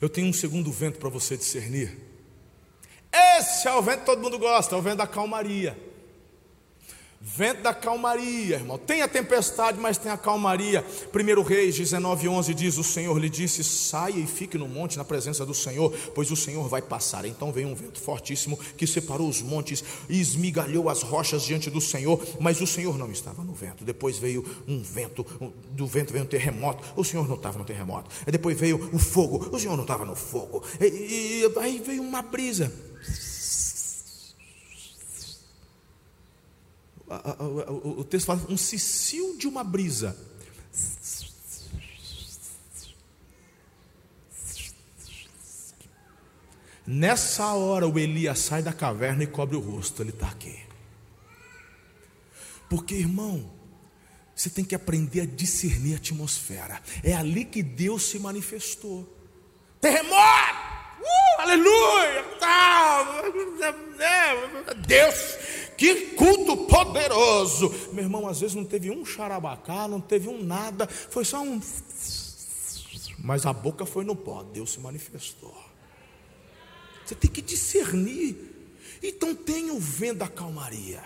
Eu 0.00 0.08
tenho 0.08 0.28
um 0.28 0.32
segundo 0.32 0.70
vento 0.72 0.98
para 0.98 1.08
você 1.08 1.36
discernir. 1.36 1.96
Esse 3.12 3.68
é 3.68 3.74
o 3.74 3.82
vento 3.82 4.00
que 4.00 4.06
todo 4.06 4.20
mundo 4.20 4.38
gosta, 4.38 4.74
é 4.74 4.78
o 4.78 4.82
vento 4.82 4.96
da 4.96 5.06
calmaria. 5.06 5.78
Vento 7.24 7.62
da 7.62 7.72
calmaria, 7.72 8.56
irmão. 8.56 8.76
Tem 8.76 9.00
a 9.00 9.06
tempestade, 9.06 9.78
mas 9.78 9.96
tem 9.96 10.10
a 10.10 10.16
calmaria. 10.16 10.84
1 11.14 11.42
Reis 11.42 11.76
19, 11.76 12.28
11 12.28 12.52
diz: 12.52 12.78
O 12.78 12.82
Senhor 12.82 13.16
lhe 13.16 13.30
disse: 13.30 13.62
Saia 13.62 14.18
e 14.18 14.26
fique 14.26 14.58
no 14.58 14.66
monte 14.66 14.98
na 14.98 15.04
presença 15.04 15.46
do 15.46 15.54
Senhor, 15.54 15.94
pois 16.16 16.32
o 16.32 16.36
Senhor 16.36 16.68
vai 16.68 16.82
passar. 16.82 17.24
Então 17.24 17.52
veio 17.52 17.68
um 17.68 17.76
vento 17.76 18.00
fortíssimo 18.00 18.58
que 18.76 18.88
separou 18.88 19.28
os 19.28 19.40
montes 19.40 19.84
e 20.08 20.20
esmigalhou 20.20 20.88
as 20.88 21.02
rochas 21.02 21.44
diante 21.44 21.70
do 21.70 21.80
Senhor, 21.80 22.20
mas 22.40 22.60
o 22.60 22.66
Senhor 22.66 22.98
não 22.98 23.12
estava 23.12 23.44
no 23.44 23.54
vento. 23.54 23.84
Depois 23.84 24.18
veio 24.18 24.44
um 24.66 24.82
vento, 24.82 25.24
do 25.70 25.86
vento 25.86 26.12
veio 26.12 26.24
um 26.24 26.28
terremoto, 26.28 26.82
o 26.96 27.04
Senhor 27.04 27.28
não 27.28 27.36
estava 27.36 27.56
no 27.56 27.64
terremoto. 27.64 28.10
E 28.26 28.32
depois 28.32 28.58
veio 28.58 28.90
o 28.92 28.98
fogo, 28.98 29.48
o 29.52 29.60
Senhor 29.60 29.76
não 29.76 29.84
estava 29.84 30.04
no 30.04 30.16
fogo. 30.16 30.60
E, 30.80 31.44
e 31.46 31.52
aí 31.60 31.80
veio 31.86 32.02
uma 32.02 32.20
brisa 32.20 32.72
o 37.98 38.04
texto 38.04 38.26
fala 38.26 38.40
um 38.48 38.56
cicil 38.56 39.36
de 39.36 39.46
uma 39.46 39.62
brisa. 39.62 40.16
Nessa 46.86 47.52
hora 47.54 47.86
o 47.86 47.98
Elias 47.98 48.38
sai 48.40 48.62
da 48.62 48.72
caverna 48.72 49.24
e 49.24 49.26
cobre 49.26 49.56
o 49.56 49.60
rosto, 49.60 50.02
ele 50.02 50.10
está 50.10 50.28
aqui. 50.28 50.58
Porque, 52.68 52.94
irmão, 52.94 53.52
você 54.34 54.50
tem 54.50 54.64
que 54.64 54.74
aprender 54.74 55.20
a 55.20 55.26
discernir 55.26 55.94
a 55.94 55.96
atmosfera. 55.98 56.82
É 57.04 57.14
ali 57.14 57.44
que 57.44 57.62
Deus 57.62 58.06
se 58.06 58.18
manifestou. 58.18 59.06
Terremoto! 59.80 60.72
Uh, 61.00 61.40
aleluia! 61.40 62.24
Deus 64.86 65.36
que 65.82 66.14
culto 66.14 66.56
poderoso! 66.58 67.68
Meu 67.92 68.04
irmão, 68.04 68.28
às 68.28 68.38
vezes 68.38 68.54
não 68.54 68.64
teve 68.64 68.88
um 68.88 69.04
charabacá, 69.04 69.88
não 69.88 70.00
teve 70.00 70.28
um 70.28 70.40
nada, 70.40 70.86
foi 70.86 71.24
só 71.24 71.42
um. 71.42 71.60
Mas 73.18 73.44
a 73.46 73.52
boca 73.52 73.84
foi 73.84 74.04
no 74.04 74.14
pó, 74.14 74.44
Deus 74.44 74.70
se 74.70 74.78
manifestou. 74.78 75.52
Você 77.04 77.16
tem 77.16 77.28
que 77.28 77.42
discernir. 77.42 78.36
Então 79.02 79.34
tenha 79.34 79.74
o 79.74 79.80
vento 79.80 80.18
da 80.18 80.28
calmaria. 80.28 81.02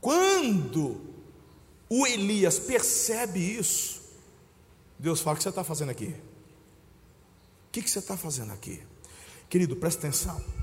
Quando 0.00 1.00
o 1.88 2.06
Elias 2.06 2.60
percebe 2.60 3.40
isso, 3.40 4.02
Deus 4.96 5.20
fala: 5.20 5.34
O 5.34 5.36
que 5.36 5.42
você 5.42 5.48
está 5.48 5.64
fazendo 5.64 5.90
aqui? 5.90 6.14
O 7.66 7.72
que 7.72 7.90
você 7.90 7.98
está 7.98 8.16
fazendo 8.16 8.52
aqui? 8.52 8.80
Querido, 9.48 9.74
presta 9.74 10.06
atenção. 10.06 10.59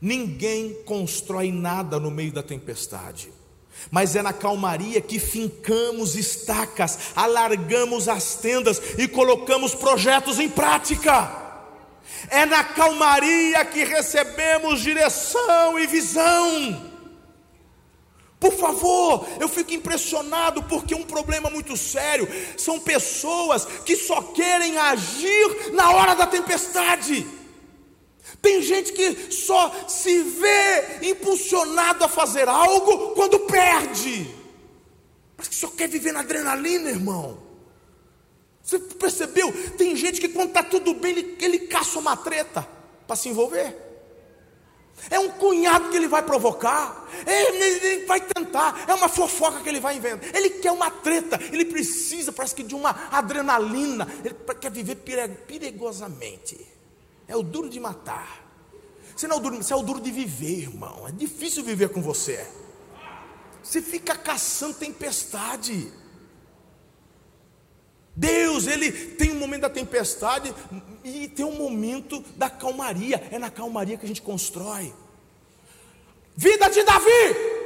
Ninguém 0.00 0.74
constrói 0.84 1.50
nada 1.50 1.98
no 1.98 2.10
meio 2.10 2.32
da 2.32 2.42
tempestade, 2.42 3.32
mas 3.90 4.14
é 4.14 4.22
na 4.22 4.32
calmaria 4.32 5.00
que 5.00 5.18
fincamos 5.18 6.14
estacas, 6.14 6.98
alargamos 7.16 8.08
as 8.08 8.36
tendas 8.36 8.80
e 8.96 9.08
colocamos 9.08 9.74
projetos 9.74 10.38
em 10.38 10.48
prática. 10.48 11.46
É 12.28 12.46
na 12.46 12.64
calmaria 12.64 13.64
que 13.64 13.84
recebemos 13.84 14.80
direção 14.80 15.78
e 15.78 15.86
visão. 15.86 16.88
Por 18.40 18.52
favor, 18.52 19.26
eu 19.40 19.48
fico 19.48 19.72
impressionado 19.72 20.62
porque 20.62 20.94
um 20.94 21.02
problema 21.02 21.50
muito 21.50 21.76
sério 21.76 22.28
são 22.56 22.78
pessoas 22.78 23.64
que 23.84 23.96
só 23.96 24.22
querem 24.22 24.78
agir 24.78 25.72
na 25.72 25.90
hora 25.90 26.14
da 26.14 26.26
tempestade. 26.26 27.37
Tem 28.40 28.62
gente 28.62 28.92
que 28.92 29.32
só 29.32 29.88
se 29.88 30.22
vê 30.22 31.08
impulsionado 31.08 32.04
a 32.04 32.08
fazer 32.08 32.48
algo 32.48 33.14
quando 33.14 33.40
perde. 33.40 34.32
Mas 35.36 35.48
que 35.48 35.54
só 35.54 35.68
quer 35.68 35.88
viver 35.88 36.12
na 36.12 36.20
adrenalina, 36.20 36.90
irmão. 36.90 37.38
Você 38.62 38.78
percebeu? 38.78 39.52
Tem 39.76 39.96
gente 39.96 40.20
que 40.20 40.28
quando 40.28 40.48
está 40.48 40.62
tudo 40.62 40.94
bem, 40.94 41.12
ele, 41.12 41.36
ele 41.40 41.58
caça 41.60 41.98
uma 41.98 42.16
treta 42.16 42.68
para 43.06 43.16
se 43.16 43.28
envolver. 43.28 43.88
É 45.10 45.18
um 45.18 45.30
cunhado 45.30 45.90
que 45.90 45.96
ele 45.96 46.08
vai 46.08 46.22
provocar, 46.22 47.08
ele, 47.24 47.64
ele, 47.64 48.04
vai 48.06 48.20
tentar, 48.20 48.84
é 48.88 48.94
uma 48.94 49.08
fofoca 49.08 49.60
que 49.60 49.68
ele 49.68 49.80
vai 49.80 49.96
inventar. 49.96 50.34
Ele 50.34 50.50
quer 50.50 50.72
uma 50.72 50.90
treta, 50.90 51.38
ele 51.52 51.64
precisa, 51.64 52.32
parece 52.32 52.54
que 52.54 52.64
de 52.64 52.74
uma 52.74 53.08
adrenalina, 53.10 54.06
ele 54.24 54.34
quer 54.60 54.70
viver 54.70 54.96
perigosamente. 55.46 56.77
É 57.28 57.36
o 57.36 57.42
duro 57.42 57.68
de 57.68 57.78
matar. 57.78 58.46
Você 59.14 59.28
não 59.28 59.36
é 59.36 59.38
o 59.38 59.42
duro, 59.42 59.56
você 59.56 59.72
é 59.72 59.76
o 59.76 59.82
duro 59.82 60.00
de 60.00 60.10
viver, 60.10 60.62
irmão. 60.62 61.06
É 61.06 61.12
difícil 61.12 61.62
viver 61.62 61.90
com 61.90 62.00
você. 62.00 62.48
Você 63.62 63.82
fica 63.82 64.16
caçando 64.16 64.74
tempestade. 64.74 65.92
Deus, 68.16 68.66
ele 68.66 68.90
tem 68.90 69.30
um 69.30 69.38
momento 69.38 69.62
da 69.62 69.70
tempestade 69.70 70.54
e 71.04 71.28
tem 71.28 71.44
um 71.44 71.56
momento 71.56 72.24
da 72.36 72.48
calmaria. 72.48 73.28
É 73.30 73.38
na 73.38 73.50
calmaria 73.50 73.98
que 73.98 74.04
a 74.04 74.08
gente 74.08 74.22
constrói. 74.22 74.92
Vida 76.36 76.68
de 76.70 76.82
Davi. 76.82 77.58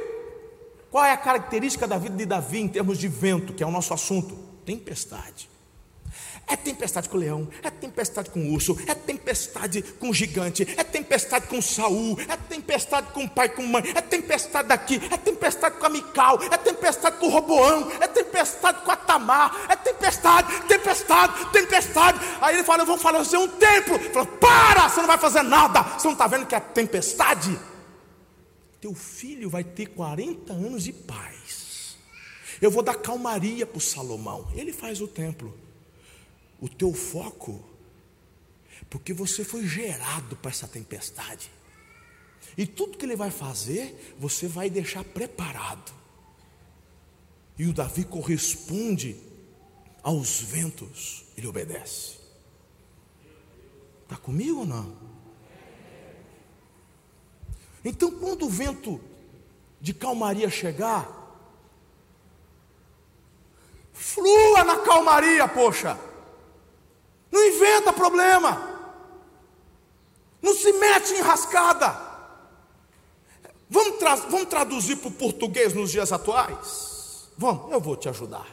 Qual 0.91 1.03
é 1.03 1.11
a 1.11 1.17
característica 1.17 1.87
da 1.87 1.97
vida 1.97 2.15
de 2.15 2.25
Davi 2.25 2.59
em 2.59 2.67
termos 2.67 2.97
de 2.97 3.07
vento, 3.07 3.53
que 3.53 3.63
é 3.63 3.65
o 3.65 3.71
nosso 3.71 3.93
assunto? 3.93 4.35
Tempestade. 4.65 5.49
É 6.47 6.55
tempestade 6.55 7.09
com 7.09 7.17
o 7.17 7.19
leão, 7.19 7.47
é 7.63 7.69
tempestade 7.69 8.29
com 8.29 8.39
o 8.39 8.51
urso, 8.51 8.77
é 8.85 8.93
tempestade 8.93 9.22
com 9.99 10.09
o 10.09 10.13
gigante, 10.13 10.67
é 10.77 10.83
tempestade 10.83 11.47
com 11.47 11.61
Saul, 11.61 12.17
é 12.27 12.37
tempestade 12.37 13.11
com 13.11 13.23
o 13.23 13.29
pai, 13.29 13.49
com 13.49 13.63
mãe, 13.63 13.83
é 13.95 14.01
tempestade 14.01 14.67
daqui, 14.67 15.01
é 15.11 15.17
tempestade 15.17 15.77
com 15.77 15.85
a 15.85 15.89
Mical, 15.89 16.39
é 16.51 16.57
tempestade 16.57 17.17
com 17.17 17.27
o 17.27 17.29
Roboão, 17.29 17.91
é 17.99 18.07
tempestade 18.07 18.81
com 18.81 18.91
a 18.91 18.95
Tamar, 18.95 19.65
é 19.69 19.75
tempestade, 19.75 20.61
tempestade, 20.67 21.51
tempestade. 21.51 22.19
Aí 22.41 22.55
ele 22.55 22.63
fala: 22.63 22.83
Eu 22.83 22.87
vou 22.87 22.97
fazer 22.97 23.37
um 23.37 23.47
templo. 23.47 23.95
Ele 23.95 24.09
fala: 24.09 24.25
Para, 24.25 24.89
você 24.89 24.99
não 24.99 25.07
vai 25.07 25.17
fazer 25.17 25.43
nada, 25.43 25.83
você 25.83 26.07
não 26.07 26.13
está 26.13 26.27
vendo 26.27 26.45
que 26.45 26.55
é 26.55 26.59
tempestade? 26.59 27.59
Teu 28.79 28.93
filho 28.93 29.49
vai 29.49 29.63
ter 29.63 29.87
40 29.87 30.51
anos 30.51 30.83
de 30.83 30.93
paz. 30.93 31.97
Eu 32.61 32.69
vou 32.69 32.83
dar 32.83 32.95
calmaria 32.95 33.65
para 33.65 33.77
o 33.77 33.81
Salomão. 33.81 34.47
Ele 34.55 34.73
faz 34.73 35.01
o 35.01 35.07
templo 35.07 35.63
o 36.63 36.69
teu 36.69 36.93
foco, 36.93 37.61
porque 38.93 39.11
você 39.11 39.43
foi 39.43 39.65
gerado 39.65 40.35
para 40.35 40.51
essa 40.51 40.67
tempestade. 40.67 41.49
E 42.55 42.63
tudo 42.67 42.95
que 42.95 43.03
ele 43.03 43.15
vai 43.15 43.31
fazer, 43.31 44.13
você 44.19 44.47
vai 44.47 44.69
deixar 44.69 45.03
preparado. 45.03 45.91
E 47.57 47.65
o 47.65 47.73
Davi 47.73 48.03
corresponde 48.03 49.19
aos 50.03 50.41
ventos, 50.41 51.25
ele 51.35 51.47
obedece. 51.47 52.19
Está 54.03 54.15
comigo 54.15 54.59
ou 54.59 54.65
não? 54.67 54.95
Então, 57.83 58.11
quando 58.11 58.45
o 58.45 58.49
vento 58.49 59.01
de 59.81 59.91
calmaria 59.91 60.51
chegar, 60.51 61.09
flua 63.91 64.63
na 64.63 64.77
calmaria, 64.81 65.47
poxa. 65.47 65.99
Não 67.31 67.43
inventa 67.43 67.91
problema. 67.91 68.72
Não 70.43 70.53
se 70.53 70.73
mete 70.73 71.13
em 71.13 71.21
rascada. 71.21 71.97
Vamos, 73.69 73.97
tra 73.97 74.15
vamos 74.15 74.49
traduzir 74.49 74.97
para 74.97 75.07
o 75.07 75.11
português 75.11 75.73
nos 75.73 75.89
dias 75.89 76.11
atuais? 76.11 77.29
Vamos, 77.37 77.71
eu 77.71 77.79
vou 77.79 77.95
te 77.95 78.09
ajudar. 78.09 78.45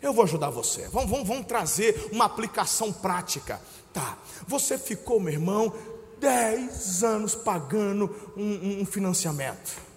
Eu 0.00 0.12
vou 0.12 0.24
ajudar 0.24 0.50
você. 0.50 0.86
Vamos, 0.88 1.10
vamos, 1.10 1.26
vamos 1.26 1.46
trazer 1.46 2.10
uma 2.12 2.26
aplicação 2.26 2.92
prática. 2.92 3.60
Tá, 3.94 4.18
você 4.46 4.78
ficou, 4.78 5.18
meu 5.18 5.32
irmão, 5.32 5.72
10 6.20 7.02
anos 7.02 7.34
pagando 7.34 8.14
um, 8.36 8.82
um 8.82 8.86
financiamento. 8.86 9.88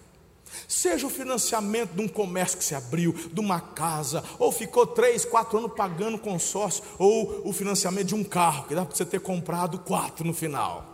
Seja 0.67 1.05
o 1.05 1.09
financiamento 1.09 1.91
de 1.91 2.01
um 2.01 2.07
comércio 2.07 2.57
que 2.57 2.63
se 2.63 2.73
abriu, 2.73 3.13
de 3.13 3.39
uma 3.39 3.59
casa, 3.59 4.23
ou 4.39 4.51
ficou 4.51 4.87
três, 4.87 5.25
quatro 5.25 5.57
anos 5.57 5.73
pagando 5.75 6.17
consórcio, 6.17 6.83
ou 6.97 7.41
o 7.45 7.51
financiamento 7.51 8.07
de 8.07 8.15
um 8.15 8.23
carro, 8.23 8.65
que 8.67 8.75
dá 8.75 8.85
para 8.85 8.95
você 8.95 9.05
ter 9.05 9.19
comprado 9.19 9.79
quatro 9.79 10.25
no 10.25 10.33
final. 10.33 10.90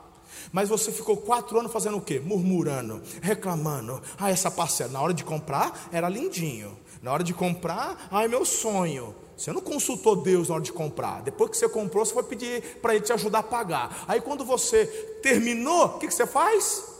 Mas 0.51 0.69
você 0.69 0.91
ficou 0.91 1.17
quatro 1.17 1.59
anos 1.59 1.71
fazendo 1.71 1.97
o 1.97 2.01
quê? 2.01 2.19
Murmurando, 2.19 3.01
reclamando. 3.21 4.01
Ah, 4.17 4.29
essa 4.29 4.49
parcela, 4.49 4.91
na 4.91 5.01
hora 5.01 5.13
de 5.13 5.23
comprar, 5.23 5.89
era 5.91 6.09
lindinho. 6.09 6.77
Na 7.01 7.13
hora 7.13 7.23
de 7.23 7.33
comprar, 7.33 8.07
ai, 8.11 8.27
meu 8.27 8.45
sonho. 8.45 9.15
Você 9.37 9.53
não 9.53 9.61
consultou 9.61 10.15
Deus 10.15 10.49
na 10.49 10.55
hora 10.55 10.63
de 10.63 10.73
comprar. 10.73 11.21
Depois 11.21 11.51
que 11.51 11.57
você 11.57 11.69
comprou, 11.69 12.03
você 12.03 12.13
foi 12.13 12.23
pedir 12.23 12.79
para 12.81 12.95
Ele 12.95 13.03
te 13.05 13.13
ajudar 13.13 13.39
a 13.39 13.43
pagar. 13.43 14.03
Aí 14.07 14.19
quando 14.19 14.43
você 14.43 14.85
terminou, 15.21 15.85
o 15.85 15.99
que, 15.99 16.07
que 16.07 16.13
você 16.13 16.25
faz? 16.25 16.96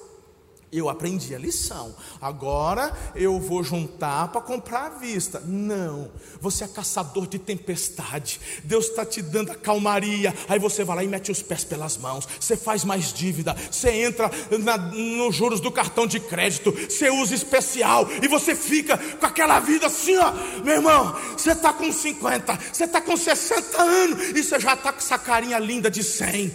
Eu 0.70 0.90
aprendi 0.90 1.34
a 1.34 1.40
lição. 1.40 1.96
Agora 2.20 2.92
eu 3.16 3.40
vou 3.40 3.64
juntar 3.64 4.28
para 4.28 4.42
comprar 4.42 4.88
à 4.88 4.90
vista. 4.90 5.40
Não, 5.46 6.12
você 6.42 6.66
é 6.66 6.68
caçador 6.68 7.26
de 7.26 7.40
tempestade. 7.40 8.42
Deus 8.66 8.88
está 8.88 9.06
te 9.06 9.22
dando 9.22 9.52
a 9.52 9.56
calmaria. 9.56 10.36
Aí 10.50 10.60
você 10.60 10.84
vai 10.84 10.98
lá 10.98 11.04
e 11.06 11.08
mete 11.08 11.32
os 11.32 11.42
pés 11.42 11.64
pelas 11.64 11.96
mãos. 11.96 12.28
Você 12.38 12.58
faz 12.58 12.84
mais 12.84 13.14
dívida. 13.14 13.56
Você 13.72 13.90
entra 13.92 14.30
na, 14.60 14.78
nos 14.78 15.34
juros 15.34 15.62
do 15.62 15.72
cartão 15.72 16.06
de 16.06 16.20
crédito. 16.20 16.74
Você 16.74 17.10
usa 17.10 17.34
especial. 17.34 18.06
E 18.22 18.28
você 18.28 18.54
fica 18.54 18.98
com 18.98 19.26
aquela 19.26 19.62
vida 19.62 19.88
assim, 19.88 20.18
ó. 20.18 20.34
Meu 20.66 20.76
irmão, 20.76 21.16
você 21.38 21.54
está 21.54 21.72
com 21.72 21.90
50, 21.90 22.60
você 22.74 22.84
está 22.84 23.00
com 23.00 23.16
60 23.16 23.82
anos. 23.82 24.30
E 24.36 24.44
você 24.44 24.60
já 24.60 24.74
está 24.74 24.92
com 24.92 25.00
essa 25.00 25.18
carinha 25.18 25.58
linda 25.60 25.90
de 25.90 26.04
100. 26.04 26.54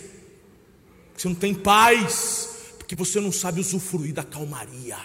Você 1.17 1.29
não 1.29 1.35
tem 1.35 1.55
paz 1.55 2.51
que 2.93 2.97
você 2.97 3.18
não 3.18 3.32
sabe 3.32 3.59
usufruir 3.59 4.12
da 4.12 4.22
calmaria. 4.22 4.99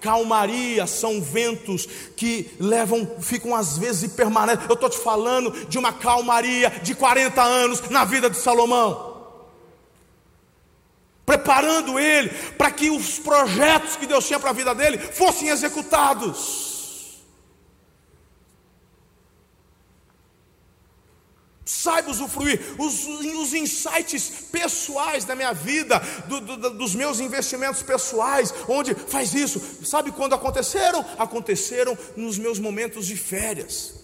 Calmaria 0.00 0.84
são 0.84 1.22
ventos 1.22 1.86
que 2.16 2.50
levam, 2.58 3.08
ficam 3.20 3.54
às 3.54 3.78
vezes 3.78 4.02
e 4.02 4.08
permanecem. 4.08 4.64
Eu 4.68 4.74
estou 4.74 4.90
te 4.90 4.98
falando 4.98 5.52
de 5.68 5.78
uma 5.78 5.92
calmaria 5.92 6.68
de 6.82 6.96
40 6.96 7.40
anos 7.40 7.88
na 7.90 8.04
vida 8.04 8.28
de 8.28 8.36
Salomão. 8.38 9.24
Preparando 11.24 11.96
ele 11.96 12.30
para 12.58 12.72
que 12.72 12.90
os 12.90 13.20
projetos 13.20 13.94
que 13.94 14.04
Deus 14.04 14.26
tinha 14.26 14.40
para 14.40 14.50
a 14.50 14.52
vida 14.52 14.74
dele 14.74 14.98
fossem 14.98 15.48
executados. 15.48 16.75
Saiba 21.86 22.10
usufruir 22.10 22.60
os, 22.78 23.06
os 23.06 23.54
insights 23.54 24.28
pessoais 24.50 25.24
da 25.24 25.36
minha 25.36 25.52
vida, 25.52 26.00
do, 26.26 26.40
do, 26.40 26.70
dos 26.70 26.96
meus 26.96 27.20
investimentos 27.20 27.80
pessoais, 27.80 28.52
onde 28.68 28.92
faz 28.92 29.32
isso. 29.32 29.60
Sabe 29.84 30.10
quando 30.10 30.34
aconteceram? 30.34 31.04
Aconteceram 31.16 31.96
nos 32.16 32.38
meus 32.38 32.58
momentos 32.58 33.06
de 33.06 33.16
férias. 33.16 33.94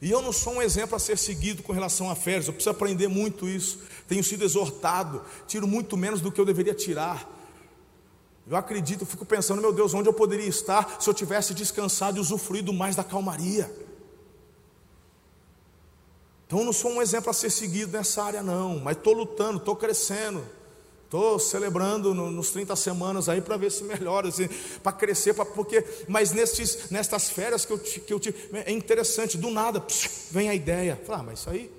E 0.00 0.12
eu 0.12 0.22
não 0.22 0.30
sou 0.30 0.54
um 0.54 0.62
exemplo 0.62 0.94
a 0.94 1.00
ser 1.00 1.18
seguido 1.18 1.60
com 1.60 1.72
relação 1.72 2.08
a 2.08 2.14
férias, 2.14 2.46
eu 2.46 2.52
preciso 2.52 2.70
aprender 2.70 3.08
muito 3.08 3.48
isso. 3.48 3.80
Tenho 4.06 4.22
sido 4.22 4.44
exortado, 4.44 5.24
tiro 5.48 5.66
muito 5.66 5.96
menos 5.96 6.20
do 6.20 6.30
que 6.30 6.40
eu 6.40 6.44
deveria 6.44 6.74
tirar. 6.74 7.28
Eu 8.48 8.56
acredito, 8.56 9.00
eu 9.00 9.06
fico 9.08 9.26
pensando, 9.26 9.60
meu 9.60 9.72
Deus, 9.72 9.92
onde 9.92 10.08
eu 10.08 10.12
poderia 10.12 10.46
estar 10.46 10.98
se 11.00 11.10
eu 11.10 11.14
tivesse 11.14 11.52
descansado 11.52 12.18
e 12.18 12.20
usufruído 12.20 12.72
mais 12.72 12.94
da 12.94 13.02
calmaria? 13.02 13.68
Então 16.46 16.60
eu 16.60 16.64
não 16.64 16.72
sou 16.72 16.92
um 16.92 17.02
exemplo 17.02 17.30
a 17.30 17.32
ser 17.32 17.50
seguido 17.50 17.96
nessa 17.96 18.22
área, 18.22 18.42
não, 18.42 18.78
mas 18.78 18.96
estou 18.96 19.12
lutando, 19.12 19.58
estou 19.58 19.74
crescendo, 19.74 20.44
estou 21.04 21.38
celebrando 21.38 22.14
no, 22.14 22.30
nos 22.30 22.50
30 22.50 22.76
semanas 22.76 23.28
aí 23.28 23.40
para 23.40 23.56
ver 23.56 23.72
se 23.72 23.82
melhora, 23.82 24.28
assim, 24.28 24.48
para 24.82 24.92
crescer, 24.92 25.34
pra, 25.34 25.44
porque, 25.44 25.84
mas 26.06 26.30
nestes, 26.30 26.90
nestas 26.90 27.28
férias 27.28 27.64
que 27.64 27.72
eu, 27.72 27.78
que 27.78 28.12
eu 28.12 28.20
tive, 28.20 28.38
é 28.52 28.70
interessante, 28.70 29.36
do 29.36 29.50
nada, 29.50 29.80
psiu, 29.80 30.10
vem 30.30 30.48
a 30.48 30.54
ideia, 30.54 31.00
ah, 31.08 31.22
mas 31.22 31.40
isso 31.40 31.50
aí 31.50 31.75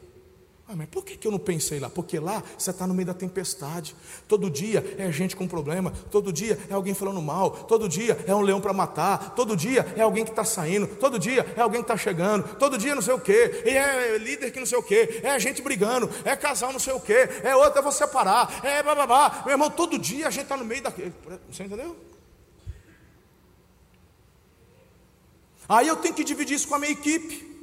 ah, 0.70 0.76
mas 0.76 0.90
por 0.90 1.06
que, 1.06 1.16
que 1.16 1.26
eu 1.26 1.32
não 1.32 1.40
pensei 1.40 1.80
lá? 1.80 1.90
Porque 1.90 2.20
lá 2.20 2.44
você 2.58 2.72
está 2.72 2.86
no 2.86 2.94
meio 2.94 3.06
da 3.06 3.14
tempestade. 3.14 3.96
Todo 4.28 4.50
dia 4.50 4.84
é 4.98 5.10
gente 5.14 5.34
com 5.34 5.48
problema. 5.48 5.94
Todo 6.12 6.34
dia 6.34 6.60
é 6.70 6.74
alguém 6.74 6.94
falando 6.94 7.22
mal. 7.22 7.52
Todo 7.52 7.88
dia 7.88 8.22
é 8.28 8.36
um 8.36 8.42
leão 8.42 8.60
para 8.60 8.74
matar. 8.74 9.34
Todo 9.34 9.56
dia 9.56 9.86
é 9.96 10.02
alguém 10.02 10.26
que 10.26 10.32
está 10.32 10.44
saindo. 10.44 10.86
Todo 10.86 11.18
dia 11.18 11.46
é 11.56 11.62
alguém 11.62 11.82
que 11.82 11.86
está 11.86 11.96
chegando. 11.96 12.56
Todo 12.58 12.78
dia 12.78 12.94
não 12.94 13.02
sei 13.02 13.14
o 13.14 13.20
quê. 13.20 13.64
E 13.66 13.70
é 13.70 14.18
líder 14.18 14.52
que 14.52 14.60
não 14.60 14.66
sei 14.66 14.78
o 14.78 14.84
quê. 14.84 15.22
É 15.24 15.40
gente 15.40 15.62
brigando. 15.62 16.10
É 16.26 16.36
casal 16.36 16.74
não 16.74 16.80
sei 16.80 16.92
o 16.92 17.00
quê. 17.00 17.30
É 17.44 17.56
outro, 17.56 17.80
eu 17.80 17.84
vou 17.84 17.92
separar. 17.94 18.60
É 18.62 18.84
bababá. 18.84 19.44
Meu 19.46 19.54
irmão, 19.54 19.70
todo 19.70 19.98
dia 19.98 20.28
a 20.28 20.32
gente 20.32 20.44
está 20.44 20.58
no 20.58 20.66
meio 20.66 20.84
daquele. 20.84 21.14
Você 21.50 21.64
entendeu? 21.64 21.96
Aí 25.70 25.88
eu 25.88 25.96
tenho 25.96 26.14
que 26.14 26.26
dividir 26.26 26.56
isso 26.56 26.68
com 26.68 26.76
a 26.76 26.80
minha 26.80 26.92
equipe. 26.92 27.57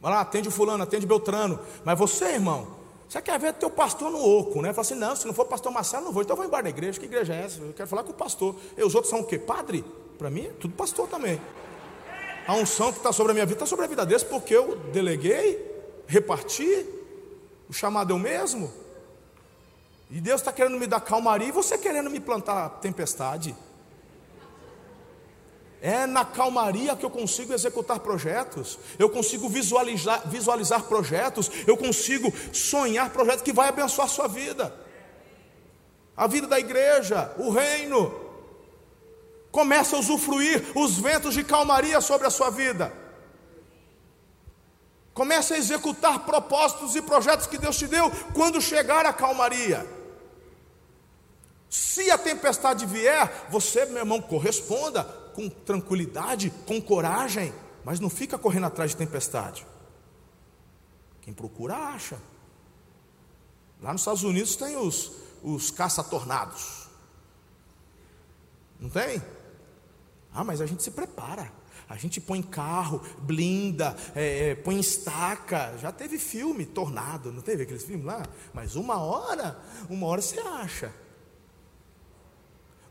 Vai 0.00 0.12
lá, 0.12 0.20
atende 0.20 0.48
o 0.48 0.50
fulano, 0.50 0.82
atende 0.82 1.06
Beltrano. 1.06 1.58
Mas 1.84 1.98
você, 1.98 2.26
irmão, 2.26 2.68
você 3.08 3.20
quer 3.22 3.38
ver 3.38 3.54
teu 3.54 3.70
pastor 3.70 4.10
no 4.10 4.22
oco, 4.22 4.60
né? 4.62 4.72
Fala 4.72 4.82
assim, 4.82 4.94
não, 4.94 5.16
se 5.16 5.26
não 5.26 5.34
for 5.34 5.46
pastor 5.46 5.72
Marcelo, 5.72 6.04
não 6.04 6.12
vou. 6.12 6.22
Então 6.22 6.34
eu 6.34 6.36
vou 6.36 6.46
embora 6.46 6.62
da 6.62 6.68
igreja. 6.68 7.00
Que 7.00 7.06
igreja 7.06 7.34
é 7.34 7.44
essa? 7.44 7.60
Eu 7.60 7.72
quero 7.72 7.88
falar 7.88 8.04
com 8.04 8.10
o 8.10 8.14
pastor. 8.14 8.54
E 8.76 8.82
os 8.82 8.94
outros 8.94 9.10
são 9.10 9.20
o 9.20 9.24
quê? 9.24 9.38
Padre? 9.38 9.84
Para 10.18 10.30
mim, 10.30 10.46
é 10.46 10.52
tudo 10.60 10.74
pastor 10.74 11.08
também. 11.08 11.40
A 12.46 12.54
unção 12.54 12.92
que 12.92 12.98
está 12.98 13.12
sobre 13.12 13.32
a 13.32 13.34
minha 13.34 13.46
vida 13.46 13.56
está 13.56 13.66
sobre 13.66 13.84
a 13.84 13.88
vida 13.88 14.06
desse, 14.06 14.24
porque 14.24 14.54
eu 14.54 14.76
deleguei, 14.92 15.82
reparti, 16.06 16.86
o 17.68 17.72
chamado 17.72 18.12
é 18.12 18.16
o 18.16 18.18
mesmo. 18.18 18.72
E 20.10 20.20
Deus 20.20 20.40
está 20.40 20.52
querendo 20.52 20.78
me 20.78 20.86
dar 20.86 21.00
calmaria 21.00 21.48
e 21.48 21.52
você 21.52 21.76
querendo 21.76 22.08
me 22.08 22.20
plantar 22.20 22.68
tempestade. 22.80 23.54
É 25.80 26.06
na 26.06 26.24
calmaria 26.24 26.96
que 26.96 27.04
eu 27.04 27.10
consigo 27.10 27.52
executar 27.52 28.00
projetos, 28.00 28.78
eu 28.98 29.08
consigo 29.08 29.48
visualizar, 29.48 30.28
visualizar 30.28 30.82
projetos, 30.84 31.50
eu 31.66 31.76
consigo 31.76 32.32
sonhar 32.52 33.10
projetos 33.10 33.42
que 33.42 33.52
vai 33.52 33.68
abençoar 33.68 34.06
a 34.06 34.10
sua 34.10 34.26
vida, 34.26 34.74
a 36.16 36.26
vida 36.26 36.48
da 36.48 36.58
igreja, 36.58 37.32
o 37.38 37.50
reino. 37.50 38.26
Começa 39.52 39.96
a 39.96 40.00
usufruir 40.00 40.64
os 40.74 40.98
ventos 40.98 41.34
de 41.34 41.44
calmaria 41.44 42.00
sobre 42.00 42.26
a 42.26 42.30
sua 42.30 42.50
vida. 42.50 42.92
Comece 45.14 45.54
a 45.54 45.58
executar 45.58 46.20
propósitos 46.20 46.94
e 46.94 47.02
projetos 47.02 47.46
que 47.46 47.58
Deus 47.58 47.76
te 47.76 47.86
deu 47.86 48.10
quando 48.34 48.60
chegar 48.60 49.06
a 49.06 49.12
calmaria. 49.12 49.97
Se 51.68 52.10
a 52.10 52.16
tempestade 52.16 52.86
vier, 52.86 53.46
você, 53.50 53.84
meu 53.86 53.98
irmão, 53.98 54.20
corresponda, 54.20 55.04
com 55.34 55.48
tranquilidade, 55.48 56.50
com 56.66 56.80
coragem, 56.80 57.52
mas 57.84 58.00
não 58.00 58.08
fica 58.08 58.38
correndo 58.38 58.66
atrás 58.66 58.90
de 58.90 58.96
tempestade. 58.96 59.66
Quem 61.20 61.34
procura, 61.34 61.76
acha. 61.76 62.18
Lá 63.80 63.92
nos 63.92 64.00
Estados 64.00 64.22
Unidos 64.22 64.56
tem 64.56 64.76
os, 64.76 65.12
os 65.42 65.70
caça-tornados. 65.70 66.88
Não 68.80 68.88
tem? 68.88 69.22
Ah, 70.32 70.44
mas 70.44 70.60
a 70.60 70.66
gente 70.66 70.82
se 70.82 70.90
prepara. 70.90 71.52
A 71.88 71.96
gente 71.96 72.20
põe 72.20 72.42
carro, 72.42 73.00
blinda, 73.18 73.96
é, 74.14 74.50
é, 74.50 74.54
põe 74.54 74.78
estaca. 74.78 75.76
Já 75.78 75.90
teve 75.90 76.18
filme, 76.18 76.66
Tornado, 76.66 77.32
não 77.32 77.40
teve 77.40 77.62
aqueles 77.62 77.82
filmes 77.82 78.04
lá? 78.04 78.22
Mas 78.52 78.76
uma 78.76 78.98
hora, 78.98 79.58
uma 79.88 80.06
hora 80.06 80.20
você 80.20 80.38
acha. 80.40 80.92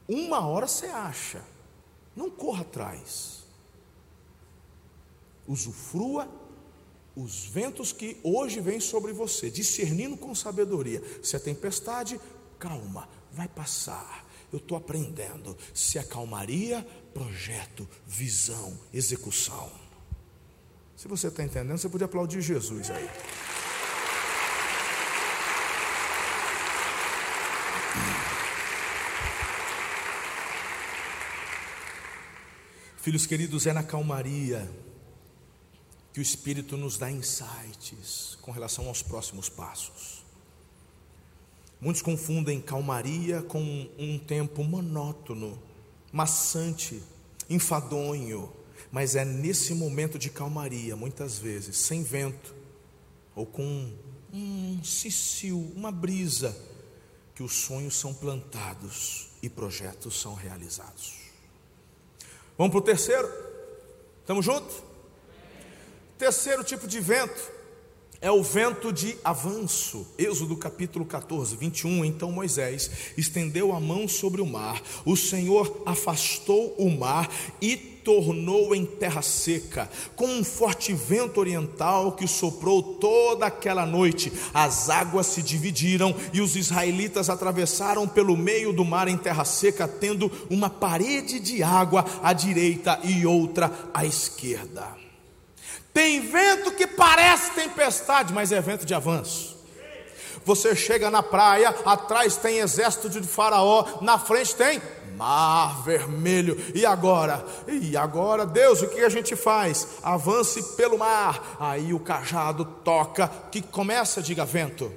Uma 0.08 0.46
hora 0.48 0.68
você 0.68 0.88
acha. 0.88 1.44
Não 2.16 2.30
corra 2.30 2.62
atrás. 2.62 3.44
Usufrua 5.48 6.28
os 7.16 7.46
ventos 7.46 7.92
que 7.92 8.18
hoje 8.24 8.60
vêm 8.60 8.80
sobre 8.80 9.12
você, 9.12 9.50
discernindo 9.50 10.16
com 10.16 10.36
sabedoria. 10.36 11.02
Se 11.24 11.36
é 11.36 11.40
tempestade, 11.40 12.20
calma, 12.60 13.10
vai 13.32 13.48
passar. 13.48 14.26
Eu 14.52 14.58
estou 14.58 14.78
aprendendo. 14.78 15.58
Se 15.74 15.98
é 15.98 16.04
calmaria, 16.04 16.86
projeto, 17.14 17.88
visão, 18.06 18.78
execução. 18.94 19.70
Se 20.96 21.08
você 21.08 21.28
está 21.28 21.44
entendendo, 21.44 21.78
você 21.78 21.90
pode 21.90 22.04
aplaudir 22.04 22.42
Jesus 22.42 22.90
aí. 22.90 23.10
Filhos 33.08 33.26
queridos, 33.26 33.66
é 33.66 33.72
na 33.72 33.84
calmaria 33.84 34.70
que 36.12 36.20
o 36.20 36.22
Espírito 36.22 36.76
nos 36.76 36.98
dá 36.98 37.10
insights 37.10 38.38
com 38.42 38.52
relação 38.52 38.90
aos 38.90 39.02
próximos 39.02 39.48
passos. 39.48 40.26
Muitos 41.80 42.02
confundem 42.02 42.60
calmaria 42.60 43.42
com 43.42 43.90
um 43.98 44.20
tempo 44.20 44.62
monótono, 44.62 45.58
maçante, 46.12 47.02
enfadonho, 47.50 48.52
mas 48.92 49.16
é 49.16 49.24
nesse 49.24 49.74
momento 49.74 50.20
de 50.20 50.30
calmaria, 50.30 50.94
muitas 50.94 51.40
vezes, 51.40 51.78
sem 51.78 52.04
vento, 52.04 52.54
ou 53.34 53.46
com 53.46 53.90
um 54.34 54.84
cicio, 54.84 55.58
uma 55.78 55.94
brisa, 55.94 56.54
que 57.34 57.42
os 57.42 57.54
sonhos 57.54 57.96
são 57.96 58.14
plantados 58.14 59.30
e 59.42 59.48
projetos 59.48 60.20
são 60.20 60.34
realizados. 60.34 61.27
Vamos 62.58 62.72
para 62.72 62.80
o 62.80 62.84
terceiro? 62.84 63.32
Estamos 64.22 64.44
juntos? 64.44 64.84
Terceiro 66.18 66.64
tipo 66.64 66.88
de 66.88 67.00
vento 67.00 67.57
é 68.22 68.32
o 68.32 68.42
vento 68.42 68.92
de 68.92 69.18
avanço. 69.24 70.08
Êxodo 70.18 70.56
capítulo 70.56 71.06
14, 71.06 71.56
21. 71.56 72.06
Então 72.06 72.32
Moisés 72.32 72.90
estendeu 73.18 73.74
a 73.74 73.80
mão 73.80 74.08
sobre 74.08 74.42
o 74.42 74.46
mar, 74.46 74.82
o 75.06 75.16
Senhor 75.16 75.84
afastou 75.86 76.76
o 76.78 76.90
mar 76.90 77.30
e 77.62 77.76
tornou 77.76 78.74
em 78.74 78.86
terra 78.86 79.22
seca, 79.22 79.90
com 80.16 80.28
um 80.28 80.42
forte 80.42 80.94
vento 80.94 81.42
oriental 81.42 82.14
que 82.14 82.26
soprou 82.26 82.82
toda 82.82 83.46
aquela 83.46 83.86
noite. 83.86 84.32
As 84.54 84.90
águas 84.90 85.26
se 85.26 85.44
dividiram 85.44 86.16
e 86.32 86.40
os 86.40 86.56
israelitas 86.56 87.30
atravessaram 87.30 88.08
pelo 88.08 88.38
meio 88.38 88.72
do 88.72 88.86
mar 88.86 89.10
em 89.10 89.18
terra 89.18 89.44
seca, 89.44 89.90
tendo 89.90 90.32
uma 90.50 90.70
parede 90.70 91.38
de 91.42 91.62
água 91.62 92.06
à 92.24 92.32
direita 92.32 92.98
e 93.04 93.26
outra 93.26 93.70
à 93.94 94.06
esquerda. 94.06 95.07
Tem 95.98 96.20
vento 96.20 96.74
que 96.74 96.86
parece 96.86 97.50
tempestade, 97.54 98.32
mas 98.32 98.52
é 98.52 98.62
vento 98.62 98.86
de 98.86 98.94
avanço. 98.94 99.58
Você 100.46 100.76
chega 100.76 101.10
na 101.10 101.24
praia, 101.24 101.70
atrás 101.84 102.38
tem 102.38 102.60
exército 102.60 103.10
de 103.10 103.20
Faraó, 103.28 103.98
na 104.00 104.20
frente 104.20 104.56
tem 104.56 104.80
mar 105.16 105.82
vermelho. 105.84 106.56
E 106.76 106.86
agora? 106.86 107.44
E 107.68 107.98
agora, 107.98 108.46
Deus, 108.46 108.84
o 108.84 108.90
que 108.90 109.00
a 109.00 109.10
gente 109.10 109.36
faz? 109.36 109.88
Avance 110.04 110.76
pelo 110.76 111.00
mar. 111.00 111.58
Aí 111.60 111.92
o 111.92 112.00
cajado 112.00 112.64
toca, 112.64 113.28
que 113.52 113.60
começa, 113.60 114.22
diga 114.22 114.46
vento. 114.46 114.94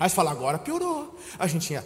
Aí 0.00 0.08
você 0.08 0.16
fala, 0.16 0.30
agora 0.30 0.58
piorou. 0.58 1.14
A 1.38 1.46
gente 1.46 1.66
tinha 1.66 1.84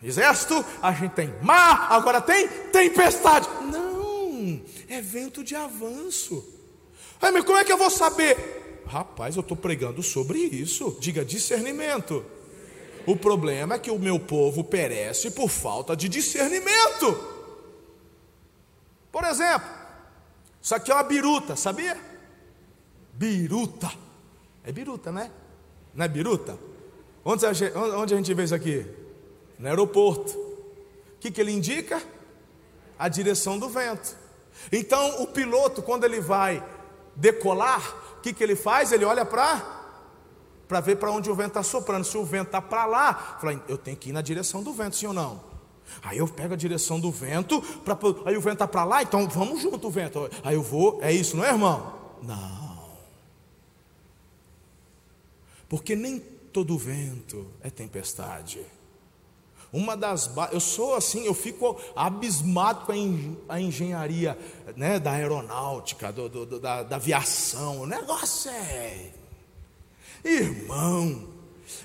exército, 0.00 0.64
a 0.80 0.92
gente 0.92 1.14
tem 1.14 1.34
mar, 1.42 1.88
agora 1.90 2.20
tem 2.20 2.46
tempestade. 2.46 3.48
Não, 3.62 4.62
é 4.88 5.00
vento 5.00 5.42
de 5.42 5.56
avanço. 5.56 6.59
Ai, 7.20 7.30
mas 7.30 7.44
como 7.44 7.58
é 7.58 7.64
que 7.64 7.72
eu 7.72 7.78
vou 7.78 7.90
saber? 7.90 8.82
Rapaz, 8.86 9.36
eu 9.36 9.40
estou 9.40 9.56
pregando 9.56 10.02
sobre 10.02 10.38
isso. 10.38 10.96
Diga 11.00 11.24
discernimento. 11.24 12.24
O 13.06 13.14
problema 13.14 13.74
é 13.74 13.78
que 13.78 13.90
o 13.90 13.98
meu 13.98 14.18
povo 14.18 14.64
perece 14.64 15.30
por 15.30 15.48
falta 15.48 15.94
de 15.96 16.08
discernimento. 16.08 17.16
Por 19.12 19.24
exemplo, 19.24 19.68
isso 20.62 20.74
aqui 20.74 20.90
é 20.90 20.94
uma 20.94 21.02
biruta, 21.02 21.56
sabia? 21.56 21.96
Biruta. 23.12 23.90
É 24.64 24.72
biruta, 24.72 25.12
né? 25.12 25.30
Não 25.94 26.04
é 26.04 26.08
biruta? 26.08 26.58
Onde 27.24 27.46
a 27.46 27.52
gente, 27.52 27.76
onde 27.76 28.14
a 28.14 28.16
gente 28.16 28.32
vê 28.34 28.44
isso 28.44 28.54
aqui? 28.54 28.86
No 29.58 29.68
aeroporto. 29.68 30.32
O 30.36 31.18
que, 31.20 31.30
que 31.30 31.40
ele 31.40 31.52
indica? 31.52 32.02
A 32.98 33.08
direção 33.08 33.58
do 33.58 33.68
vento. 33.68 34.16
Então, 34.70 35.22
o 35.22 35.26
piloto, 35.26 35.82
quando 35.82 36.04
ele 36.04 36.20
vai 36.20 36.62
decolar, 37.16 38.16
o 38.18 38.20
que, 38.20 38.32
que 38.32 38.42
ele 38.42 38.56
faz? 38.56 38.92
Ele 38.92 39.04
olha 39.04 39.24
para 39.24 39.78
para 40.66 40.78
ver 40.78 40.96
para 40.96 41.10
onde 41.10 41.28
o 41.28 41.34
vento 41.34 41.48
está 41.48 41.64
soprando. 41.64 42.04
Se 42.04 42.16
o 42.16 42.24
vento 42.24 42.46
está 42.46 42.62
para 42.62 42.86
lá, 42.86 43.38
fala, 43.40 43.60
eu 43.66 43.76
tenho 43.76 43.96
que 43.96 44.10
ir 44.10 44.12
na 44.12 44.22
direção 44.22 44.62
do 44.62 44.72
vento, 44.72 44.94
sim 44.94 45.06
ou 45.06 45.12
não? 45.12 45.40
Aí 46.00 46.18
eu 46.18 46.28
pego 46.28 46.54
a 46.54 46.56
direção 46.56 47.00
do 47.00 47.10
vento, 47.10 47.60
pra, 47.84 47.98
aí 48.24 48.36
o 48.36 48.40
vento 48.40 48.54
está 48.54 48.68
para 48.68 48.84
lá, 48.84 49.02
então 49.02 49.28
vamos 49.28 49.60
junto 49.60 49.88
o 49.88 49.90
vento. 49.90 50.30
Aí 50.44 50.54
eu 50.54 50.62
vou, 50.62 51.00
é 51.02 51.12
isso, 51.12 51.36
não 51.36 51.44
é, 51.44 51.48
irmão? 51.48 51.92
Não. 52.22 52.78
Porque 55.68 55.96
nem 55.96 56.20
todo 56.52 56.78
vento 56.78 57.46
é 57.60 57.68
tempestade. 57.68 58.64
Uma 59.72 59.96
das 59.96 60.30
eu 60.50 60.58
sou 60.58 60.96
assim, 60.96 61.24
eu 61.24 61.34
fico 61.34 61.80
abismado 61.94 62.86
com 62.86 62.92
a 63.48 63.60
engenharia 63.60 64.36
né, 64.76 64.98
da 64.98 65.12
aeronáutica, 65.12 66.12
do, 66.12 66.28
do, 66.28 66.58
da, 66.58 66.82
da 66.82 66.96
aviação. 66.96 67.82
O 67.82 67.86
negócio 67.86 68.50
é. 68.50 69.10
Irmão, 70.24 71.28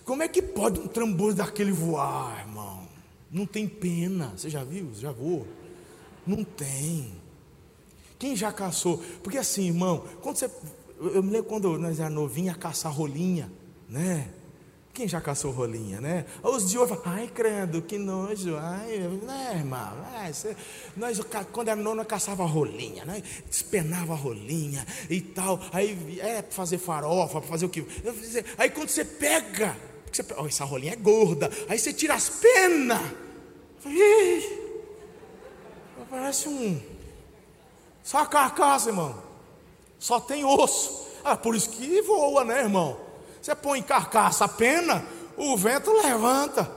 como 0.03 0.23
é 0.23 0.27
que 0.27 0.41
pode 0.41 0.79
um 0.79 0.87
trambolho 0.87 1.35
daquele 1.35 1.71
voar, 1.71 2.39
irmão? 2.39 2.87
Não 3.31 3.45
tem 3.45 3.67
pena. 3.67 4.33
Você 4.35 4.49
já 4.49 4.63
viu? 4.63 4.91
Já 4.95 5.11
voou? 5.11 5.47
Não 6.25 6.43
tem. 6.43 7.13
Quem 8.17 8.35
já 8.35 8.51
caçou? 8.51 8.97
Porque 9.21 9.37
assim, 9.37 9.67
irmão, 9.67 10.05
quando 10.21 10.37
você. 10.37 10.49
Eu 10.99 11.21
me 11.21 11.31
lembro 11.31 11.49
quando 11.49 11.77
nós 11.77 11.99
éramos 11.99 12.15
novinhos 12.15 12.55
a 12.55 12.57
caçar 12.57 12.91
rolinha, 12.91 13.51
né? 13.87 14.29
Quem 14.95 15.09
já 15.09 15.19
caçou 15.19 15.51
rolinha, 15.51 15.99
né? 15.99 16.25
Os 16.41 16.69
de 16.69 16.79
hoje 16.79 16.95
falam, 16.95 17.17
ai 17.19 17.27
credo, 17.27 17.81
que 17.81 17.97
nojo, 17.97 18.55
ai, 18.55 18.97
né, 19.21 19.55
irmão? 19.55 19.91
Ai, 20.13 20.33
você... 20.33 20.55
Nós, 20.95 21.19
quando 21.51 21.67
era 21.67 21.75
nono, 21.75 22.05
caçava 22.05 22.45
rolinha, 22.45 23.03
né? 23.03 23.21
Despenava 23.45 24.15
rolinha 24.15 24.87
e 25.09 25.19
tal. 25.19 25.59
Aí 25.73 26.17
é 26.21 26.41
para 26.41 26.49
fazer 26.49 26.77
farofa, 26.77 27.41
para 27.41 27.49
fazer 27.49 27.65
o 27.65 27.69
que? 27.69 27.85
Aí 28.57 28.69
quando 28.69 28.87
você 28.87 29.03
pega, 29.03 29.75
você, 30.09 30.25
oh, 30.37 30.47
essa 30.47 30.63
rolinha 30.63 30.93
é 30.93 30.95
gorda, 30.95 31.51
aí 31.67 31.77
você 31.77 31.91
tira 31.91 32.13
as 32.13 32.29
penas. 32.29 33.01
Parece 36.09 36.47
um. 36.47 36.81
Só 38.01 38.19
a 38.19 38.25
carcaça, 38.25 38.91
irmão. 38.91 39.21
Só 39.99 40.21
tem 40.21 40.45
osso. 40.45 41.05
Ah, 41.21 41.35
por 41.35 41.53
isso 41.53 41.69
que 41.71 42.01
voa, 42.01 42.45
né, 42.45 42.61
irmão? 42.61 43.04
Você 43.45 43.53
põe 43.53 43.79
carcaça, 43.83 44.47
pena, 44.47 45.05
o 45.37 45.55
vento 45.55 45.93
levanta. 45.93 46.67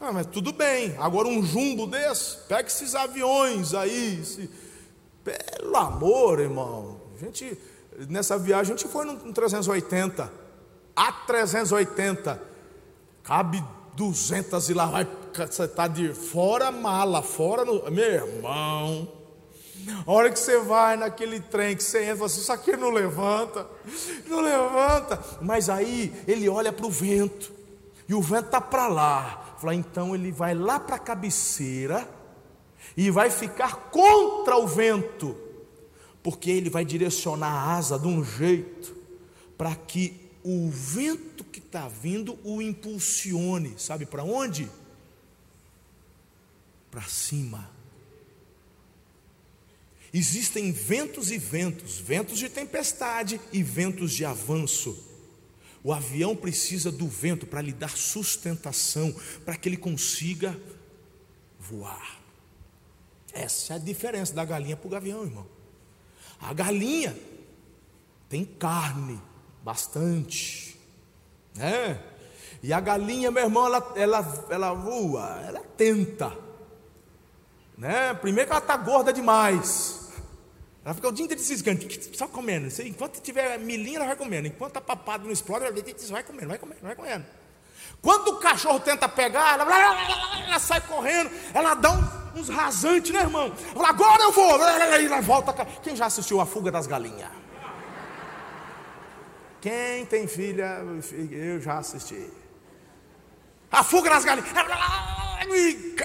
Ah, 0.00 0.10
mas 0.10 0.24
tudo 0.24 0.50
bem. 0.50 0.96
Agora 0.98 1.28
um 1.28 1.44
jumbo 1.44 1.86
desse, 1.86 2.38
pega 2.48 2.66
esses 2.66 2.94
aviões 2.94 3.74
aí. 3.74 4.18
Esse... 4.22 4.48
Pelo 5.22 5.76
amor, 5.76 6.40
irmão. 6.40 6.98
A 7.14 7.22
gente, 7.22 7.58
nessa 8.08 8.38
viagem, 8.38 8.72
a 8.72 8.76
gente 8.78 8.90
foi 8.90 9.04
no 9.04 9.34
380. 9.34 10.32
A 10.96 11.12
380. 11.12 12.40
Cabe 13.22 13.62
200 13.94 14.70
e 14.70 14.72
lá 14.72 14.86
vai. 14.86 15.06
Você 15.34 15.64
está 15.64 15.88
de 15.88 16.14
fora 16.14 16.72
mala, 16.72 17.20
fora 17.20 17.66
no. 17.66 17.90
Meu 17.90 18.02
irmão. 18.02 19.06
A 20.06 20.10
hora 20.10 20.30
que 20.30 20.38
você 20.38 20.58
vai 20.60 20.96
naquele 20.96 21.40
trem, 21.40 21.76
que 21.76 21.82
você 21.82 22.04
entra, 22.04 22.26
assim, 22.26 22.40
isso 22.40 22.52
aqui 22.52 22.76
não 22.76 22.90
levanta, 22.90 23.66
não 24.26 24.40
levanta. 24.40 25.22
Mas 25.40 25.68
aí 25.68 26.12
ele 26.26 26.48
olha 26.48 26.72
para 26.72 26.86
o 26.86 26.90
vento, 26.90 27.52
e 28.08 28.14
o 28.14 28.20
vento 28.20 28.46
está 28.46 28.60
para 28.60 28.88
lá. 28.88 29.56
Fala, 29.58 29.74
então 29.74 30.14
ele 30.14 30.32
vai 30.32 30.54
lá 30.54 30.78
para 30.78 30.96
a 30.96 30.98
cabeceira 30.98 32.08
e 32.96 33.10
vai 33.10 33.30
ficar 33.30 33.90
contra 33.90 34.56
o 34.56 34.66
vento, 34.66 35.36
porque 36.22 36.50
ele 36.50 36.68
vai 36.68 36.84
direcionar 36.84 37.48
a 37.48 37.76
asa 37.76 37.98
de 37.98 38.06
um 38.06 38.24
jeito 38.24 38.94
para 39.56 39.74
que 39.74 40.30
o 40.44 40.68
vento 40.70 41.44
que 41.44 41.60
está 41.60 41.88
vindo 41.88 42.38
o 42.44 42.60
impulsione. 42.60 43.74
Sabe 43.78 44.04
para 44.04 44.24
onde? 44.24 44.68
Para 46.90 47.02
cima. 47.02 47.70
Existem 50.12 50.72
ventos 50.72 51.30
e 51.30 51.38
ventos, 51.38 51.98
ventos 51.98 52.38
de 52.38 52.48
tempestade 52.48 53.40
e 53.52 53.62
ventos 53.62 54.12
de 54.12 54.24
avanço. 54.24 55.10
O 55.82 55.92
avião 55.92 56.36
precisa 56.36 56.92
do 56.92 57.08
vento 57.08 57.46
para 57.46 57.62
lhe 57.62 57.72
dar 57.72 57.96
sustentação, 57.96 59.14
para 59.44 59.56
que 59.56 59.68
ele 59.68 59.76
consiga 59.76 60.56
voar. 61.58 62.20
Essa 63.32 63.72
é 63.72 63.76
a 63.76 63.78
diferença 63.78 64.34
da 64.34 64.44
galinha 64.44 64.76
para 64.76 64.86
o 64.86 64.90
gavião, 64.90 65.24
irmão. 65.24 65.46
A 66.38 66.52
galinha 66.52 67.16
tem 68.28 68.44
carne, 68.44 69.20
bastante, 69.64 70.78
né? 71.54 72.02
E 72.62 72.72
a 72.72 72.80
galinha, 72.80 73.30
meu 73.30 73.44
irmão, 73.44 73.66
ela, 73.66 73.92
ela, 73.96 74.46
ela 74.50 74.72
voa, 74.74 75.40
ela 75.46 75.60
tenta, 75.76 76.36
né? 77.76 78.14
Primeiro 78.14 78.48
que 78.48 78.52
ela 78.52 78.62
está 78.62 78.76
gorda 78.76 79.12
demais. 79.12 80.01
Ela 80.84 80.94
fica 80.94 81.08
o 81.08 81.12
dia 81.12 81.24
inteiro 81.24 81.42
ciscando, 81.42 81.86
só 82.14 82.26
comendo. 82.26 82.68
Enquanto 82.84 83.20
tiver 83.20 83.56
milinha, 83.58 83.98
ela 83.98 84.06
vai 84.06 84.16
comendo. 84.16 84.48
Enquanto 84.48 84.70
está 84.70 84.80
papado 84.80 85.24
não 85.24 85.32
explode, 85.32 85.64
ela 85.64 85.74
vai 86.10 86.24
comendo, 86.24 86.48
vai 86.48 86.58
comendo, 86.58 86.80
vai 86.82 86.96
comendo. 86.96 87.24
Quando 88.00 88.28
o 88.28 88.38
cachorro 88.38 88.80
tenta 88.80 89.08
pegar, 89.08 89.60
ela, 89.60 90.44
ela 90.44 90.58
sai 90.58 90.80
correndo, 90.80 91.30
ela 91.54 91.74
dá 91.74 91.92
um, 91.92 92.40
uns 92.40 92.48
rasantes, 92.48 93.12
né, 93.12 93.20
irmão? 93.20 93.52
Ela, 93.76 93.90
agora 93.90 94.22
eu 94.24 94.32
vou, 94.32 94.58
e 94.58 95.06
ela 95.06 95.20
volta. 95.20 95.52
Quem 95.82 95.94
já 95.94 96.06
assistiu 96.06 96.40
a 96.40 96.46
fuga 96.46 96.72
das 96.72 96.88
galinhas? 96.88 97.30
Quem 99.60 100.04
tem 100.06 100.26
filha, 100.26 100.84
eu 101.30 101.60
já 101.60 101.78
assisti. 101.78 102.28
A 103.70 103.84
fuga 103.84 104.10
nas 104.10 104.24
galinhas. 104.24 104.50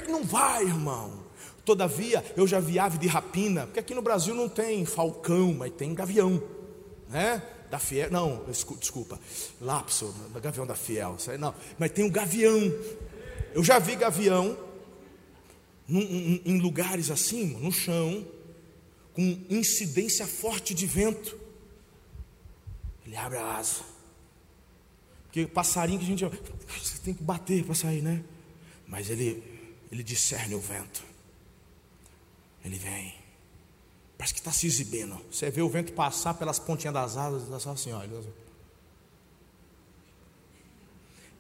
Não 0.08 0.24
vai, 0.24 0.64
irmão. 0.64 1.27
Todavia, 1.68 2.24
eu 2.38 2.48
já 2.48 2.62
vi 2.62 2.80
ave 2.80 2.98
de 2.98 3.08
rapina, 3.08 3.66
porque 3.66 3.82
aqui 3.82 3.94
no 3.94 4.02
Brasil 4.02 4.34
não 4.34 4.48
tem 4.48 4.86
falcão, 4.86 5.54
mas 5.54 5.74
tem 5.74 5.94
gavião, 5.94 6.42
né? 7.10 7.44
Da 7.70 7.78
fiel, 7.78 8.10
não, 8.10 8.46
desculpa, 8.80 9.20
lapso, 9.60 10.16
gavião 10.42 10.66
da 10.66 10.76
fiel, 10.76 11.18
não, 11.38 11.54
mas 11.78 11.92
tem 11.92 12.06
o 12.06 12.08
um 12.08 12.10
gavião. 12.10 12.58
Eu 13.54 13.62
já 13.66 13.80
vi 13.80 13.98
gavião 13.98 14.58
num, 15.86 16.40
em 16.46 16.58
lugares 16.62 17.12
assim, 17.12 17.58
no 17.58 17.70
chão, 17.70 18.26
com 19.14 19.22
incidência 19.50 20.26
forte 20.26 20.74
de 20.74 20.86
vento. 20.86 21.38
Ele 23.06 23.18
abre 23.18 23.40
a 23.40 23.58
asa. 23.58 23.82
Porque 25.26 25.46
passarinho 25.46 26.00
que 26.00 26.06
a 26.06 26.08
gente 26.08 26.24
você 26.24 26.98
tem 27.04 27.14
que 27.14 27.24
bater 27.24 27.66
para 27.66 27.76
sair, 27.76 28.02
né? 28.02 28.24
Mas 28.88 29.10
ele 29.10 29.44
ele 29.92 30.02
discerne 30.02 30.56
o 30.56 30.62
vento. 30.62 31.07
Ele 32.68 32.78
vem. 32.78 33.14
Parece 34.18 34.34
que 34.34 34.40
está 34.42 34.52
se 34.52 34.68
exibindo. 34.68 35.18
Você 35.32 35.50
vê 35.50 35.62
o 35.62 35.70
vento 35.70 35.94
passar 35.94 36.34
pelas 36.34 36.60
pontinhas 36.60 36.94
das 36.94 37.16
asas 37.16 37.64
só 37.64 37.72
assim, 37.72 37.94
olha. 37.94 38.22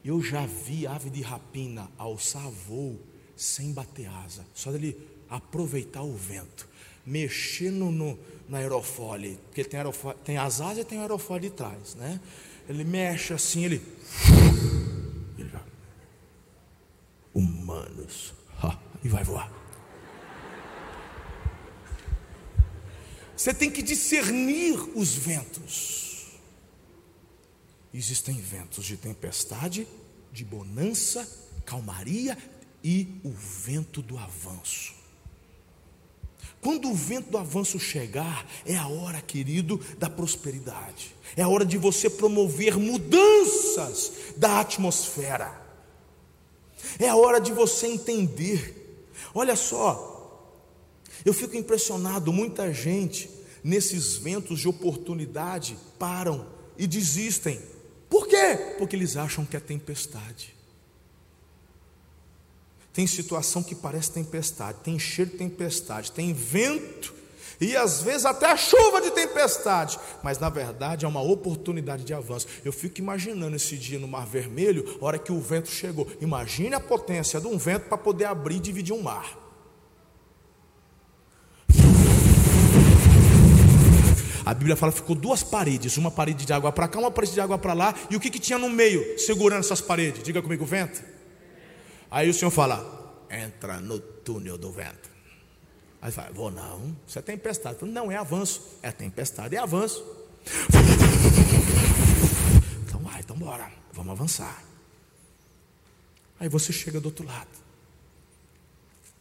Eu 0.05 0.23
já 0.23 0.45
vi 0.45 0.87
ave 0.87 1.09
de 1.09 1.21
rapina 1.21 1.91
alçar 1.97 2.49
voo 2.49 2.97
sem 3.35 3.73
bater 3.73 4.07
asa. 4.07 4.45
Só 4.53 4.71
dele 4.71 4.97
aproveitar 5.29 6.01
o 6.01 6.15
vento. 6.15 6.65
Mexer 7.05 7.71
no, 7.71 7.91
no, 7.91 8.17
aerofólio. 8.53 9.37
Porque 9.47 9.65
tem, 9.65 9.79
aerofólio, 9.79 10.17
tem 10.23 10.37
as 10.37 10.61
asas 10.61 10.77
e 10.79 10.85
tem 10.85 10.97
o 10.97 11.01
aerofólio 11.01 11.49
de 11.49 11.55
trás. 11.55 11.95
Né? 11.95 12.21
Ele 12.69 12.85
mexe 12.85 13.33
assim, 13.33 13.65
ele. 13.65 13.81
ele 15.37 15.51
Humanos. 17.33 18.33
e 19.03 19.09
vai 19.09 19.25
voar. 19.25 19.56
Você 23.37 23.53
tem 23.53 23.69
que 23.69 23.83
discernir 23.83 24.73
os 24.97 25.13
ventos. 25.13 26.25
Existem 27.93 28.33
ventos 28.33 28.83
de 28.83 28.97
tempestade, 28.97 29.87
de 30.33 30.43
bonança, 30.43 31.29
calmaria 31.63 32.35
e 32.83 33.07
o 33.23 33.29
vento 33.29 34.01
do 34.01 34.17
avanço. 34.17 34.95
Quando 36.59 36.89
o 36.89 36.95
vento 36.95 37.29
do 37.29 37.37
avanço 37.37 37.79
chegar, 37.79 38.49
é 38.65 38.75
a 38.75 38.87
hora, 38.87 39.21
querido, 39.21 39.79
da 39.99 40.09
prosperidade. 40.09 41.15
É 41.35 41.43
a 41.43 41.47
hora 41.47 41.63
de 41.63 41.77
você 41.77 42.09
promover 42.09 42.75
mudanças 42.75 44.13
da 44.35 44.61
atmosfera. 44.61 45.61
É 46.97 47.07
a 47.07 47.15
hora 47.15 47.39
de 47.39 47.53
você 47.53 47.85
entender. 47.85 49.05
Olha 49.33 49.55
só, 49.55 50.16
eu 51.25 51.33
fico 51.33 51.55
impressionado, 51.55 52.31
muita 52.31 52.73
gente 52.73 53.29
nesses 53.63 54.15
ventos 54.15 54.59
de 54.59 54.67
oportunidade 54.67 55.77
param 55.99 56.47
e 56.77 56.87
desistem. 56.87 57.61
Por 58.09 58.27
quê? 58.27 58.75
Porque 58.77 58.95
eles 58.95 59.17
acham 59.17 59.45
que 59.45 59.57
é 59.57 59.59
tempestade. 59.59 60.55
Tem 62.93 63.05
situação 63.05 63.61
que 63.61 63.75
parece 63.75 64.11
tempestade, 64.11 64.79
tem 64.83 64.97
cheiro 64.97 65.31
de 65.31 65.37
tempestade, 65.37 66.11
tem 66.11 66.33
vento 66.33 67.13
e 67.59 67.75
às 67.75 68.01
vezes 68.01 68.25
até 68.25 68.55
chuva 68.55 69.01
de 69.01 69.11
tempestade, 69.11 69.99
mas 70.23 70.39
na 70.39 70.49
verdade 70.49 71.05
é 71.05 71.07
uma 71.07 71.21
oportunidade 71.21 72.03
de 72.03 72.13
avanço. 72.13 72.47
Eu 72.63 72.71
fico 72.71 72.99
imaginando 72.99 73.55
esse 73.55 73.77
dia 73.77 73.99
no 73.99 74.07
Mar 74.07 74.25
Vermelho, 74.25 74.97
a 75.01 75.05
hora 75.05 75.19
que 75.19 75.31
o 75.31 75.39
vento 75.39 75.69
chegou. 75.69 76.07
Imagine 76.21 76.75
a 76.75 76.79
potência 76.79 77.39
de 77.39 77.47
um 77.47 77.57
vento 77.57 77.87
para 77.87 77.97
poder 77.97 78.25
abrir 78.25 78.57
e 78.57 78.59
dividir 78.59 78.93
um 78.93 79.01
mar. 79.01 79.46
A 84.47 84.53
Bíblia 84.53 84.77
fala 84.77 84.93
que 84.93 84.99
ficou 84.99 85.13
duas 85.13 85.43
paredes, 85.43 85.97
uma 85.97 86.09
parede 86.09 86.45
de 86.45 86.53
água 86.53 86.71
para 86.71 86.87
cá, 86.87 86.97
uma 86.99 87.11
parede 87.11 87.33
de 87.33 87.41
água 87.41 87.57
para 87.57 87.73
lá, 87.73 87.93
e 88.09 88.15
o 88.15 88.19
que, 88.19 88.29
que 88.29 88.39
tinha 88.39 88.57
no 88.57 88.69
meio, 88.69 89.19
segurando 89.19 89.59
essas 89.59 89.81
paredes? 89.81 90.23
Diga 90.23 90.41
comigo, 90.41 90.65
vento. 90.65 91.03
Aí 92.09 92.29
o 92.29 92.33
Senhor 92.33 92.49
fala: 92.49 93.25
entra 93.29 93.81
no 93.81 93.99
túnel 93.99 94.57
do 94.57 94.71
vento. 94.71 95.09
Aí 96.01 96.13
fala: 96.13 96.31
vou 96.31 96.49
não, 96.49 96.95
isso 97.05 97.19
é 97.19 97.21
tempestade. 97.21 97.77
Falo, 97.77 97.91
não, 97.91 98.09
é 98.09 98.15
avanço. 98.15 98.61
É 98.81 98.89
tempestade, 98.89 99.53
é 99.53 99.59
avanço. 99.59 100.01
Então 102.85 103.01
vai, 103.01 103.19
então 103.19 103.35
bora, 103.35 103.69
vamos 103.91 104.13
avançar. 104.13 104.63
Aí 106.39 106.47
você 106.47 106.71
chega 106.71 107.01
do 107.01 107.07
outro 107.07 107.25
lado. 107.25 107.66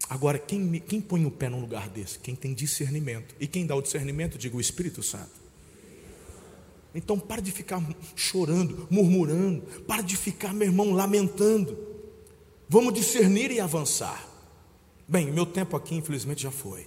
Agora, 0.08 0.38
quem, 0.38 0.80
quem 0.80 1.00
põe 1.00 1.24
o 1.26 1.30
pé 1.30 1.48
num 1.48 1.60
lugar 1.60 1.88
desse? 1.88 2.18
Quem 2.18 2.34
tem 2.34 2.54
discernimento. 2.54 3.34
E 3.40 3.46
quem 3.46 3.66
dá 3.66 3.74
o 3.74 3.82
discernimento, 3.82 4.38
diga 4.38 4.56
o 4.56 4.60
Espírito 4.60 5.02
Santo. 5.02 5.46
Então, 6.94 7.18
para 7.18 7.42
de 7.42 7.52
ficar 7.52 7.84
chorando, 8.14 8.86
murmurando, 8.88 9.62
para 9.82 10.02
de 10.02 10.16
ficar, 10.16 10.54
meu 10.54 10.68
irmão, 10.68 10.92
lamentando. 10.92 11.76
Vamos 12.68 12.94
discernir 12.94 13.50
e 13.50 13.60
avançar. 13.60 14.26
Bem, 15.06 15.30
meu 15.30 15.44
tempo 15.44 15.76
aqui, 15.76 15.94
infelizmente, 15.94 16.42
já 16.42 16.50
foi. 16.50 16.86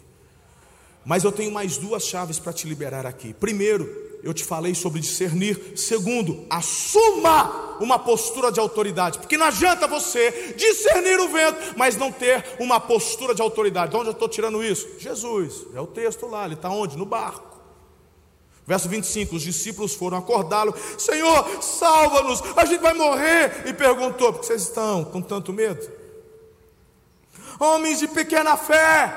Mas 1.06 1.24
eu 1.24 1.32
tenho 1.32 1.52
mais 1.52 1.78
duas 1.78 2.04
chaves 2.04 2.40
para 2.40 2.54
te 2.54 2.68
liberar 2.68 3.06
aqui. 3.06 3.34
Primeiro, 3.34 4.09
eu 4.24 4.34
te 4.34 4.44
falei 4.44 4.76
sobre 4.76 5.00
discernir. 5.00 5.74
Segundo, 5.76 6.46
assuma 6.50 7.78
uma 7.80 7.98
postura 7.98 8.52
de 8.52 8.60
autoridade, 8.60 9.20
porque 9.20 9.38
não 9.38 9.46
adianta 9.46 9.88
você 9.88 10.54
discernir 10.58 11.20
o 11.20 11.30
vento, 11.30 11.76
mas 11.78 11.96
não 11.96 12.12
ter 12.12 12.44
uma 12.60 12.80
postura 12.80 13.34
de 13.34 13.42
autoridade. 13.42 13.92
De 13.92 13.98
onde 13.98 14.08
eu 14.08 14.14
estou 14.14 14.28
tirando 14.28 14.64
isso? 14.64 14.88
Jesus, 15.00 15.66
é 15.74 15.80
o 15.80 15.88
texto 15.88 16.28
lá, 16.28 16.46
ele 16.46 16.56
está 16.56 16.70
onde? 16.70 16.98
No 16.98 17.06
barco. 17.06 17.58
Verso 18.68 18.88
25: 18.88 19.36
Os 19.36 19.42
discípulos 19.42 19.96
foram 19.96 20.18
acordá-lo, 20.18 20.76
Senhor, 20.98 21.64
salva-nos, 21.64 22.44
a 22.56 22.66
gente 22.66 22.82
vai 22.82 22.94
morrer. 22.94 23.64
E 23.66 23.74
perguntou: 23.74 24.34
Por 24.34 24.42
que 24.42 24.48
vocês 24.48 24.64
estão 24.64 25.04
com 25.04 25.22
tanto 25.22 25.52
medo? 25.52 25.90
Homens 27.60 28.00
de 28.00 28.08
pequena 28.08 28.56
fé, 28.56 29.14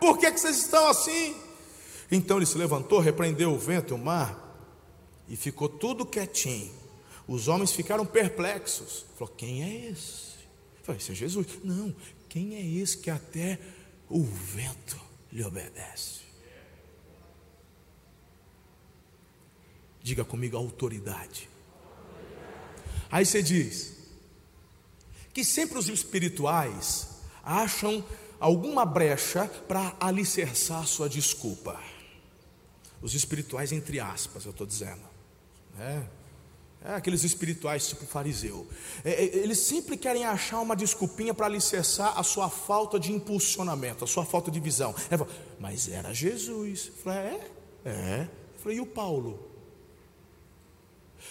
por 0.00 0.18
que, 0.18 0.30
que 0.30 0.40
vocês 0.40 0.56
estão 0.56 0.88
assim? 0.88 1.36
Então 2.10 2.38
ele 2.38 2.46
se 2.46 2.56
levantou, 2.56 2.98
repreendeu 2.98 3.52
o 3.52 3.58
vento 3.58 3.92
e 3.92 3.94
o 3.94 3.98
mar, 3.98 4.43
e 5.28 5.36
ficou 5.36 5.68
tudo 5.68 6.04
quietinho. 6.04 6.72
Os 7.26 7.48
homens 7.48 7.72
ficaram 7.72 8.04
perplexos. 8.04 9.06
Falou: 9.16 9.34
Quem 9.34 9.62
é 9.62 9.90
esse? 9.90 10.34
Falei: 10.82 11.00
Esse 11.00 11.12
é 11.12 11.14
Jesus. 11.14 11.46
Não, 11.62 11.94
quem 12.28 12.56
é 12.56 12.62
esse 12.62 12.98
que 12.98 13.10
até 13.10 13.58
o 14.08 14.22
vento 14.22 15.00
lhe 15.32 15.42
obedece? 15.42 16.20
Diga 20.02 20.24
comigo 20.24 20.56
autoridade. 20.56 21.48
Aí 23.10 23.24
você 23.24 23.42
diz 23.42 23.94
que 25.32 25.44
sempre 25.44 25.78
os 25.78 25.88
espirituais 25.88 27.08
acham 27.42 28.04
alguma 28.38 28.84
brecha 28.84 29.46
para 29.66 29.96
alicerçar 29.98 30.86
sua 30.86 31.08
desculpa. 31.08 31.80
Os 33.00 33.14
espirituais, 33.14 33.72
entre 33.72 34.00
aspas, 34.00 34.44
eu 34.44 34.50
estou 34.50 34.66
dizendo. 34.66 35.13
É, 35.78 36.02
é 36.84 36.94
aqueles 36.94 37.24
espirituais 37.24 37.88
tipo 37.88 38.04
fariseu. 38.04 38.66
É, 39.04 39.10
é, 39.10 39.24
eles 39.36 39.58
sempre 39.58 39.96
querem 39.96 40.24
achar 40.24 40.60
uma 40.60 40.76
desculpinha 40.76 41.32
para 41.32 41.46
alicerçar 41.46 42.18
a 42.18 42.22
sua 42.22 42.50
falta 42.50 43.00
de 43.00 43.12
impulsionamento, 43.12 44.04
a 44.04 44.06
sua 44.06 44.24
falta 44.24 44.50
de 44.50 44.60
visão. 44.60 44.94
É, 45.10 45.16
mas 45.58 45.88
era 45.88 46.12
Jesus. 46.12 46.88
Eu 46.88 47.02
falei, 47.02 47.18
é? 47.18 47.50
É. 47.84 48.28
Eu 48.54 48.60
falei, 48.60 48.78
e 48.78 48.80
o 48.80 48.86
Paulo? 48.86 49.54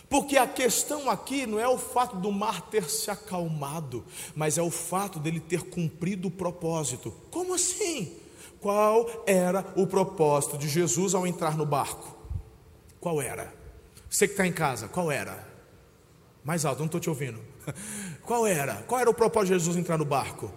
Porque 0.09 0.37
a 0.37 0.47
questão 0.47 1.09
aqui 1.09 1.45
não 1.45 1.59
é 1.59 1.67
o 1.67 1.77
fato 1.77 2.15
do 2.15 2.31
mar 2.31 2.69
ter 2.69 2.89
se 2.89 3.11
acalmado, 3.11 4.03
mas 4.35 4.57
é 4.57 4.61
o 4.61 4.71
fato 4.71 5.19
dele 5.19 5.39
ter 5.39 5.63
cumprido 5.63 6.27
o 6.27 6.31
propósito. 6.31 7.13
Como 7.29 7.53
assim? 7.53 8.15
Qual 8.59 9.23
era 9.27 9.73
o 9.75 9.85
propósito 9.85 10.57
de 10.57 10.67
Jesus 10.67 11.13
ao 11.13 11.27
entrar 11.27 11.55
no 11.57 11.65
barco? 11.65 12.17
Qual 12.99 13.21
era? 13.21 13.53
Você 14.14 14.28
que 14.28 14.34
está 14.34 14.45
em 14.45 14.53
casa, 14.53 14.88
qual 14.88 15.11
era? 15.11 15.43
Mais 16.43 16.66
alto, 16.66 16.78
não 16.78 16.86
estou 16.86 17.01
te 17.01 17.09
ouvindo. 17.09 17.41
Qual 18.22 18.45
era? 18.45 18.76
Qual 18.84 19.01
era 19.01 19.09
o 19.09 19.14
propósito 19.14 19.53
de 19.53 19.59
Jesus 19.59 19.76
entrar 19.76 19.97
no 19.97 20.05
barco? 20.05 20.53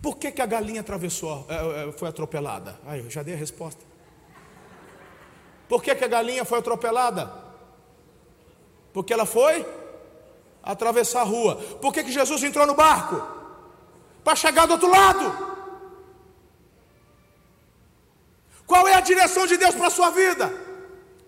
Por 0.00 0.16
que, 0.16 0.30
que 0.30 0.40
a 0.40 0.46
galinha 0.46 0.82
atravessou, 0.82 1.44
é, 1.48 1.88
é, 1.88 1.92
foi 1.92 2.08
atropelada? 2.08 2.78
Ai, 2.86 3.00
eu 3.00 3.10
já 3.10 3.24
dei 3.24 3.34
a 3.34 3.36
resposta. 3.36 3.82
Por 5.68 5.82
que, 5.82 5.94
que 5.96 6.04
a 6.04 6.08
galinha 6.08 6.44
foi 6.44 6.60
atropelada? 6.60 7.32
Porque 8.92 9.12
ela 9.12 9.26
foi 9.26 9.66
atravessar 10.62 11.22
a 11.22 11.24
rua. 11.24 11.56
Por 11.56 11.92
que, 11.92 12.04
que 12.04 12.12
Jesus 12.12 12.40
entrou 12.44 12.66
no 12.66 12.74
barco? 12.74 13.20
Para 14.22 14.36
chegar 14.36 14.66
do 14.66 14.74
outro 14.74 14.88
lado. 14.88 15.56
Qual 18.64 18.86
é 18.86 18.94
a 18.94 19.00
direção 19.00 19.44
de 19.44 19.56
Deus 19.56 19.74
para 19.74 19.88
a 19.88 19.90
sua 19.90 20.10
vida? 20.10 20.65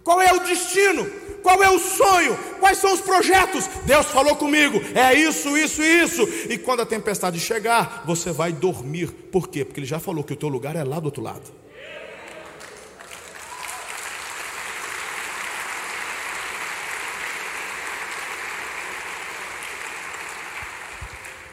Qual 0.09 0.22
é 0.22 0.32
o 0.32 0.40
destino? 0.40 1.04
Qual 1.42 1.62
é 1.62 1.68
o 1.68 1.78
sonho? 1.78 2.34
Quais 2.59 2.78
são 2.78 2.94
os 2.94 3.00
projetos? 3.02 3.66
Deus 3.84 4.06
falou 4.06 4.34
comigo, 4.36 4.80
é 4.94 5.12
isso, 5.12 5.54
isso, 5.54 5.82
isso. 5.82 6.22
E 6.48 6.56
quando 6.56 6.80
a 6.80 6.86
tempestade 6.86 7.38
chegar, 7.38 8.04
você 8.06 8.32
vai 8.32 8.50
dormir. 8.50 9.09
Por 9.30 9.48
quê? 9.48 9.66
Porque 9.66 9.80
Ele 9.80 9.86
já 9.86 10.00
falou 10.00 10.24
que 10.24 10.32
o 10.32 10.36
teu 10.36 10.48
lugar 10.48 10.76
é 10.76 10.82
lá 10.82 10.98
do 10.98 11.04
outro 11.04 11.22
lado. 11.22 11.42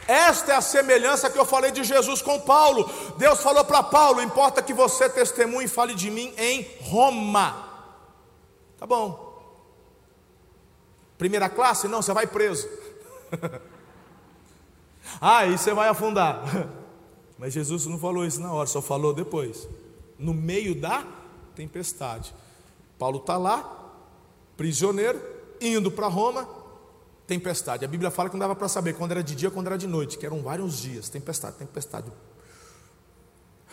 Esta 0.07 0.53
é 0.53 0.55
a 0.55 0.61
semelhança 0.61 1.29
que 1.29 1.37
eu 1.37 1.45
falei 1.45 1.71
de 1.71 1.83
Jesus 1.83 2.21
com 2.21 2.39
Paulo. 2.39 2.89
Deus 3.17 3.41
falou 3.41 3.65
para 3.65 3.83
Paulo: 3.83 4.21
importa 4.21 4.61
que 4.61 4.73
você 4.73 5.09
testemunhe 5.09 5.65
e 5.65 5.67
fale 5.67 5.93
de 5.93 6.09
mim 6.09 6.33
em 6.37 6.65
Roma. 6.79 7.74
Tá 8.77 8.85
bom. 8.85 9.35
Primeira 11.17 11.49
classe? 11.49 11.87
Não, 11.87 12.01
você 12.01 12.13
vai 12.13 12.27
preso. 12.27 12.67
ah, 15.21 15.37
aí 15.39 15.57
você 15.57 15.73
vai 15.73 15.87
afundar. 15.87 16.43
Mas 17.37 17.53
Jesus 17.53 17.85
não 17.85 17.99
falou 17.99 18.25
isso 18.25 18.41
na 18.41 18.51
hora, 18.53 18.67
só 18.67 18.81
falou 18.81 19.13
depois. 19.13 19.67
No 20.17 20.33
meio 20.33 20.73
da 20.73 21.05
tempestade. 21.55 22.33
Paulo 22.97 23.17
está 23.17 23.37
lá, 23.37 23.93
prisioneiro, 24.55 25.21
indo 25.59 25.91
para 25.91 26.07
Roma, 26.07 26.47
tempestade. 27.27 27.83
A 27.83 27.87
Bíblia 27.87 28.09
fala 28.11 28.29
que 28.29 28.35
não 28.35 28.39
dava 28.39 28.55
para 28.55 28.67
saber 28.67 28.95
quando 28.95 29.11
era 29.11 29.23
de 29.23 29.35
dia, 29.35 29.51
quando 29.51 29.67
era 29.67 29.77
de 29.77 29.87
noite, 29.87 30.17
que 30.17 30.25
eram 30.25 30.41
vários 30.41 30.79
dias, 30.79 31.09
tempestade, 31.09 31.57
tempestade. 31.57 32.11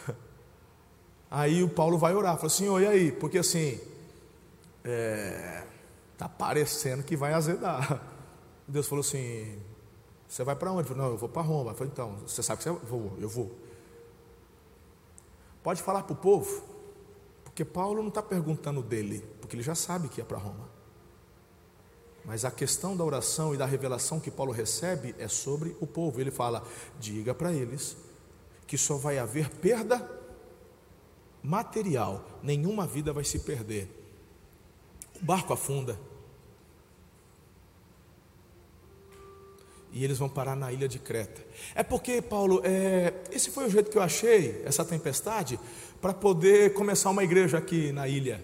Aí 1.31 1.63
o 1.63 1.69
Paulo 1.69 1.99
vai 1.99 2.15
orar, 2.15 2.37
fala 2.37 2.47
assim, 2.49 2.69
e 2.81 2.87
aí? 2.87 3.13
Porque 3.13 3.39
assim, 3.39 3.81
é, 4.85 5.65
tá 6.17 6.29
parecendo 6.29 7.03
que 7.03 7.17
vai 7.17 7.33
azedar. 7.33 8.03
Deus 8.67 8.87
falou 8.87 9.01
assim, 9.01 9.61
você 10.29 10.45
vai 10.45 10.57
para 10.57 10.73
onde? 10.73 10.89
falei, 10.89 11.03
não, 11.03 11.11
eu 11.11 11.19
vou 11.19 11.29
para 11.29 11.43
Roma. 11.43 11.75
Falei, 11.75 11.93
então, 11.93 12.17
você 12.27 12.43
sabe 12.43 12.63
que 12.63 12.65
você 12.65 12.71
vou, 12.87 13.17
eu 13.21 13.29
vou. 13.29 13.51
Pode 15.63 15.83
falar 15.83 16.03
para 16.03 16.13
o 16.13 16.17
povo, 16.17 16.63
porque 17.45 17.65
Paulo 17.65 18.01
não 18.01 18.09
está 18.09 18.23
perguntando 18.23 18.83
dele, 18.83 19.25
porque 19.41 19.55
ele 19.55 19.63
já 19.63 19.75
sabe 19.75 20.09
que 20.09 20.21
ia 20.21 20.25
para 20.25 20.39
Roma. 20.39 20.69
Mas 22.25 22.45
a 22.45 22.51
questão 22.51 22.97
da 22.97 23.05
oração 23.05 23.55
e 23.55 23.57
da 23.57 23.67
revelação 23.67 24.21
que 24.21 24.31
Paulo 24.31 24.53
recebe 24.53 25.15
é 25.19 25.29
sobre 25.29 25.77
o 25.81 25.87
povo. 25.87 26.21
Ele 26.21 26.31
fala: 26.31 26.63
diga 26.99 27.35
para 27.35 27.53
eles 27.53 27.97
que 28.67 28.79
só 28.79 28.97
vai 28.97 29.19
haver 29.19 29.51
perda 29.51 30.09
material, 31.43 32.25
nenhuma 32.43 32.87
vida 32.87 33.13
vai 33.13 33.25
se 33.25 33.41
perder. 33.41 34.02
O 35.23 35.25
barco 35.25 35.53
afunda. 35.53 35.99
E 39.93 40.03
eles 40.03 40.19
vão 40.19 40.29
parar 40.29 40.57
na 40.57 40.73
ilha 40.73 40.89
de 40.89 40.99
Creta. 40.99 41.45
É 41.75 41.83
porque, 41.83 42.21
Paulo, 42.21 42.63
é, 42.65 43.13
esse 43.31 43.51
foi 43.51 43.67
o 43.67 43.71
jeito 43.71 43.91
que 43.91 43.99
eu 43.99 44.03
achei, 44.03 44.63
essa 44.65 44.85
tempestade, 44.85 45.61
para 46.01 46.15
poder 46.15 46.73
começar 46.73 47.11
uma 47.11 47.23
igreja 47.23 47.59
aqui 47.59 47.93
na 47.93 48.09
ilha. 48.09 48.43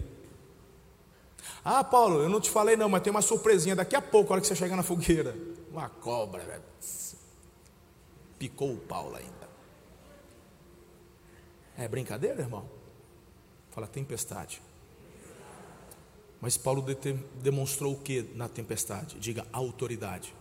Ah, 1.65 1.83
Paulo, 1.83 2.23
eu 2.23 2.29
não 2.29 2.41
te 2.41 2.51
falei 2.51 2.77
não, 2.77 2.89
mas 2.89 3.03
tem 3.03 3.11
uma 3.11 3.23
surpresinha 3.23 3.75
daqui 3.75 3.97
a 3.97 4.03
pouco, 4.03 4.33
a 4.33 4.35
hora 4.35 4.41
que 4.41 4.47
você 4.47 4.55
chegar 4.55 4.77
na 4.77 4.83
fogueira. 4.83 5.35
Uma 5.73 5.89
cobra, 5.89 6.63
picou 8.39 8.73
o 8.73 8.79
Paulo 8.79 9.17
ainda. 9.17 9.49
É 11.77 11.89
brincadeira, 11.89 12.43
irmão? 12.43 12.69
Fala 13.71 13.87
tempestade. 13.87 14.61
Mas 16.41 16.57
Paulo 16.57 16.85
demonstrou 17.43 17.95
o 17.95 18.01
que 18.01 18.23
na 18.35 18.49
tempestade? 18.49 19.19
Diga 19.19 19.47
autoridade. 19.53 20.33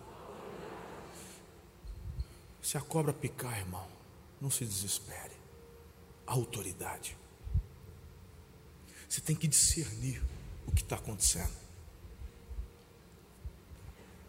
Se 2.61 2.77
a 2.77 2.81
cobra 2.81 3.13
picar, 3.13 3.57
irmão, 3.57 3.87
não 4.39 4.51
se 4.51 4.63
desespere. 4.65 5.35
Autoridade. 6.25 7.17
Você 9.07 9.21
tem 9.21 9.35
que 9.35 9.47
discernir 9.47 10.21
o 10.67 10.71
que 10.71 10.81
está 10.81 10.97
acontecendo. 10.97 11.53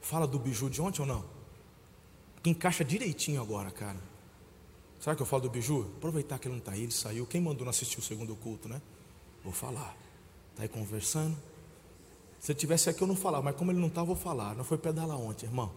Fala 0.01 0.27
do 0.27 0.39
biju 0.39 0.71
de 0.71 0.81
ontem 0.81 1.03
ou 1.03 1.07
não? 1.07 1.25
Que 2.43 2.49
encaixa 2.49 2.85
direitinho 2.85 3.43
agora, 3.43 3.71
cara. 3.71 3.99
Sabe 5.01 5.17
que 5.17 5.23
eu 5.23 5.27
falo 5.27 5.43
do 5.43 5.51
biju? 5.51 5.93
Aproveitar 5.99 6.39
que 6.39 6.49
ele 6.49 6.55
não 6.55 6.61
está 6.61 6.73
aí, 6.73 6.83
ele 6.85 6.93
saiu. 6.93 7.27
Quem 7.27 7.41
mandou 7.41 7.65
não 7.65 7.71
assistir 7.71 7.99
o 7.99 8.03
segundo 8.03 8.35
culto, 8.37 8.69
né? 8.69 8.81
Vou 9.45 9.53
falar. 9.53 9.97
Está 10.53 10.63
aí 10.63 10.69
conversando. 10.69 11.37
Se 12.41 12.53
ele 12.53 12.59
tivesse 12.59 12.89
aqui 12.89 13.03
eu 13.03 13.07
não 13.07 13.17
falava, 13.17 13.45
mas 13.45 13.57
como 13.57 13.71
ele 13.71 13.81
não 13.81 13.89
está, 13.89 14.01
eu 14.01 14.07
vou 14.07 14.17
falar. 14.17 14.55
Não 14.55 14.65
foi 14.65 14.79
pedalar 14.79 15.19
ontem, 15.19 15.47
irmão. 15.47 15.73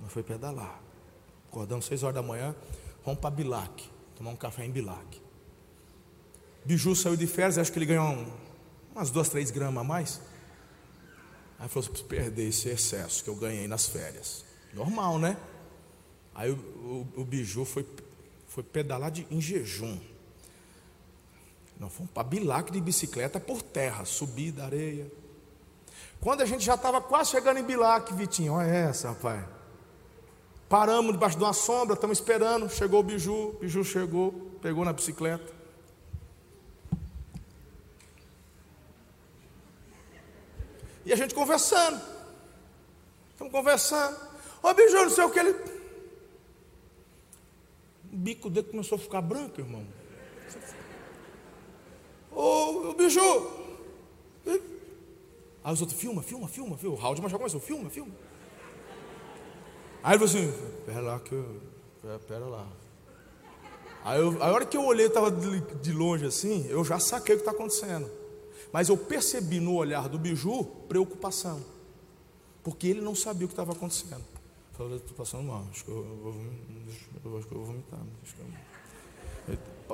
Não 0.00 0.08
foi 0.08 0.22
pedalar. 0.22 0.80
Acordamos 1.48 1.84
seis 1.84 2.02
horas 2.02 2.16
da 2.16 2.22
manhã, 2.22 2.54
vamos 3.04 3.20
para 3.20 3.30
Bilac, 3.30 3.88
tomar 4.16 4.30
um 4.30 4.36
café 4.36 4.64
em 4.64 4.70
Bilac. 4.70 5.22
Biju 6.64 6.96
saiu 6.96 7.16
de 7.16 7.26
férias, 7.26 7.58
acho 7.58 7.70
que 7.70 7.78
ele 7.78 7.86
ganhou 7.86 8.06
um, 8.06 8.26
umas 8.94 9.10
duas, 9.10 9.28
três 9.28 9.50
gramas 9.50 9.82
a 9.82 9.84
mais. 9.84 10.20
Aí 11.58 11.68
falou: 11.68 11.88
preciso 11.88 12.08
perder 12.08 12.48
esse 12.48 12.68
excesso 12.68 13.22
que 13.22 13.30
eu 13.30 13.36
ganhei 13.36 13.68
nas 13.68 13.86
férias. 13.86 14.44
Normal, 14.72 15.18
né? 15.18 15.36
Aí 16.34 16.50
o, 16.50 16.54
o, 16.54 17.20
o 17.20 17.24
biju 17.24 17.64
foi, 17.64 17.86
foi 18.48 18.62
pedalar 18.62 19.10
de, 19.10 19.26
em 19.30 19.40
jejum. 19.40 19.98
Nós 21.78 21.92
fomos 21.92 22.10
para 22.12 22.22
Bilac 22.22 22.70
de 22.70 22.80
bicicleta 22.80 23.40
por 23.40 23.62
terra, 23.62 24.04
subir 24.04 24.52
da 24.52 24.64
areia. 24.64 25.10
Quando 26.20 26.40
a 26.40 26.46
gente 26.46 26.64
já 26.64 26.74
estava 26.74 27.00
quase 27.00 27.30
chegando 27.30 27.58
em 27.58 27.64
Bilac, 27.64 28.12
Vitinho, 28.14 28.54
olha 28.54 28.66
essa, 28.66 29.08
rapaz. 29.08 29.44
Paramos 30.68 31.12
debaixo 31.12 31.36
de 31.36 31.44
uma 31.44 31.52
sombra, 31.52 31.94
estamos 31.94 32.18
esperando. 32.18 32.68
Chegou 32.70 33.00
o 33.00 33.02
biju, 33.02 33.32
o 33.32 33.52
biju 33.60 33.84
chegou, 33.84 34.32
pegou 34.62 34.84
na 34.84 34.92
bicicleta. 34.92 35.52
E 41.04 41.12
a 41.12 41.16
gente 41.16 41.34
conversando. 41.34 42.00
Estamos 43.32 43.52
conversando. 43.52 44.16
Ô 44.62 44.72
Biju, 44.72 45.04
não 45.04 45.10
sei 45.10 45.24
o 45.24 45.30
que 45.30 45.38
ele. 45.38 45.50
O 48.10 48.16
bico 48.16 48.48
dele 48.48 48.68
começou 48.68 48.96
a 48.96 48.98
ficar 48.98 49.20
branco, 49.20 49.60
irmão. 49.60 49.86
Biju. 53.04 53.64
Aí 55.62 55.72
os 55.72 55.80
outros, 55.80 55.98
filma, 55.98 56.22
filma, 56.22 56.46
filma, 56.46 56.76
filma. 56.76 56.96
O 56.96 56.98
Raul 56.98 57.16
já 57.16 57.38
começou, 57.38 57.60
filma, 57.60 57.88
filma. 57.88 58.12
Aí 60.02 60.14
ele 60.14 60.26
falou 60.26 60.44
assim, 60.44 60.52
pera 60.84 61.00
lá 61.00 61.20
que 61.20 61.32
eu. 61.32 61.60
Pera, 62.02 62.18
pera 62.18 62.44
lá. 62.44 62.68
Aí 64.04 64.20
eu, 64.20 64.42
a 64.42 64.52
hora 64.52 64.66
que 64.66 64.76
eu 64.76 64.84
olhei, 64.84 65.06
estava 65.06 65.30
de, 65.30 65.60
de 65.60 65.92
longe 65.92 66.26
assim, 66.26 66.66
eu 66.68 66.84
já 66.84 66.98
saquei 66.98 67.34
o 67.34 67.38
que 67.38 67.42
está 67.42 67.52
acontecendo. 67.52 68.10
Mas 68.70 68.90
eu 68.90 68.96
percebi 68.98 69.60
no 69.60 69.74
olhar 69.74 70.08
do 70.08 70.18
biju 70.18 70.64
preocupação, 70.86 71.64
porque 72.62 72.86
ele 72.88 73.00
não 73.00 73.14
sabia 73.14 73.46
o 73.46 73.48
que 73.48 73.54
estava 73.54 73.72
acontecendo. 73.72 74.22
Falei, 74.72 74.96
estou 74.96 75.16
passando 75.16 75.44
mal, 75.44 75.64
acho 75.70 75.84
que 75.84 75.90
eu 75.90 76.04
vou, 76.22 76.34
eu 77.24 77.38
acho 77.38 77.46
que 77.46 77.54
eu 77.54 77.58
vou 77.58 77.64
vomitar. 77.64 78.00
Eu... 78.00 78.46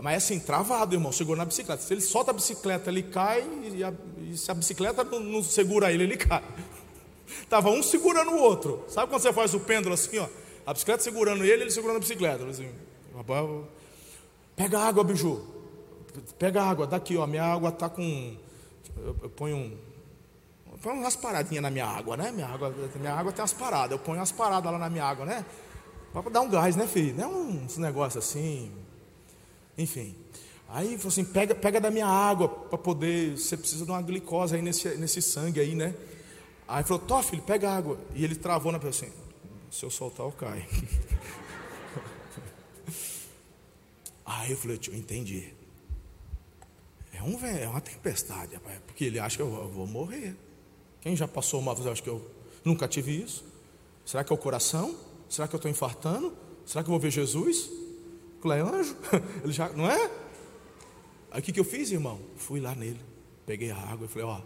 Mas 0.03 0.25
assim, 0.25 0.39
travado, 0.39 0.95
irmão, 0.95 1.13
segurou 1.13 1.37
na 1.37 1.45
bicicleta. 1.45 1.83
Se 1.83 1.93
ele 1.93 2.01
solta 2.01 2.31
a 2.31 2.35
bicicleta, 2.35 2.91
ele 2.91 3.03
cai, 3.03 3.47
e, 3.75 3.85
a, 3.85 3.93
e 4.19 4.37
se 4.37 4.51
a 4.51 4.55
bicicleta 4.55 5.05
não, 5.05 5.21
não, 5.21 5.43
segura 5.43 5.93
ele, 5.93 6.05
ele 6.05 6.17
cai. 6.17 6.43
Estava 7.43 7.71
um 7.71 7.83
segurando 7.83 8.31
o 8.31 8.39
outro. 8.39 8.85
Sabe 8.89 9.09
quando 9.11 9.21
você 9.21 9.33
faz 9.33 9.53
o 9.53 9.61
pêndulo 9.61 9.95
assim, 9.95 10.19
ó? 10.19 10.29
A 10.67 10.73
bicicleta 10.73 11.03
segurando 11.03 11.45
ele, 11.45 11.63
ele 11.63 11.71
segurando 11.71 11.97
a 11.97 12.01
bicicleta. 12.01 12.45
Assim, 12.47 12.71
pega 14.57 14.79
água, 14.79 15.05
biju. 15.05 15.45
Pega 16.39 16.63
água, 16.63 16.87
daqui, 16.87 17.17
ó. 17.17 17.27
Minha 17.27 17.45
água 17.45 17.69
está 17.69 17.89
com 17.89 18.37
eu, 18.97 19.17
eu 19.23 19.31
ponho 19.31 19.57
um, 19.57 19.79
eu 20.73 20.79
ponho 20.79 20.97
umas 20.97 21.17
paradinhas 21.17 21.63
na 21.63 21.71
minha 21.71 21.87
água, 21.87 22.17
né? 22.17 22.31
Minha 22.31 22.49
água, 22.49 22.75
minha 22.95 23.15
água 23.15 23.33
tem 23.33 23.43
umas 23.43 23.53
paradas. 23.53 23.93
Eu 23.93 23.99
ponho 23.99 24.19
umas 24.19 24.33
paradas 24.33 24.71
lá 24.71 24.79
na 24.79 24.91
minha 24.91 25.05
água, 25.05 25.25
né? 25.25 25.45
Para 26.13 26.29
dar 26.31 26.41
um 26.41 26.49
gás, 26.49 26.77
né, 26.77 26.87
filho? 26.87 27.17
Não 27.17 27.25
é 27.25 27.29
uns 27.29 27.79
negócios 27.79 28.25
assim. 28.25 28.73
Enfim. 29.81 30.15
Aí 30.69 30.97
falou 30.99 31.09
assim: 31.09 31.25
pega, 31.25 31.55
pega 31.55 31.81
da 31.81 31.91
minha 31.91 32.07
água 32.07 32.49
para 32.49 32.79
poder. 32.79 33.37
Você 33.37 33.57
precisa 33.57 33.85
de 33.85 33.91
uma 33.91 34.03
glicose 34.03 34.55
aí 34.55 34.63
nesse, 34.63 34.89
nesse 34.97 35.21
sangue 35.23 35.59
aí, 35.59 35.75
né? 35.75 35.95
Aí 36.69 36.85
falou: 36.85 37.03
Tó, 37.03 37.21
filho, 37.23 37.43
pega 37.43 37.71
água. 37.71 37.99
E 38.15 38.23
ele 38.23 38.37
travou 38.37 38.71
na 38.71 38.79
pessoa 38.79 39.09
assim: 39.09 39.19
se 39.71 39.85
eu 39.85 39.91
soltar, 39.91 40.27
eu 40.27 40.33
caio. 40.33 40.65
aí 44.25 44.51
eu 44.51 44.57
falei: 44.57 44.79
eu 44.87 44.95
entendi. 44.95 45.53
É, 47.15 47.23
um, 47.23 47.39
é 47.45 47.67
uma 47.67 47.81
tempestade, 47.81 48.61
porque 48.87 49.05
ele 49.05 49.19
acha 49.19 49.37
que 49.37 49.43
eu 49.43 49.69
vou 49.69 49.87
morrer. 49.87 50.37
Quem 51.01 51.17
já 51.17 51.27
passou 51.27 51.63
mal, 51.63 51.75
acha 51.91 52.03
que 52.03 52.11
eu 52.11 52.25
nunca 52.65 52.87
tive 52.87 53.23
isso? 53.23 53.45
Será 54.05 54.23
que 54.23 54.33
é 54.33 54.35
o 54.35 54.39
coração? 54.39 54.95
Será 55.29 55.49
que 55.49 55.55
eu 55.55 55.59
estou 55.59 55.71
infartando? 55.71 56.37
Será 56.67 56.85
que 56.85 56.89
eu 56.89 56.93
vou 56.93 57.01
ver 57.01 57.11
Jesus? 57.11 57.71
Falei, 58.41 58.61
é 58.61 58.63
anjo, 58.63 58.97
ele 59.45 59.53
já, 59.53 59.69
não 59.71 59.91
é? 59.91 60.11
Aí 61.31 61.41
o 61.41 61.43
que, 61.43 61.53
que 61.53 61.61
eu 61.61 61.65
fiz, 61.65 61.91
irmão? 61.91 62.21
Fui 62.37 62.61
lá 62.61 62.75
nele, 62.75 63.01
peguei 63.47 63.71
a 63.71 63.77
água 63.77 64.07
e 64.07 64.09
falei, 64.09 64.27
ó, 64.27 64.41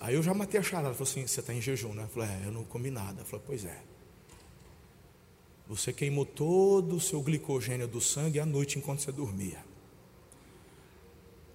Aí 0.00 0.14
eu 0.14 0.22
já 0.22 0.32
matei 0.32 0.58
a 0.58 0.62
charada. 0.62 0.94
Falei 0.94 1.10
assim: 1.10 1.26
Você 1.26 1.40
está 1.40 1.52
em 1.52 1.60
jejum, 1.60 1.92
né? 1.92 2.04
Eu 2.04 2.08
falei: 2.08 2.28
É, 2.28 2.46
eu 2.46 2.52
não 2.52 2.64
comi 2.64 2.90
nada. 2.90 3.24
Falei: 3.24 3.44
Pois 3.46 3.64
é. 3.64 3.82
Você 5.66 5.92
queimou 5.92 6.24
todo 6.24 6.96
o 6.96 7.00
seu 7.00 7.20
glicogênio 7.20 7.86
do 7.86 8.00
sangue 8.00 8.40
à 8.40 8.46
noite 8.46 8.78
enquanto 8.78 9.00
você 9.00 9.12
dormia. 9.12 9.62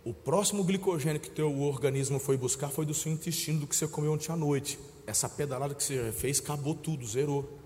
O 0.06 0.14
próximo 0.14 0.64
glicogênio 0.64 1.20
que 1.20 1.32
teu 1.32 1.62
organismo 1.62 2.20
foi 2.20 2.38
buscar 2.38 2.70
foi 2.70 2.86
do 2.86 2.94
seu 2.94 3.12
intestino, 3.12 3.62
do 3.62 3.68
que 3.68 3.76
você 3.76 3.88
comeu 3.88 4.14
ontem 4.14 4.32
à 4.32 4.36
noite. 4.36 4.78
Essa 5.08 5.28
pedalada 5.28 5.74
que 5.74 5.84
você 5.84 6.12
fez 6.12 6.40
acabou 6.40 6.76
tudo, 6.76 7.08
zerou. 7.08 7.60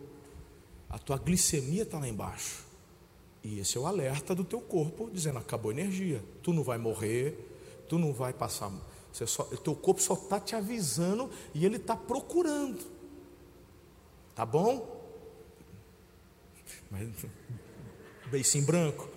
A 0.89 0.97
tua 0.97 1.17
glicemia 1.17 1.83
está 1.83 1.99
lá 1.99 2.07
embaixo. 2.07 2.65
E 3.43 3.59
esse 3.59 3.77
é 3.77 3.79
o 3.79 3.85
alerta 3.85 4.33
do 4.33 4.43
teu 4.43 4.61
corpo, 4.61 5.09
dizendo: 5.11 5.39
acabou 5.39 5.71
a 5.71 5.73
energia. 5.73 6.23
Tu 6.41 6.53
não 6.53 6.63
vai 6.63 6.77
morrer, 6.77 7.37
tu 7.87 7.97
não 7.97 8.13
vai 8.13 8.33
passar. 8.33 8.71
Você 9.11 9.25
só, 9.25 9.43
teu 9.43 9.75
corpo 9.75 10.01
só 10.01 10.13
está 10.13 10.39
te 10.39 10.55
avisando 10.55 11.29
e 11.53 11.65
ele 11.65 11.77
está 11.77 11.95
procurando. 11.95 12.79
Tá 14.35 14.45
bom? 14.45 14.95
Mas, 16.91 17.09
beicinho 18.29 18.65
branco. 18.65 19.09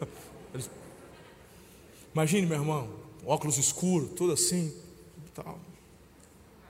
Imagine, 2.14 2.46
meu 2.46 2.58
irmão, 2.58 2.88
óculos 3.24 3.58
escuros, 3.58 4.10
tudo 4.16 4.32
assim. 4.32 4.74
Tal. 5.34 5.58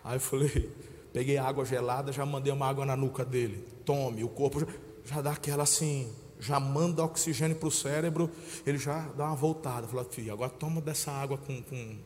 Aí 0.03 0.17
eu 0.17 0.21
falei, 0.21 0.71
peguei 1.13 1.39
água 1.39 1.65
gelada, 1.65 2.13
já 2.13 2.27
mandei 2.27 2.53
uma 2.53 2.67
água 2.67 2.85
na 2.85 2.97
nuca 2.97 3.25
dele. 3.25 3.65
Tome, 3.85 4.25
o 4.25 4.29
corpo 4.29 4.67
já, 5.11 5.21
dá 5.21 5.33
aquela 5.33 5.65
assim, 5.65 6.13
já 6.39 6.61
manda 6.61 7.03
oxigênio 7.03 7.57
para 7.57 7.69
o 7.69 7.71
cérebro, 7.71 8.31
ele 8.65 8.79
já 8.79 9.01
dá 9.17 9.27
uma 9.27 9.37
voltada. 9.37 9.89
Falei, 9.89 10.07
filho, 10.11 10.33
agora 10.33 10.51
toma 10.51 10.81
dessa 10.81 11.11
água 11.11 11.37
com, 11.37 11.61
com, 11.63 11.99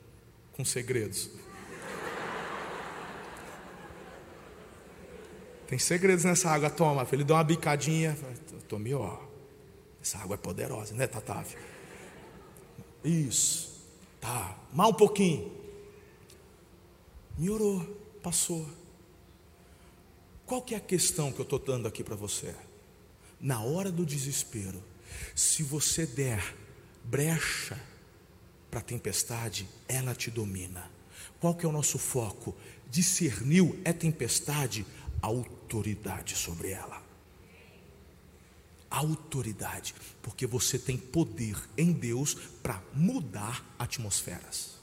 com 0.53 0.65
segredos. 0.65 1.31
Tem 5.67 5.79
segredos 5.79 6.25
nessa 6.25 6.51
água, 6.51 6.71
toma. 6.71 7.07
Ele 7.13 7.25
deu 7.25 7.37
uma 7.37 7.45
bicadinha. 7.45 8.17
Tomei, 8.69 8.95
ó. 8.95 9.19
Essa 10.01 10.19
água 10.19 10.35
é 10.35 10.39
poderosa, 10.39 10.95
né, 10.95 11.07
Tatávio? 11.07 11.59
Isso. 13.03 13.83
Tá. 14.21 14.57
Mais 14.73 14.91
um 14.91 14.95
pouquinho. 14.95 15.51
Melhorou. 17.39 17.83
Passou. 18.23 18.67
Qual 20.47 20.63
que 20.63 20.75
é 20.75 20.79
a 20.79 20.81
questão 20.81 21.33
que 21.33 21.41
eu 21.41 21.45
estou 21.45 21.59
dando 21.59 21.89
aqui 21.89 22.05
para 22.05 22.15
você? 22.15 22.55
Na 23.45 23.61
hora 23.61 23.93
do 23.93 24.07
desespero, 24.07 24.83
se 25.35 25.63
você 25.63 26.07
der 26.07 26.57
brecha 27.05 27.79
para 28.71 28.81
a 28.81 28.83
tempestade, 28.83 29.69
ela 29.87 30.15
te 30.15 30.31
domina. 30.31 30.91
Qual 31.39 31.55
que 31.55 31.67
é 31.67 31.69
o 31.69 31.73
nosso 31.73 31.99
foco? 31.99 32.57
Discerniu 32.91 33.79
é 33.85 33.93
tempestade, 33.93 34.87
autoridade 35.21 36.35
sobre 36.35 36.71
ela. 36.71 37.05
Autoridade, 38.89 39.95
porque 40.23 40.47
você 40.47 40.79
tem 40.79 40.97
poder 40.97 41.63
em 41.77 41.93
Deus 41.93 42.33
para 42.63 42.83
mudar 42.95 43.63
atmosferas. 43.79 44.79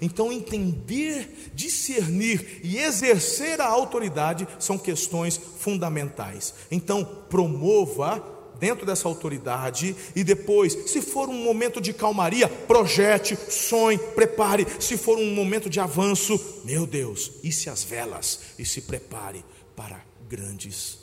Então, 0.00 0.32
entender, 0.32 1.50
discernir 1.54 2.60
e 2.62 2.78
exercer 2.78 3.60
a 3.60 3.66
autoridade 3.66 4.46
são 4.58 4.76
questões 4.76 5.40
fundamentais. 5.58 6.54
Então, 6.70 7.04
promova 7.28 8.32
dentro 8.58 8.86
dessa 8.86 9.08
autoridade 9.08 9.94
e 10.14 10.22
depois, 10.22 10.90
se 10.90 11.02
for 11.02 11.28
um 11.28 11.44
momento 11.44 11.80
de 11.80 11.92
calmaria, 11.92 12.48
projete, 12.48 13.36
sonhe, 13.50 13.98
prepare. 13.98 14.66
Se 14.80 14.96
for 14.96 15.18
um 15.18 15.34
momento 15.34 15.68
de 15.68 15.80
avanço, 15.80 16.62
meu 16.64 16.86
Deus, 16.86 17.32
e 17.42 17.52
se 17.52 17.68
as 17.68 17.82
velas 17.84 18.40
e 18.58 18.64
se 18.64 18.82
prepare 18.82 19.44
para 19.76 20.04
grandes 20.28 20.98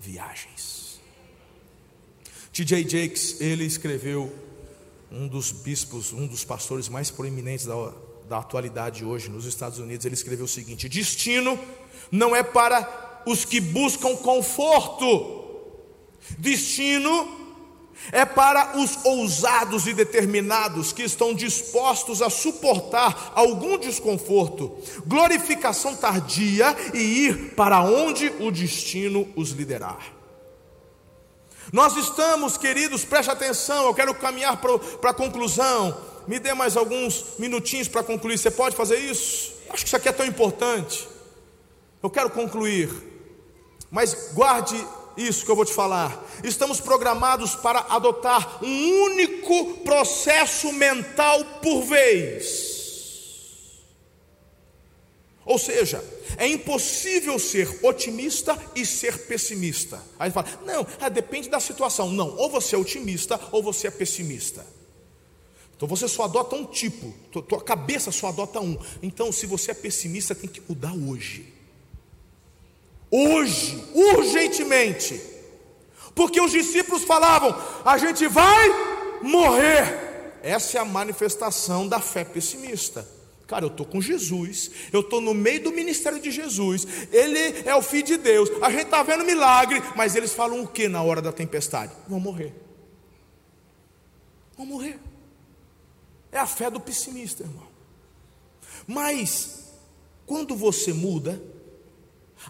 viagens. 0.00 1.00
T.J. 2.52 2.88
Jakes, 2.88 3.40
ele 3.40 3.64
escreveu 3.64 4.32
um 5.10 5.28
dos 5.28 5.52
bispos, 5.52 6.12
um 6.12 6.26
dos 6.26 6.44
pastores 6.44 6.88
mais 6.88 7.10
proeminentes 7.10 7.66
da, 7.66 7.92
da 8.28 8.38
atualidade 8.38 9.04
hoje 9.04 9.30
nos 9.30 9.44
Estados 9.44 9.78
Unidos, 9.78 10.04
ele 10.04 10.14
escreveu 10.14 10.44
o 10.44 10.48
seguinte: 10.48 10.88
destino 10.88 11.58
não 12.10 12.34
é 12.34 12.42
para 12.42 13.22
os 13.26 13.44
que 13.44 13.60
buscam 13.60 14.16
conforto, 14.16 15.36
Destino 16.38 17.46
é 18.12 18.24
para 18.24 18.78
os 18.78 19.04
ousados 19.04 19.86
e 19.86 19.94
determinados 19.94 20.92
que 20.92 21.02
estão 21.02 21.34
dispostos 21.34 22.20
a 22.20 22.28
suportar 22.28 23.32
algum 23.34 23.78
desconforto, 23.78 24.76
glorificação 25.06 25.96
tardia 25.96 26.76
e 26.92 26.98
ir 26.98 27.54
para 27.54 27.82
onde 27.82 28.32
o 28.40 28.50
destino 28.50 29.26
os 29.34 29.50
liderar. 29.50 30.15
Nós 31.72 31.96
estamos, 31.96 32.56
queridos, 32.56 33.04
preste 33.04 33.30
atenção, 33.30 33.86
eu 33.86 33.94
quero 33.94 34.14
caminhar 34.14 34.56
para 34.58 35.10
a 35.10 35.14
conclusão. 35.14 35.96
Me 36.26 36.38
dê 36.38 36.54
mais 36.54 36.76
alguns 36.76 37.38
minutinhos 37.38 37.88
para 37.88 38.02
concluir. 38.02 38.38
Você 38.38 38.50
pode 38.50 38.76
fazer 38.76 38.98
isso? 38.98 39.54
Acho 39.70 39.82
que 39.82 39.88
isso 39.88 39.96
aqui 39.96 40.08
é 40.08 40.12
tão 40.12 40.26
importante. 40.26 41.08
Eu 42.02 42.10
quero 42.10 42.30
concluir, 42.30 42.90
mas 43.90 44.32
guarde 44.32 44.76
isso 45.16 45.44
que 45.44 45.50
eu 45.50 45.56
vou 45.56 45.64
te 45.64 45.72
falar. 45.72 46.22
Estamos 46.44 46.80
programados 46.80 47.56
para 47.56 47.86
adotar 47.88 48.62
um 48.62 49.02
único 49.04 49.78
processo 49.78 50.72
mental 50.72 51.44
por 51.62 51.82
vez. 51.82 52.75
Ou 55.46 55.58
seja, 55.58 56.04
é 56.36 56.46
impossível 56.46 57.38
ser 57.38 57.78
otimista 57.82 58.58
e 58.74 58.84
ser 58.84 59.26
pessimista. 59.26 60.02
Aí 60.18 60.30
fala, 60.30 60.46
não, 60.66 60.86
é, 61.00 61.08
depende 61.08 61.48
da 61.48 61.60
situação. 61.60 62.10
Não, 62.10 62.36
ou 62.36 62.50
você 62.50 62.74
é 62.74 62.78
otimista 62.78 63.40
ou 63.52 63.62
você 63.62 63.86
é 63.86 63.90
pessimista. 63.90 64.66
Então 65.74 65.88
você 65.88 66.08
só 66.08 66.24
adota 66.24 66.56
um 66.56 66.66
tipo, 66.66 67.14
tua 67.42 67.62
cabeça 67.62 68.10
só 68.10 68.28
adota 68.28 68.60
um. 68.60 68.76
Então, 69.02 69.30
se 69.30 69.46
você 69.46 69.70
é 69.70 69.74
pessimista, 69.74 70.34
tem 70.34 70.50
que 70.50 70.60
mudar 70.68 70.92
hoje 70.92 71.56
hoje, 73.10 73.82
urgentemente, 73.94 75.20
porque 76.14 76.40
os 76.40 76.52
discípulos 76.52 77.04
falavam: 77.04 77.56
a 77.84 77.98
gente 77.98 78.26
vai 78.26 78.68
morrer. 79.22 80.04
Essa 80.42 80.78
é 80.78 80.80
a 80.80 80.84
manifestação 80.84 81.88
da 81.88 81.98
fé 81.98 82.24
pessimista. 82.24 83.06
Cara, 83.46 83.64
eu 83.64 83.68
estou 83.68 83.86
com 83.86 84.00
Jesus, 84.00 84.70
eu 84.92 85.00
estou 85.00 85.20
no 85.20 85.32
meio 85.32 85.62
do 85.62 85.70
ministério 85.70 86.20
de 86.20 86.32
Jesus, 86.32 86.86
Ele 87.12 87.62
é 87.64 87.74
o 87.76 87.82
Filho 87.82 88.02
de 88.02 88.16
Deus, 88.16 88.50
a 88.60 88.70
gente 88.70 88.86
está 88.86 89.02
vendo 89.04 89.24
milagre, 89.24 89.80
mas 89.94 90.16
eles 90.16 90.32
falam 90.32 90.62
o 90.62 90.66
que 90.66 90.88
na 90.88 91.00
hora 91.00 91.22
da 91.22 91.30
tempestade? 91.30 91.92
Vão 92.08 92.18
morrer. 92.18 92.52
Vão 94.56 94.66
morrer. 94.66 94.98
É 96.32 96.38
a 96.38 96.46
fé 96.46 96.68
do 96.68 96.80
pessimista, 96.80 97.44
irmão. 97.44 97.68
Mas, 98.84 99.70
quando 100.26 100.56
você 100.56 100.92
muda, 100.92 101.40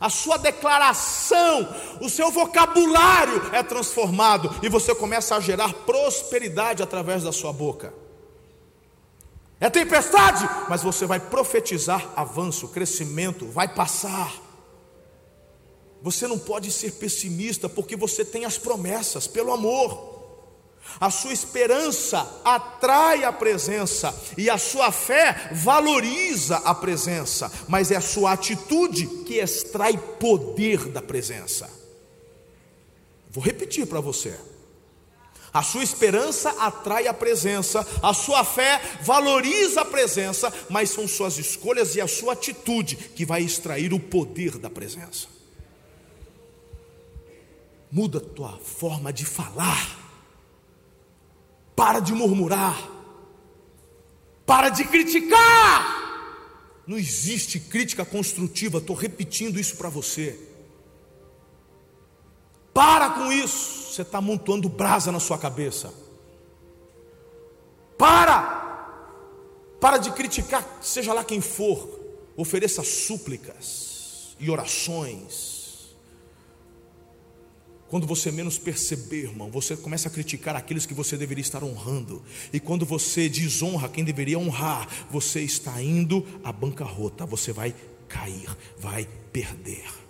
a 0.01 0.09
sua 0.09 0.39
declaração, 0.39 1.75
o 2.01 2.09
seu 2.09 2.31
vocabulário 2.31 3.55
é 3.55 3.63
transformado 3.63 4.51
e 4.63 4.69
você 4.69 4.95
começa 4.95 5.37
a 5.37 5.41
gerar 5.41 5.73
prosperidade 5.73 6.83
através 6.83 7.23
da 7.23 7.33
sua 7.33 7.53
boca. 7.53 8.06
É 9.59 9.71
tempestade, 9.71 10.49
mas 10.69 10.83
você 10.83 11.07
vai 11.07 11.19
profetizar 11.19 12.13
avanço, 12.15 12.69
crescimento, 12.69 13.47
vai 13.47 13.67
passar. 13.69 14.33
Você 16.03 16.27
não 16.29 16.39
pode 16.39 16.71
ser 16.71 16.93
pessimista 16.93 17.69
porque 17.69 17.97
você 17.97 18.25
tem 18.25 18.45
as 18.45 18.59
promessas, 18.59 19.27
pelo 19.27 19.53
amor. 19.53 20.15
A 21.01 21.11
sua 21.11 21.33
esperança 21.33 22.41
atrai 22.45 23.25
a 23.25 23.33
presença 23.33 24.15
e 24.37 24.49
a 24.49 24.57
sua 24.57 24.93
fé 24.93 25.51
valoriza 25.53 26.59
a 26.59 26.75
presença, 26.75 27.51
mas 27.67 27.91
é 27.91 27.97
a 27.97 28.01
sua 28.01 28.33
atitude 28.33 29.07
que 29.25 29.35
extrai 29.35 29.97
poder 29.97 30.89
da 30.89 31.03
presença. 31.03 31.69
Vou 33.31 33.43
repetir 33.43 33.87
para 33.87 34.01
você. 34.01 34.39
A 35.57 35.63
sua 35.63 35.83
esperança 35.83 36.51
atrai 36.59 37.07
a 37.07 37.15
presença, 37.15 37.81
a 38.03 38.13
sua 38.13 38.45
fé 38.45 38.79
valoriza 39.01 39.81
a 39.81 39.85
presença, 39.87 40.53
mas 40.69 40.91
são 40.91 41.09
suas 41.09 41.39
escolhas 41.39 41.97
e 41.97 42.01
a 42.03 42.07
sua 42.07 42.35
atitude 42.35 42.95
que 42.95 43.25
vai 43.25 43.41
extrair 43.41 43.95
o 43.95 43.99
poder 43.99 44.59
da 44.59 44.69
presença. 44.69 45.29
Muda 47.91 48.21
tua 48.21 48.59
forma 48.59 49.11
de 49.11 49.25
falar 49.25 49.99
para 51.75 52.01
de 52.01 52.13
murmurar. 52.13 52.77
Para 54.45 54.69
de 54.69 54.85
criticar. 54.85 56.83
Não 56.87 56.99
existe 56.99 57.59
crítica 57.59 58.05
construtiva, 58.05 58.77
estou 58.77 58.95
repetindo 58.95 59.59
isso 59.59 59.75
para 59.77 59.89
você. 59.89 60.39
Para 62.75 63.09
com 63.09 63.33
isso, 63.33 63.76
você 63.97 64.03
está 64.03 64.19
amontoando 64.19 64.69
brasa 64.69 65.11
na 65.11 65.19
sua 65.19 65.39
cabeça. 65.39 65.93
Para! 67.97 68.55
Para 69.81 69.97
de 69.97 70.11
criticar, 70.13 70.79
seja 70.83 71.15
lá 71.15 71.25
quem 71.25 71.41
for. 71.41 71.97
ofereça 72.37 72.83
súplicas 72.83 74.37
e 74.39 74.51
orações. 74.51 75.97
Quando 77.89 78.07
você 78.07 78.31
menos 78.31 78.59
perceber, 78.59 79.23
irmão, 79.23 79.51
você 79.51 79.75
começa 79.75 80.09
a 80.09 80.11
criticar 80.11 80.55
aqueles 80.55 80.85
que 80.85 80.93
você 80.93 81.17
deveria 81.17 81.41
estar 81.41 81.65
honrando. 81.65 82.23
E 82.53 82.61
quando 82.61 82.85
você 82.85 83.31
desonra 83.31 83.89
quem 83.89 84.05
deveria 84.05 84.39
honrar, 84.39 84.87
você 85.11 85.41
está 85.41 85.81
indo 85.81 86.27
à 86.45 86.53
bancarrota, 86.53 87.25
você 87.25 87.53
vai 87.53 87.75
cair, 88.07 88.55
vai 88.77 89.09
perder. 89.33 90.06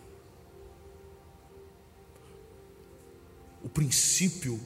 O 3.66 3.68
princípio 3.68 4.60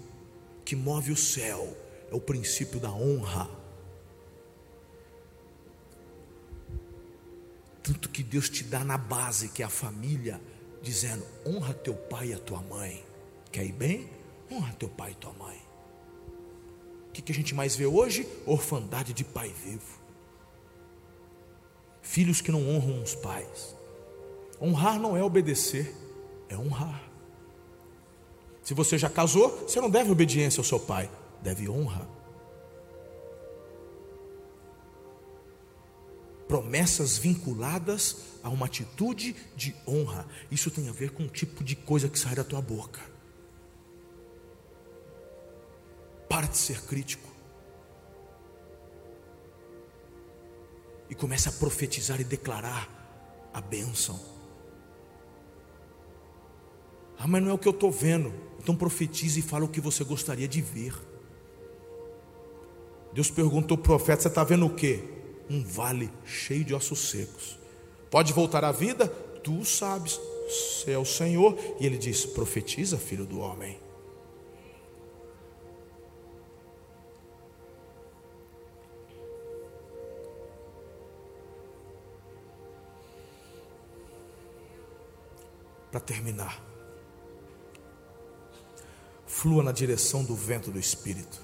que 0.63 0.77
move 0.77 1.11
o 1.11 1.17
céu 1.17 1.75
é 2.13 2.15
o 2.15 2.21
princípio 2.21 2.79
da 2.79 2.93
honra. 2.93 3.49
Tanto 7.83 8.11
que 8.11 8.23
Deus 8.23 8.51
te 8.51 8.63
dá 8.63 8.85
na 8.85 8.99
base, 8.99 9.49
que 9.49 9.63
é 9.63 9.65
a 9.65 9.71
família, 9.71 10.39
dizendo: 10.83 11.25
honra 11.47 11.73
teu 11.73 11.95
pai 11.95 12.29
e 12.29 12.35
a 12.35 12.39
tua 12.39 12.61
mãe. 12.61 13.03
Quer 13.51 13.65
ir 13.65 13.73
bem? 13.73 14.07
Honra 14.53 14.75
teu 14.75 14.91
pai 14.91 15.13
e 15.13 15.15
tua 15.15 15.33
mãe. 15.33 15.59
O 17.09 17.13
que, 17.13 17.23
que 17.23 17.33
a 17.33 17.35
gente 17.35 17.55
mais 17.55 17.75
vê 17.75 17.87
hoje? 17.87 18.29
Orfandade 18.45 19.15
de 19.15 19.25
pai 19.25 19.49
vivo. 19.65 19.99
Filhos 22.03 22.43
que 22.43 22.53
não 22.53 22.69
honram 22.69 23.03
os 23.03 23.15
pais. 23.15 23.75
Honrar 24.61 25.01
não 25.01 25.17
é 25.17 25.25
obedecer, 25.25 25.91
é 26.51 26.57
honrar. 26.59 27.10
Se 28.63 28.75
você 28.75 28.97
já 28.99 29.09
casou, 29.09 29.49
você 29.67 29.81
não 29.81 29.91
deve 29.91 30.11
obediência 30.11 30.61
ao 30.61 30.65
seu 30.65 30.79
pai, 30.79 31.11
deve 31.43 31.69
honra. 31.69 32.21
promessas 36.51 37.17
vinculadas 37.17 38.17
a 38.43 38.49
uma 38.49 38.67
atitude 38.67 39.37
de 39.55 39.73
honra. 39.87 40.27
Isso 40.51 40.69
tem 40.69 40.89
a 40.89 40.93
ver 40.93 41.13
com 41.13 41.23
o 41.23 41.29
tipo 41.29 41.63
de 41.63 41.77
coisa 41.77 42.09
que 42.09 42.19
sai 42.19 42.35
da 42.35 42.43
tua 42.43 42.61
boca. 42.61 43.01
Para 46.29 46.49
de 46.49 46.57
ser 46.57 46.83
crítico. 46.87 47.29
E 51.09 51.15
comece 51.15 51.49
a 51.49 51.53
profetizar 51.53 52.21
e 52.21 52.25
declarar 52.25 53.49
a 53.55 53.61
bênção. 53.61 54.21
Ah, 57.17 57.29
mas 57.29 57.41
não 57.45 57.51
é 57.51 57.55
o 57.55 57.59
que 57.59 57.69
eu 57.69 57.73
estou 57.73 57.93
vendo. 57.93 58.35
Então 58.63 58.77
profetize 58.77 59.41
e 59.41 59.43
fala 59.43 59.65
o 59.65 59.69
que 59.69 59.81
você 59.81 60.05
gostaria 60.05 60.47
de 60.47 60.61
ver. 60.61 60.95
Deus 63.13 63.31
perguntou 63.31 63.77
ao 63.77 63.83
profeta: 63.83 64.23
Você 64.23 64.29
está 64.29 64.45
vendo 64.45 64.67
o 64.67 64.75
que? 64.75 65.21
um 65.51 65.65
vale 65.65 66.09
cheio 66.25 66.65
de 66.65 66.73
ossos 66.73 67.11
secos. 67.11 67.59
Pode 68.09 68.33
voltar 68.33 68.65
à 68.65 68.71
vida? 68.71 69.09
Tu 69.43 69.65
sabes, 69.65 70.21
você 70.49 70.93
é 70.93 70.99
o 70.99 71.05
Senhor. 71.05 71.59
E 71.81 71.87
ele 71.87 71.99
diz: 71.99 72.25
profetiza, 72.25 72.97
filho 72.97 73.27
do 73.27 73.41
homem. 73.41 73.79
Para 85.91 85.99
terminar, 85.99 86.70
flua 89.31 89.63
na 89.63 89.71
direção 89.71 90.25
do 90.25 90.35
vento 90.35 90.73
do 90.73 90.79
Espírito, 90.79 91.41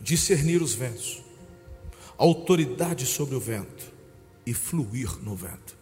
discernir 0.00 0.62
os 0.62 0.72
ventos, 0.72 1.20
autoridade 2.16 3.04
sobre 3.04 3.34
o 3.34 3.40
vento 3.40 3.92
e 4.46 4.54
fluir 4.54 5.18
no 5.20 5.34
vento 5.34 5.76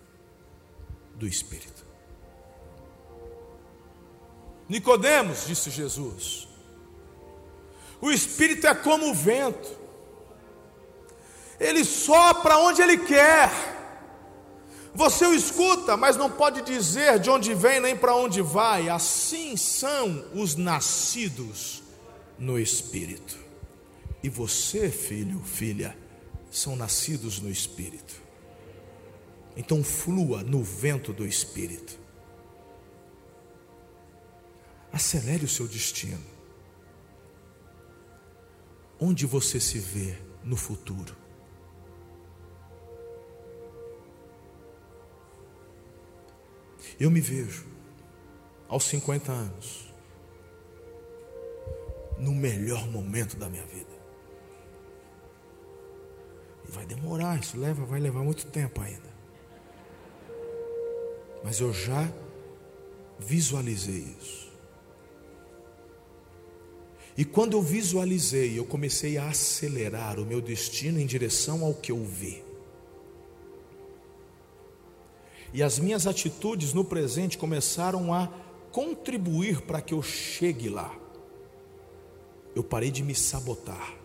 do 1.14 1.26
Espírito. 1.26 1.84
Nicodemos, 4.66 5.46
disse 5.46 5.70
Jesus, 5.70 6.48
o 8.00 8.10
Espírito 8.10 8.66
é 8.66 8.74
como 8.74 9.10
o 9.10 9.14
vento, 9.14 9.70
ele 11.60 11.84
sopra 11.84 12.56
onde 12.56 12.80
ele 12.80 12.96
quer. 12.96 13.75
Você 14.96 15.26
o 15.26 15.34
escuta, 15.34 15.94
mas 15.94 16.16
não 16.16 16.30
pode 16.30 16.62
dizer 16.62 17.18
de 17.18 17.28
onde 17.28 17.52
vem 17.52 17.80
nem 17.80 17.94
para 17.94 18.16
onde 18.16 18.40
vai. 18.40 18.88
Assim 18.88 19.54
são 19.54 20.24
os 20.34 20.56
nascidos 20.56 21.82
no 22.38 22.58
Espírito. 22.58 23.36
E 24.22 24.30
você, 24.30 24.90
filho, 24.90 25.38
filha, 25.44 25.94
são 26.50 26.74
nascidos 26.74 27.40
no 27.40 27.50
Espírito. 27.50 28.14
Então 29.54 29.84
flua 29.84 30.42
no 30.42 30.62
vento 30.64 31.12
do 31.12 31.26
Espírito. 31.26 31.98
Acelere 34.90 35.44
o 35.44 35.48
seu 35.48 35.68
destino. 35.68 36.24
Onde 38.98 39.26
você 39.26 39.60
se 39.60 39.78
vê 39.78 40.16
no 40.42 40.56
futuro? 40.56 41.25
Eu 46.98 47.10
me 47.10 47.20
vejo 47.20 47.66
aos 48.68 48.84
50 48.84 49.30
anos, 49.30 49.92
no 52.18 52.32
melhor 52.32 52.88
momento 52.88 53.36
da 53.36 53.48
minha 53.48 53.64
vida. 53.66 53.96
E 56.66 56.72
vai 56.72 56.86
demorar, 56.86 57.38
isso 57.38 57.58
leva, 57.58 57.84
vai 57.84 58.00
levar 58.00 58.22
muito 58.22 58.46
tempo 58.46 58.80
ainda. 58.80 59.14
Mas 61.44 61.60
eu 61.60 61.72
já 61.72 62.10
visualizei 63.18 64.16
isso. 64.18 64.46
E 67.16 67.24
quando 67.24 67.54
eu 67.54 67.62
visualizei, 67.62 68.58
eu 68.58 68.64
comecei 68.64 69.16
a 69.16 69.28
acelerar 69.28 70.18
o 70.18 70.26
meu 70.26 70.40
destino 70.40 71.00
em 71.00 71.06
direção 71.06 71.64
ao 71.64 71.72
que 71.72 71.90
eu 71.90 72.04
vi. 72.04 72.45
E 75.56 75.62
as 75.62 75.78
minhas 75.78 76.06
atitudes 76.06 76.74
no 76.74 76.84
presente 76.84 77.38
começaram 77.38 78.12
a 78.12 78.28
contribuir 78.70 79.62
para 79.62 79.80
que 79.80 79.94
eu 79.94 80.02
chegue 80.02 80.68
lá. 80.68 80.94
Eu 82.54 82.62
parei 82.62 82.90
de 82.90 83.02
me 83.02 83.14
sabotar. 83.14 83.96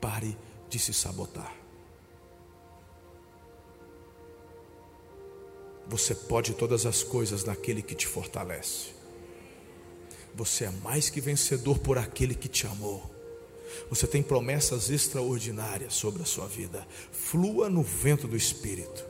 Pare 0.00 0.38
de 0.70 0.78
se 0.78 0.94
sabotar. 0.94 1.54
Você 5.86 6.14
pode 6.14 6.54
todas 6.54 6.86
as 6.86 7.02
coisas 7.02 7.44
naquele 7.44 7.82
que 7.82 7.94
te 7.94 8.06
fortalece. 8.06 8.94
Você 10.34 10.64
é 10.64 10.70
mais 10.82 11.10
que 11.10 11.20
vencedor 11.20 11.78
por 11.78 11.98
aquele 11.98 12.34
que 12.34 12.48
te 12.48 12.66
amou. 12.66 13.02
Você 13.90 14.06
tem 14.06 14.22
promessas 14.22 14.88
extraordinárias 14.88 15.92
sobre 15.92 16.22
a 16.22 16.24
sua 16.24 16.46
vida. 16.46 16.88
Flua 17.12 17.68
no 17.68 17.82
vento 17.82 18.26
do 18.26 18.34
Espírito. 18.34 19.09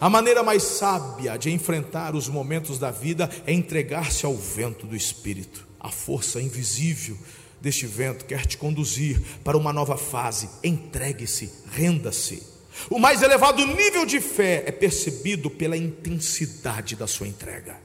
A 0.00 0.08
maneira 0.08 0.42
mais 0.42 0.62
sábia 0.62 1.36
de 1.36 1.50
enfrentar 1.50 2.14
os 2.14 2.28
momentos 2.28 2.78
da 2.78 2.90
vida 2.90 3.28
é 3.46 3.52
entregar-se 3.52 4.24
ao 4.24 4.34
vento 4.34 4.86
do 4.86 4.94
Espírito, 4.94 5.66
a 5.80 5.90
força 5.90 6.40
invisível 6.40 7.16
deste 7.60 7.86
vento 7.86 8.24
quer 8.24 8.46
te 8.46 8.56
conduzir 8.56 9.20
para 9.42 9.56
uma 9.56 9.72
nova 9.72 9.96
fase. 9.96 10.48
Entregue-se, 10.62 11.50
renda-se. 11.70 12.42
O 12.88 12.98
mais 12.98 13.22
elevado 13.22 13.66
nível 13.66 14.06
de 14.06 14.20
fé 14.20 14.62
é 14.66 14.72
percebido 14.72 15.50
pela 15.50 15.76
intensidade 15.76 16.94
da 16.94 17.06
sua 17.06 17.26
entrega. 17.26 17.76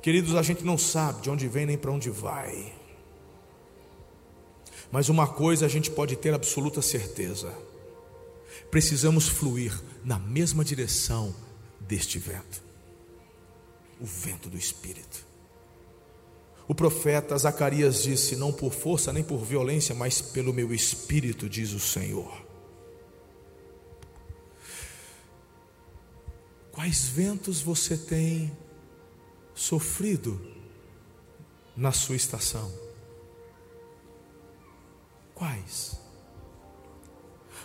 Queridos, 0.00 0.34
a 0.34 0.42
gente 0.42 0.64
não 0.64 0.78
sabe 0.78 1.22
de 1.22 1.30
onde 1.30 1.48
vem 1.48 1.66
nem 1.66 1.76
para 1.76 1.90
onde 1.90 2.08
vai. 2.08 2.72
Mas 4.90 5.10
uma 5.10 5.26
coisa 5.26 5.66
a 5.66 5.68
gente 5.68 5.90
pode 5.90 6.16
ter 6.16 6.32
absoluta 6.32 6.80
certeza: 6.80 7.52
precisamos 8.70 9.28
fluir 9.28 9.72
na 10.04 10.18
mesma 10.18 10.64
direção 10.64 11.34
deste 11.80 12.18
vento 12.18 12.68
o 14.00 14.06
vento 14.06 14.48
do 14.48 14.56
Espírito. 14.56 15.26
O 16.66 16.74
profeta 16.74 17.36
Zacarias 17.36 18.02
disse: 18.02 18.36
Não 18.36 18.52
por 18.52 18.72
força 18.72 19.12
nem 19.12 19.24
por 19.24 19.38
violência, 19.38 19.94
mas 19.94 20.20
pelo 20.20 20.52
meu 20.52 20.72
espírito, 20.72 21.48
diz 21.48 21.72
o 21.72 21.80
Senhor. 21.80 22.46
Quais 26.70 27.08
ventos 27.08 27.60
você 27.60 27.96
tem 27.96 28.56
sofrido 29.54 30.40
na 31.76 31.90
sua 31.90 32.14
estação? 32.14 32.72
Quais? 35.34 35.97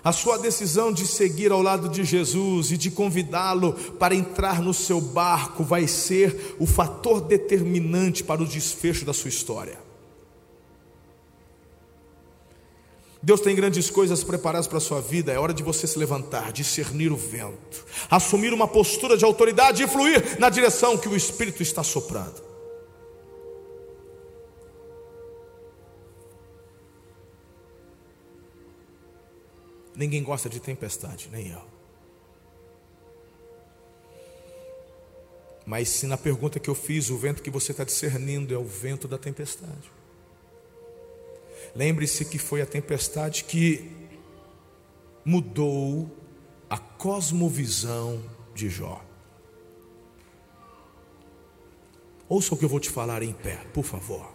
A 0.04 0.12
sua 0.12 0.38
decisão 0.38 0.92
de 0.92 1.08
seguir 1.08 1.52
ao 1.52 1.62
lado 1.62 1.88
de 1.88 2.04
Jesus 2.04 2.72
e 2.72 2.78
de 2.78 2.92
convidá-lo 2.92 3.74
para 3.98 4.14
entrar 4.14 4.62
no 4.62 4.74
seu 4.74 5.00
barco 5.00 5.64
vai 5.64 5.88
ser 5.88 6.56
o 6.60 6.66
fator 6.66 7.22
determinante 7.22 8.22
para 8.22 8.44
o 8.44 8.46
desfecho 8.46 9.06
da 9.06 9.14
sua 9.14 9.30
história. 9.30 9.80
Deus 13.22 13.40
tem 13.40 13.56
grandes 13.56 13.90
coisas 13.90 14.22
preparadas 14.22 14.68
para 14.68 14.80
a 14.80 14.82
sua 14.82 15.00
vida. 15.00 15.32
É 15.32 15.40
hora 15.40 15.54
de 15.54 15.64
você 15.64 15.88
se 15.88 15.98
levantar, 15.98 16.52
discernir 16.52 17.10
o 17.10 17.16
vento, 17.16 17.86
assumir 18.12 18.54
uma 18.54 18.68
postura 18.68 19.16
de 19.16 19.24
autoridade 19.24 19.82
e 19.82 19.88
fluir 19.88 20.38
na 20.38 20.50
direção 20.50 20.98
que 20.98 21.08
o 21.08 21.16
Espírito 21.16 21.64
está 21.64 21.82
soprando. 21.82 22.53
Ninguém 29.96 30.24
gosta 30.24 30.50
de 30.50 30.60
tempestade, 30.60 31.30
nem 31.32 31.50
eu. 31.50 31.62
Mas 35.66 35.90
se 35.90 36.08
na 36.08 36.18
pergunta 36.18 36.60
que 36.60 36.70
eu 36.70 36.76
fiz, 36.76 37.10
o 37.10 37.18
vento 37.18 37.42
que 37.42 37.50
você 37.50 37.72
está 37.72 37.84
discernindo 37.84 38.54
é 38.54 38.58
o 38.58 38.66
vento 38.66 39.08
da 39.08 39.18
tempestade. 39.18 39.92
Lembre-se 41.76 42.26
que 42.26 42.38
foi 42.38 42.62
a 42.62 42.66
tempestade 42.66 43.46
que 43.46 43.90
mudou 45.24 46.10
a 46.70 46.78
cosmovisão 46.78 48.22
de 48.54 48.70
Jó. 48.70 49.04
Ouça 52.28 52.54
o 52.54 52.58
que 52.58 52.66
eu 52.66 52.70
vou 52.70 52.80
te 52.80 52.90
falar 52.90 53.24
em 53.24 53.32
pé, 53.32 53.58
por 53.74 53.84
favor. 53.84 54.33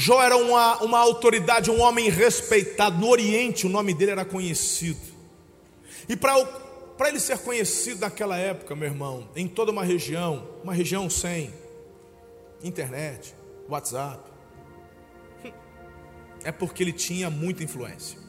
Jó 0.00 0.22
era 0.22 0.36
uma, 0.36 0.76
uma 0.76 0.98
autoridade, 1.00 1.72
um 1.72 1.80
homem 1.80 2.08
respeitado. 2.08 2.96
No 2.98 3.08
Oriente, 3.08 3.66
o 3.66 3.68
nome 3.68 3.92
dele 3.92 4.12
era 4.12 4.24
conhecido. 4.24 5.00
E 6.08 6.14
para 6.14 7.08
ele 7.08 7.18
ser 7.18 7.38
conhecido 7.38 8.02
naquela 8.02 8.38
época, 8.38 8.76
meu 8.76 8.86
irmão, 8.86 9.28
em 9.34 9.48
toda 9.48 9.72
uma 9.72 9.82
região, 9.82 10.46
uma 10.62 10.72
região 10.72 11.10
sem 11.10 11.52
internet, 12.62 13.34
WhatsApp, 13.68 14.22
é 16.44 16.52
porque 16.52 16.84
ele 16.84 16.92
tinha 16.92 17.28
muita 17.28 17.64
influência. 17.64 18.20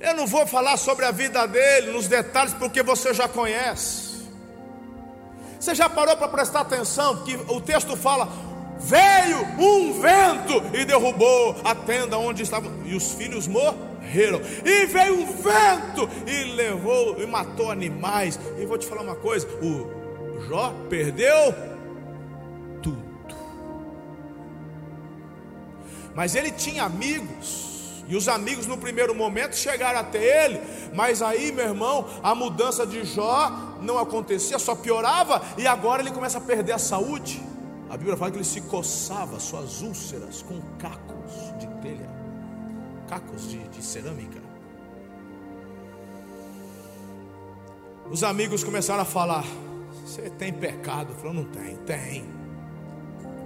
Eu 0.00 0.14
não 0.14 0.26
vou 0.26 0.46
falar 0.46 0.78
sobre 0.78 1.04
a 1.04 1.10
vida 1.10 1.46
dele 1.46 1.92
nos 1.92 2.08
detalhes, 2.08 2.54
porque 2.54 2.82
você 2.82 3.12
já 3.12 3.28
conhece. 3.28 4.08
Você 5.60 5.74
já 5.74 5.90
parou 5.90 6.16
para 6.16 6.28
prestar 6.28 6.60
atenção 6.60 7.24
que 7.24 7.34
o 7.36 7.60
texto 7.60 7.94
fala: 7.94 8.47
veio 8.78 9.38
um 9.58 10.00
vento 10.00 10.62
e 10.76 10.84
derrubou 10.84 11.56
a 11.64 11.74
tenda 11.74 12.16
onde 12.18 12.42
estavam, 12.42 12.72
e 12.84 12.94
os 12.94 13.12
filhos 13.12 13.46
morreram. 13.46 14.40
E 14.64 14.86
veio 14.86 15.20
um 15.20 15.26
vento 15.26 16.08
e 16.26 16.44
levou 16.54 17.20
e 17.20 17.26
matou 17.26 17.70
animais. 17.70 18.38
E 18.58 18.64
vou 18.64 18.78
te 18.78 18.86
falar 18.86 19.02
uma 19.02 19.16
coisa: 19.16 19.46
o 19.62 20.46
Jó 20.48 20.74
perdeu 20.88 21.54
tudo. 22.82 23.04
Mas 26.14 26.34
ele 26.34 26.50
tinha 26.50 26.84
amigos. 26.84 27.66
E 28.08 28.16
os 28.16 28.26
amigos 28.26 28.66
no 28.66 28.78
primeiro 28.78 29.14
momento 29.14 29.54
chegaram 29.54 30.00
até 30.00 30.46
ele, 30.46 30.58
mas 30.94 31.20
aí, 31.20 31.52
meu 31.52 31.66
irmão, 31.66 32.08
a 32.22 32.34
mudança 32.34 32.86
de 32.86 33.04
Jó 33.04 33.76
não 33.82 33.98
acontecia, 33.98 34.58
só 34.58 34.74
piorava, 34.74 35.42
e 35.58 35.66
agora 35.66 36.00
ele 36.00 36.10
começa 36.10 36.38
a 36.38 36.40
perder 36.40 36.72
a 36.72 36.78
saúde. 36.78 37.38
A 37.88 37.96
Bíblia 37.96 38.16
fala 38.16 38.30
que 38.30 38.36
ele 38.36 38.44
se 38.44 38.60
coçava 38.62 39.40
suas 39.40 39.82
úlceras 39.82 40.42
com 40.42 40.60
cacos 40.78 41.58
de 41.58 41.66
telha 41.80 42.18
cacos 43.08 43.48
de, 43.48 43.58
de 43.68 43.82
cerâmica. 43.82 44.38
Os 48.10 48.22
amigos 48.22 48.62
começaram 48.62 49.02
a 49.02 49.06
falar: 49.06 49.44
Você 50.04 50.30
tem 50.30 50.52
pecado? 50.52 51.14
Falou: 51.14 51.34
Não 51.34 51.44
tem, 51.44 51.76
tem. 51.78 52.38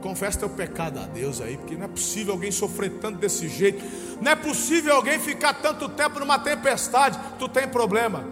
Confessa 0.02 0.40
teu 0.40 0.50
pecado 0.50 0.98
a 0.98 1.06
Deus 1.06 1.40
aí, 1.40 1.56
porque 1.56 1.76
não 1.76 1.84
é 1.84 1.88
possível 1.88 2.34
alguém 2.34 2.50
sofrer 2.50 2.90
tanto 3.00 3.18
desse 3.18 3.48
jeito. 3.48 3.84
Não 4.20 4.32
é 4.32 4.36
possível 4.36 4.96
alguém 4.96 5.18
ficar 5.18 5.54
tanto 5.54 5.88
tempo 5.88 6.18
numa 6.18 6.40
tempestade. 6.40 7.18
Tu 7.38 7.48
tem 7.48 7.68
problema. 7.68 8.24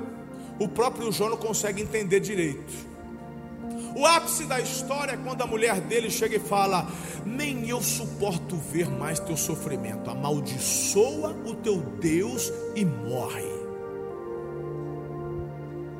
O 0.58 0.68
próprio 0.68 1.10
João 1.12 1.30
não 1.30 1.36
consegue 1.36 1.80
entender 1.80 2.18
direito. 2.18 2.89
O 3.94 4.06
ápice 4.06 4.44
da 4.44 4.60
história 4.60 5.12
é 5.12 5.16
quando 5.16 5.42
a 5.42 5.46
mulher 5.46 5.80
dele 5.80 6.10
chega 6.10 6.36
e 6.36 6.40
fala: 6.40 6.86
Nem 7.24 7.68
eu 7.68 7.82
suporto 7.82 8.56
ver 8.56 8.88
mais 8.88 9.18
teu 9.18 9.36
sofrimento, 9.36 10.08
amaldiçoa 10.10 11.36
o 11.44 11.54
teu 11.54 11.80
Deus 12.00 12.52
e 12.74 12.84
morre. 12.84 13.48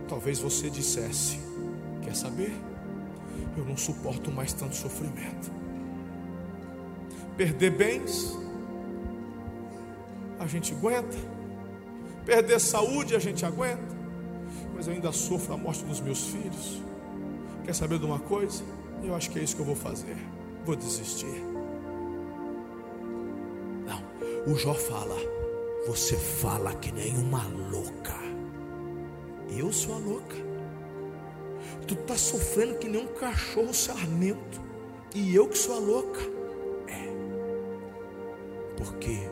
Talvez 0.08 0.38
você 0.38 0.70
dissesse: 0.70 1.40
Quer 2.02 2.14
saber? 2.14 2.54
Eu 3.56 3.64
não 3.64 3.76
suporto 3.76 4.30
mais 4.30 4.52
tanto 4.52 4.76
sofrimento. 4.76 5.50
Perder 7.36 7.70
bens, 7.70 8.38
a 10.38 10.46
gente 10.46 10.72
aguenta. 10.72 11.16
Perder 12.24 12.60
saúde, 12.60 13.16
a 13.16 13.18
gente 13.18 13.44
aguenta. 13.44 13.98
Mas 14.74 14.86
eu 14.86 14.92
ainda 14.92 15.10
sofro 15.10 15.54
a 15.54 15.56
morte 15.56 15.84
dos 15.84 16.00
meus 16.00 16.28
filhos. 16.28 16.89
Quer 17.70 17.74
saber 17.74 18.00
de 18.00 18.04
uma 18.04 18.18
coisa? 18.18 18.64
Eu 19.00 19.14
acho 19.14 19.30
que 19.30 19.38
é 19.38 19.44
isso 19.44 19.54
que 19.54 19.62
eu 19.62 19.66
vou 19.66 19.76
fazer. 19.76 20.16
Vou 20.64 20.74
desistir. 20.74 21.40
Não, 23.86 24.52
o 24.52 24.58
Jó 24.58 24.74
fala: 24.74 25.14
Você 25.86 26.16
fala 26.16 26.74
que 26.74 26.90
nem 26.90 27.16
uma 27.16 27.46
louca. 27.70 28.16
Eu 29.56 29.72
sou 29.72 29.94
a 29.94 29.98
louca. 29.98 30.34
Tu 31.86 31.94
está 31.94 32.16
sofrendo 32.16 32.76
que 32.76 32.88
nem 32.88 33.04
um 33.04 33.14
cachorro 33.14 33.72
sarnento. 33.72 34.60
E 35.14 35.32
eu 35.32 35.46
que 35.46 35.56
sou 35.56 35.76
a 35.76 35.78
louca. 35.78 36.22
É. 36.88 37.08
Porque 38.78 39.28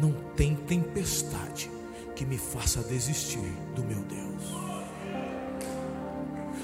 não 0.00 0.12
tem 0.36 0.54
tempestade 0.54 1.68
que 2.14 2.24
me 2.24 2.38
faça 2.38 2.80
desistir 2.84 3.52
do 3.74 3.82
meu 3.82 3.98
Deus. 4.04 4.61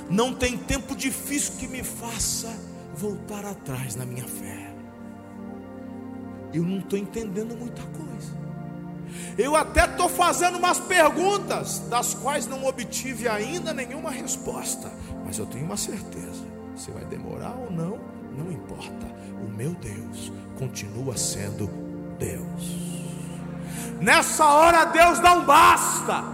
Não 0.09 0.33
tem 0.33 0.57
tempo 0.57 0.97
difícil 0.97 1.55
que 1.59 1.67
me 1.67 1.83
faça 1.83 2.49
voltar 2.95 3.45
atrás 3.45 3.95
na 3.95 4.07
minha 4.07 4.27
fé. 4.27 4.73
Eu 6.53 6.63
não 6.63 6.79
estou 6.79 6.99
entendendo 6.99 7.55
muita 7.55 7.83
coisa. 7.83 8.39
Eu 9.37 9.55
até 9.55 9.85
estou 9.85 10.09
fazendo 10.09 10.59
umas 10.59 10.81
perguntas, 10.81 11.81
das 11.91 12.15
quais 12.15 12.47
não 12.47 12.65
obtive 12.67 13.29
ainda 13.29 13.73
nenhuma 13.73 14.11
resposta. 14.11 14.91
Mas 15.25 15.39
eu 15.39 15.47
tenho 15.47 15.67
uma 15.67 15.77
certeza: 15.77 16.45
se 16.75 16.91
vai 16.91 17.05
demorar 17.05 17.55
ou 17.55 17.71
não, 17.71 17.99
não 18.37 18.51
importa. 18.51 19.07
O 19.45 19.49
meu 19.51 19.73
Deus 19.75 20.33
continua 20.59 21.17
sendo 21.17 21.71
Deus. 22.19 22.89
Nessa 24.01 24.47
hora, 24.47 24.87
Deus 24.87 25.21
não 25.21 25.45
basta 25.45 26.25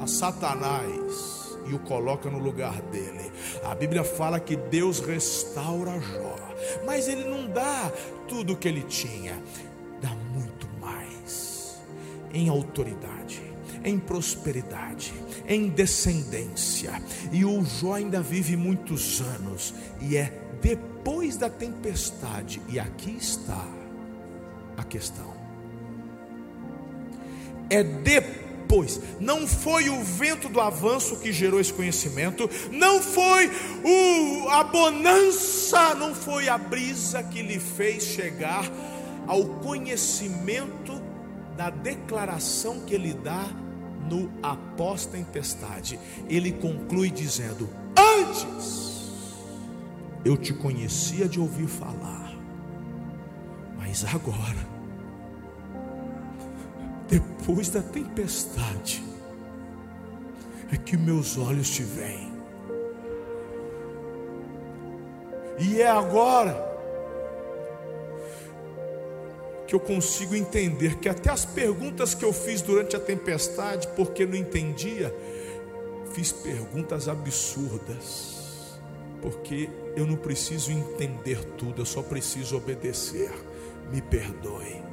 a 0.00 0.06
Satanás 0.06 1.35
e 1.68 1.74
o 1.74 1.78
coloca 1.78 2.30
no 2.30 2.38
lugar 2.38 2.80
dele. 2.82 3.30
A 3.64 3.74
Bíblia 3.74 4.04
fala 4.04 4.40
que 4.40 4.56
Deus 4.56 5.00
restaura 5.00 6.00
Jó, 6.00 6.36
mas 6.84 7.08
ele 7.08 7.24
não 7.24 7.46
dá 7.48 7.92
tudo 8.28 8.52
o 8.52 8.56
que 8.56 8.68
ele 8.68 8.82
tinha, 8.82 9.40
dá 10.00 10.10
muito 10.32 10.68
mais 10.80 11.80
em 12.32 12.48
autoridade, 12.48 13.42
em 13.84 13.98
prosperidade, 13.98 15.12
em 15.48 15.68
descendência. 15.68 17.00
E 17.32 17.44
o 17.44 17.64
Jó 17.64 17.94
ainda 17.94 18.20
vive 18.20 18.56
muitos 18.56 19.20
anos, 19.20 19.74
e 20.00 20.16
é 20.16 20.32
depois 20.60 21.36
da 21.36 21.48
tempestade, 21.48 22.60
e 22.68 22.78
aqui 22.78 23.16
está 23.16 23.64
a 24.76 24.84
questão. 24.84 25.34
É 27.68 27.82
depois 27.82 28.45
depois. 28.66 29.00
Não 29.20 29.46
foi 29.46 29.88
o 29.88 30.02
vento 30.02 30.48
do 30.48 30.60
avanço 30.60 31.16
que 31.16 31.32
gerou 31.32 31.60
esse 31.60 31.72
conhecimento, 31.72 32.50
não 32.72 33.00
foi 33.00 33.48
o, 33.84 34.48
a 34.48 34.64
bonança, 34.64 35.94
não 35.94 36.14
foi 36.14 36.48
a 36.48 36.58
brisa 36.58 37.22
que 37.22 37.40
lhe 37.42 37.60
fez 37.60 38.02
chegar 38.02 38.68
ao 39.26 39.44
conhecimento 39.44 41.00
da 41.56 41.70
declaração 41.70 42.80
que 42.80 42.94
ele 42.94 43.14
dá 43.14 43.46
no 44.10 44.30
após 44.42 45.06
tempestade. 45.06 45.98
Ele 46.28 46.52
conclui 46.52 47.10
dizendo: 47.10 47.68
Antes 47.96 49.12
eu 50.24 50.36
te 50.36 50.52
conhecia 50.52 51.28
de 51.28 51.38
ouvir 51.38 51.68
falar, 51.68 52.34
mas 53.78 54.04
agora 54.04 54.65
depois 57.08 57.68
da 57.68 57.82
tempestade, 57.82 59.02
é 60.72 60.76
que 60.76 60.96
meus 60.96 61.38
olhos 61.38 61.70
te 61.70 61.82
veem. 61.82 62.34
E 65.58 65.80
é 65.80 65.88
agora 65.88 66.66
que 69.66 69.74
eu 69.74 69.80
consigo 69.80 70.34
entender 70.34 70.96
que 70.96 71.08
até 71.08 71.30
as 71.30 71.44
perguntas 71.44 72.14
que 72.14 72.24
eu 72.24 72.32
fiz 72.32 72.62
durante 72.62 72.94
a 72.94 73.00
tempestade, 73.00 73.88
porque 73.96 74.24
não 74.26 74.36
entendia, 74.36 75.14
fiz 76.12 76.30
perguntas 76.30 77.08
absurdas, 77.08 78.78
porque 79.20 79.68
eu 79.96 80.06
não 80.06 80.16
preciso 80.16 80.70
entender 80.70 81.42
tudo, 81.56 81.82
eu 81.82 81.86
só 81.86 82.02
preciso 82.02 82.56
obedecer. 82.56 83.32
Me 83.90 84.02
perdoe. 84.02 84.85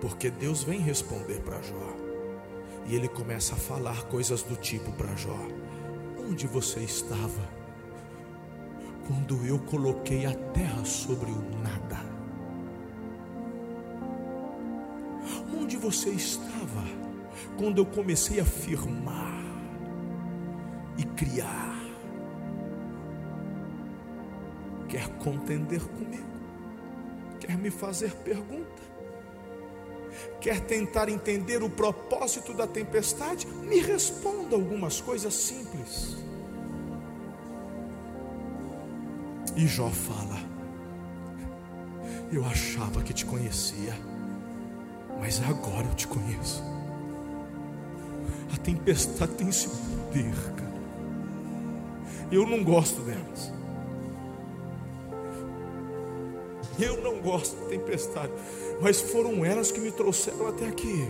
Porque 0.00 0.30
Deus 0.30 0.62
vem 0.62 0.80
responder 0.80 1.40
para 1.40 1.60
Jó. 1.60 1.96
E 2.86 2.94
ele 2.94 3.08
começa 3.08 3.54
a 3.54 3.58
falar 3.58 4.04
coisas 4.04 4.42
do 4.42 4.56
tipo 4.56 4.90
para 4.92 5.14
Jó: 5.14 5.38
Onde 6.18 6.46
você 6.46 6.80
estava 6.80 7.60
quando 9.06 9.44
eu 9.44 9.58
coloquei 9.58 10.24
a 10.24 10.34
terra 10.34 10.84
sobre 10.84 11.30
o 11.30 11.42
nada? 11.62 12.00
Onde 15.54 15.76
você 15.76 16.10
estava 16.10 16.84
quando 17.58 17.78
eu 17.78 17.86
comecei 17.86 18.40
a 18.40 18.44
firmar 18.44 19.44
e 20.96 21.04
criar? 21.04 21.78
Quer 24.88 25.06
contender 25.18 25.80
comigo? 25.80 26.30
Quer 27.38 27.56
me 27.56 27.70
fazer 27.70 28.12
pergunta? 28.16 28.89
Quer 30.40 30.60
tentar 30.60 31.08
entender 31.08 31.62
o 31.62 31.70
propósito 31.70 32.54
da 32.54 32.66
tempestade, 32.66 33.46
me 33.46 33.80
responda 33.80 34.54
algumas 34.56 35.00
coisas 35.00 35.34
simples. 35.34 36.16
E 39.56 39.66
Jó 39.66 39.90
fala: 39.90 40.38
Eu 42.32 42.44
achava 42.44 43.02
que 43.02 43.12
te 43.12 43.26
conhecia, 43.26 43.94
mas 45.20 45.42
agora 45.42 45.86
eu 45.86 45.94
te 45.94 46.06
conheço. 46.06 46.62
A 48.54 48.56
tempestade 48.56 49.32
tem 49.34 49.48
esse 49.48 49.68
poder, 49.68 50.34
cara. 50.56 50.70
Eu 52.30 52.46
não 52.46 52.62
gosto 52.64 53.00
delas. 53.02 53.59
Eu 56.80 57.02
não 57.02 57.20
gosto 57.20 57.56
de 57.60 57.76
tempestade, 57.76 58.32
mas 58.80 59.00
foram 59.00 59.44
elas 59.44 59.70
que 59.70 59.80
me 59.80 59.90
trouxeram 59.90 60.46
até 60.46 60.66
aqui. 60.66 61.06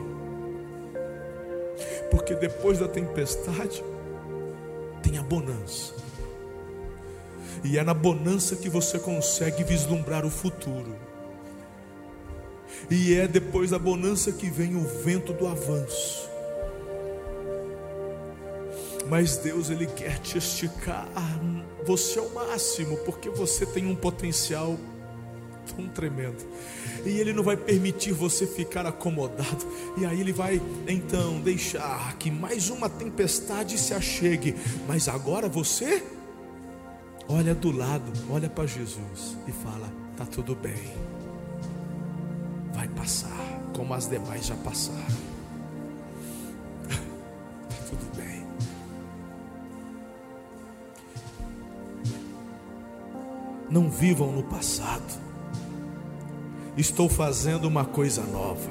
Porque 2.11 2.35
depois 2.35 2.79
da 2.79 2.89
tempestade 2.89 3.83
tem 5.03 5.19
a 5.19 5.23
bonança. 5.23 5.95
E 7.63 7.79
é 7.79 7.85
na 7.85 7.95
bonança 7.95 8.57
que 8.57 8.69
você 8.69 8.99
consegue 8.99 9.63
vislumbrar 9.63 10.25
o 10.25 10.31
futuro. 10.31 10.97
E 12.91 13.15
é 13.15 13.29
depois 13.29 13.71
da 13.71 13.79
bonança 13.79 14.33
que 14.33 14.51
vem 14.51 14.75
o 14.75 14.81
vento 14.81 15.33
do 15.33 15.47
avanço. 15.47 16.29
Mas 19.09 19.37
Deus 19.37 19.71
ele 19.71 19.87
quer 19.87 20.19
te 20.19 20.39
esticar 20.39 21.09
você 21.85 22.19
ao 22.19 22.29
máximo, 22.31 22.97
porque 22.99 23.29
você 23.29 23.67
tem 23.67 23.87
um 23.87 23.97
potencial 23.97 24.77
tão 25.81 25.89
tremendo. 25.89 26.45
E 27.05 27.09
Ele 27.09 27.33
não 27.33 27.43
vai 27.43 27.57
permitir 27.57 28.13
você 28.13 28.47
ficar 28.47 28.87
acomodado. 28.87 29.67
E 29.97 30.05
aí 30.05 30.21
Ele 30.21 30.33
vai 30.33 30.61
então 30.87 31.41
deixar 31.41 32.17
que 32.19 32.31
mais 32.31 32.69
uma 32.69 32.89
tempestade 32.89 33.79
se 33.79 33.95
achegue. 33.95 34.55
Mas 34.87 35.09
agora 35.09 35.49
você 35.49 36.05
olha 37.29 37.55
do 37.55 37.71
lado, 37.71 38.13
olha 38.31 38.49
para 38.49 38.67
Jesus 38.67 39.37
e 39.49 39.53
fala: 39.53 39.91
tá 40.17 40.27
tudo 40.27 40.55
bem, 40.55 40.93
vai 42.75 42.89
passar, 42.89 43.61
como 43.75 43.95
as 43.95 44.07
demais 44.07 44.47
já 44.47 44.57
passaram. 44.57 45.31
Tá. 47.91 48.21
Não 53.69 53.89
vivam 53.89 54.33
no 54.33 54.43
passado 54.43 55.30
estou 56.81 57.09
fazendo 57.09 57.67
uma 57.67 57.85
coisa 57.85 58.23
nova. 58.23 58.71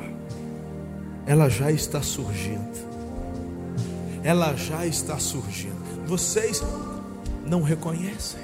Ela 1.26 1.48
já 1.48 1.72
está 1.72 2.02
surgindo. 2.02 2.90
Ela 4.24 4.56
já 4.56 4.86
está 4.86 5.20
surgindo. 5.20 6.08
Vocês 6.08 6.64
não 7.46 7.62
reconhecem. 7.62 8.42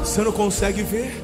Você 0.00 0.22
não 0.22 0.32
consegue 0.32 0.82
ver? 0.82 1.23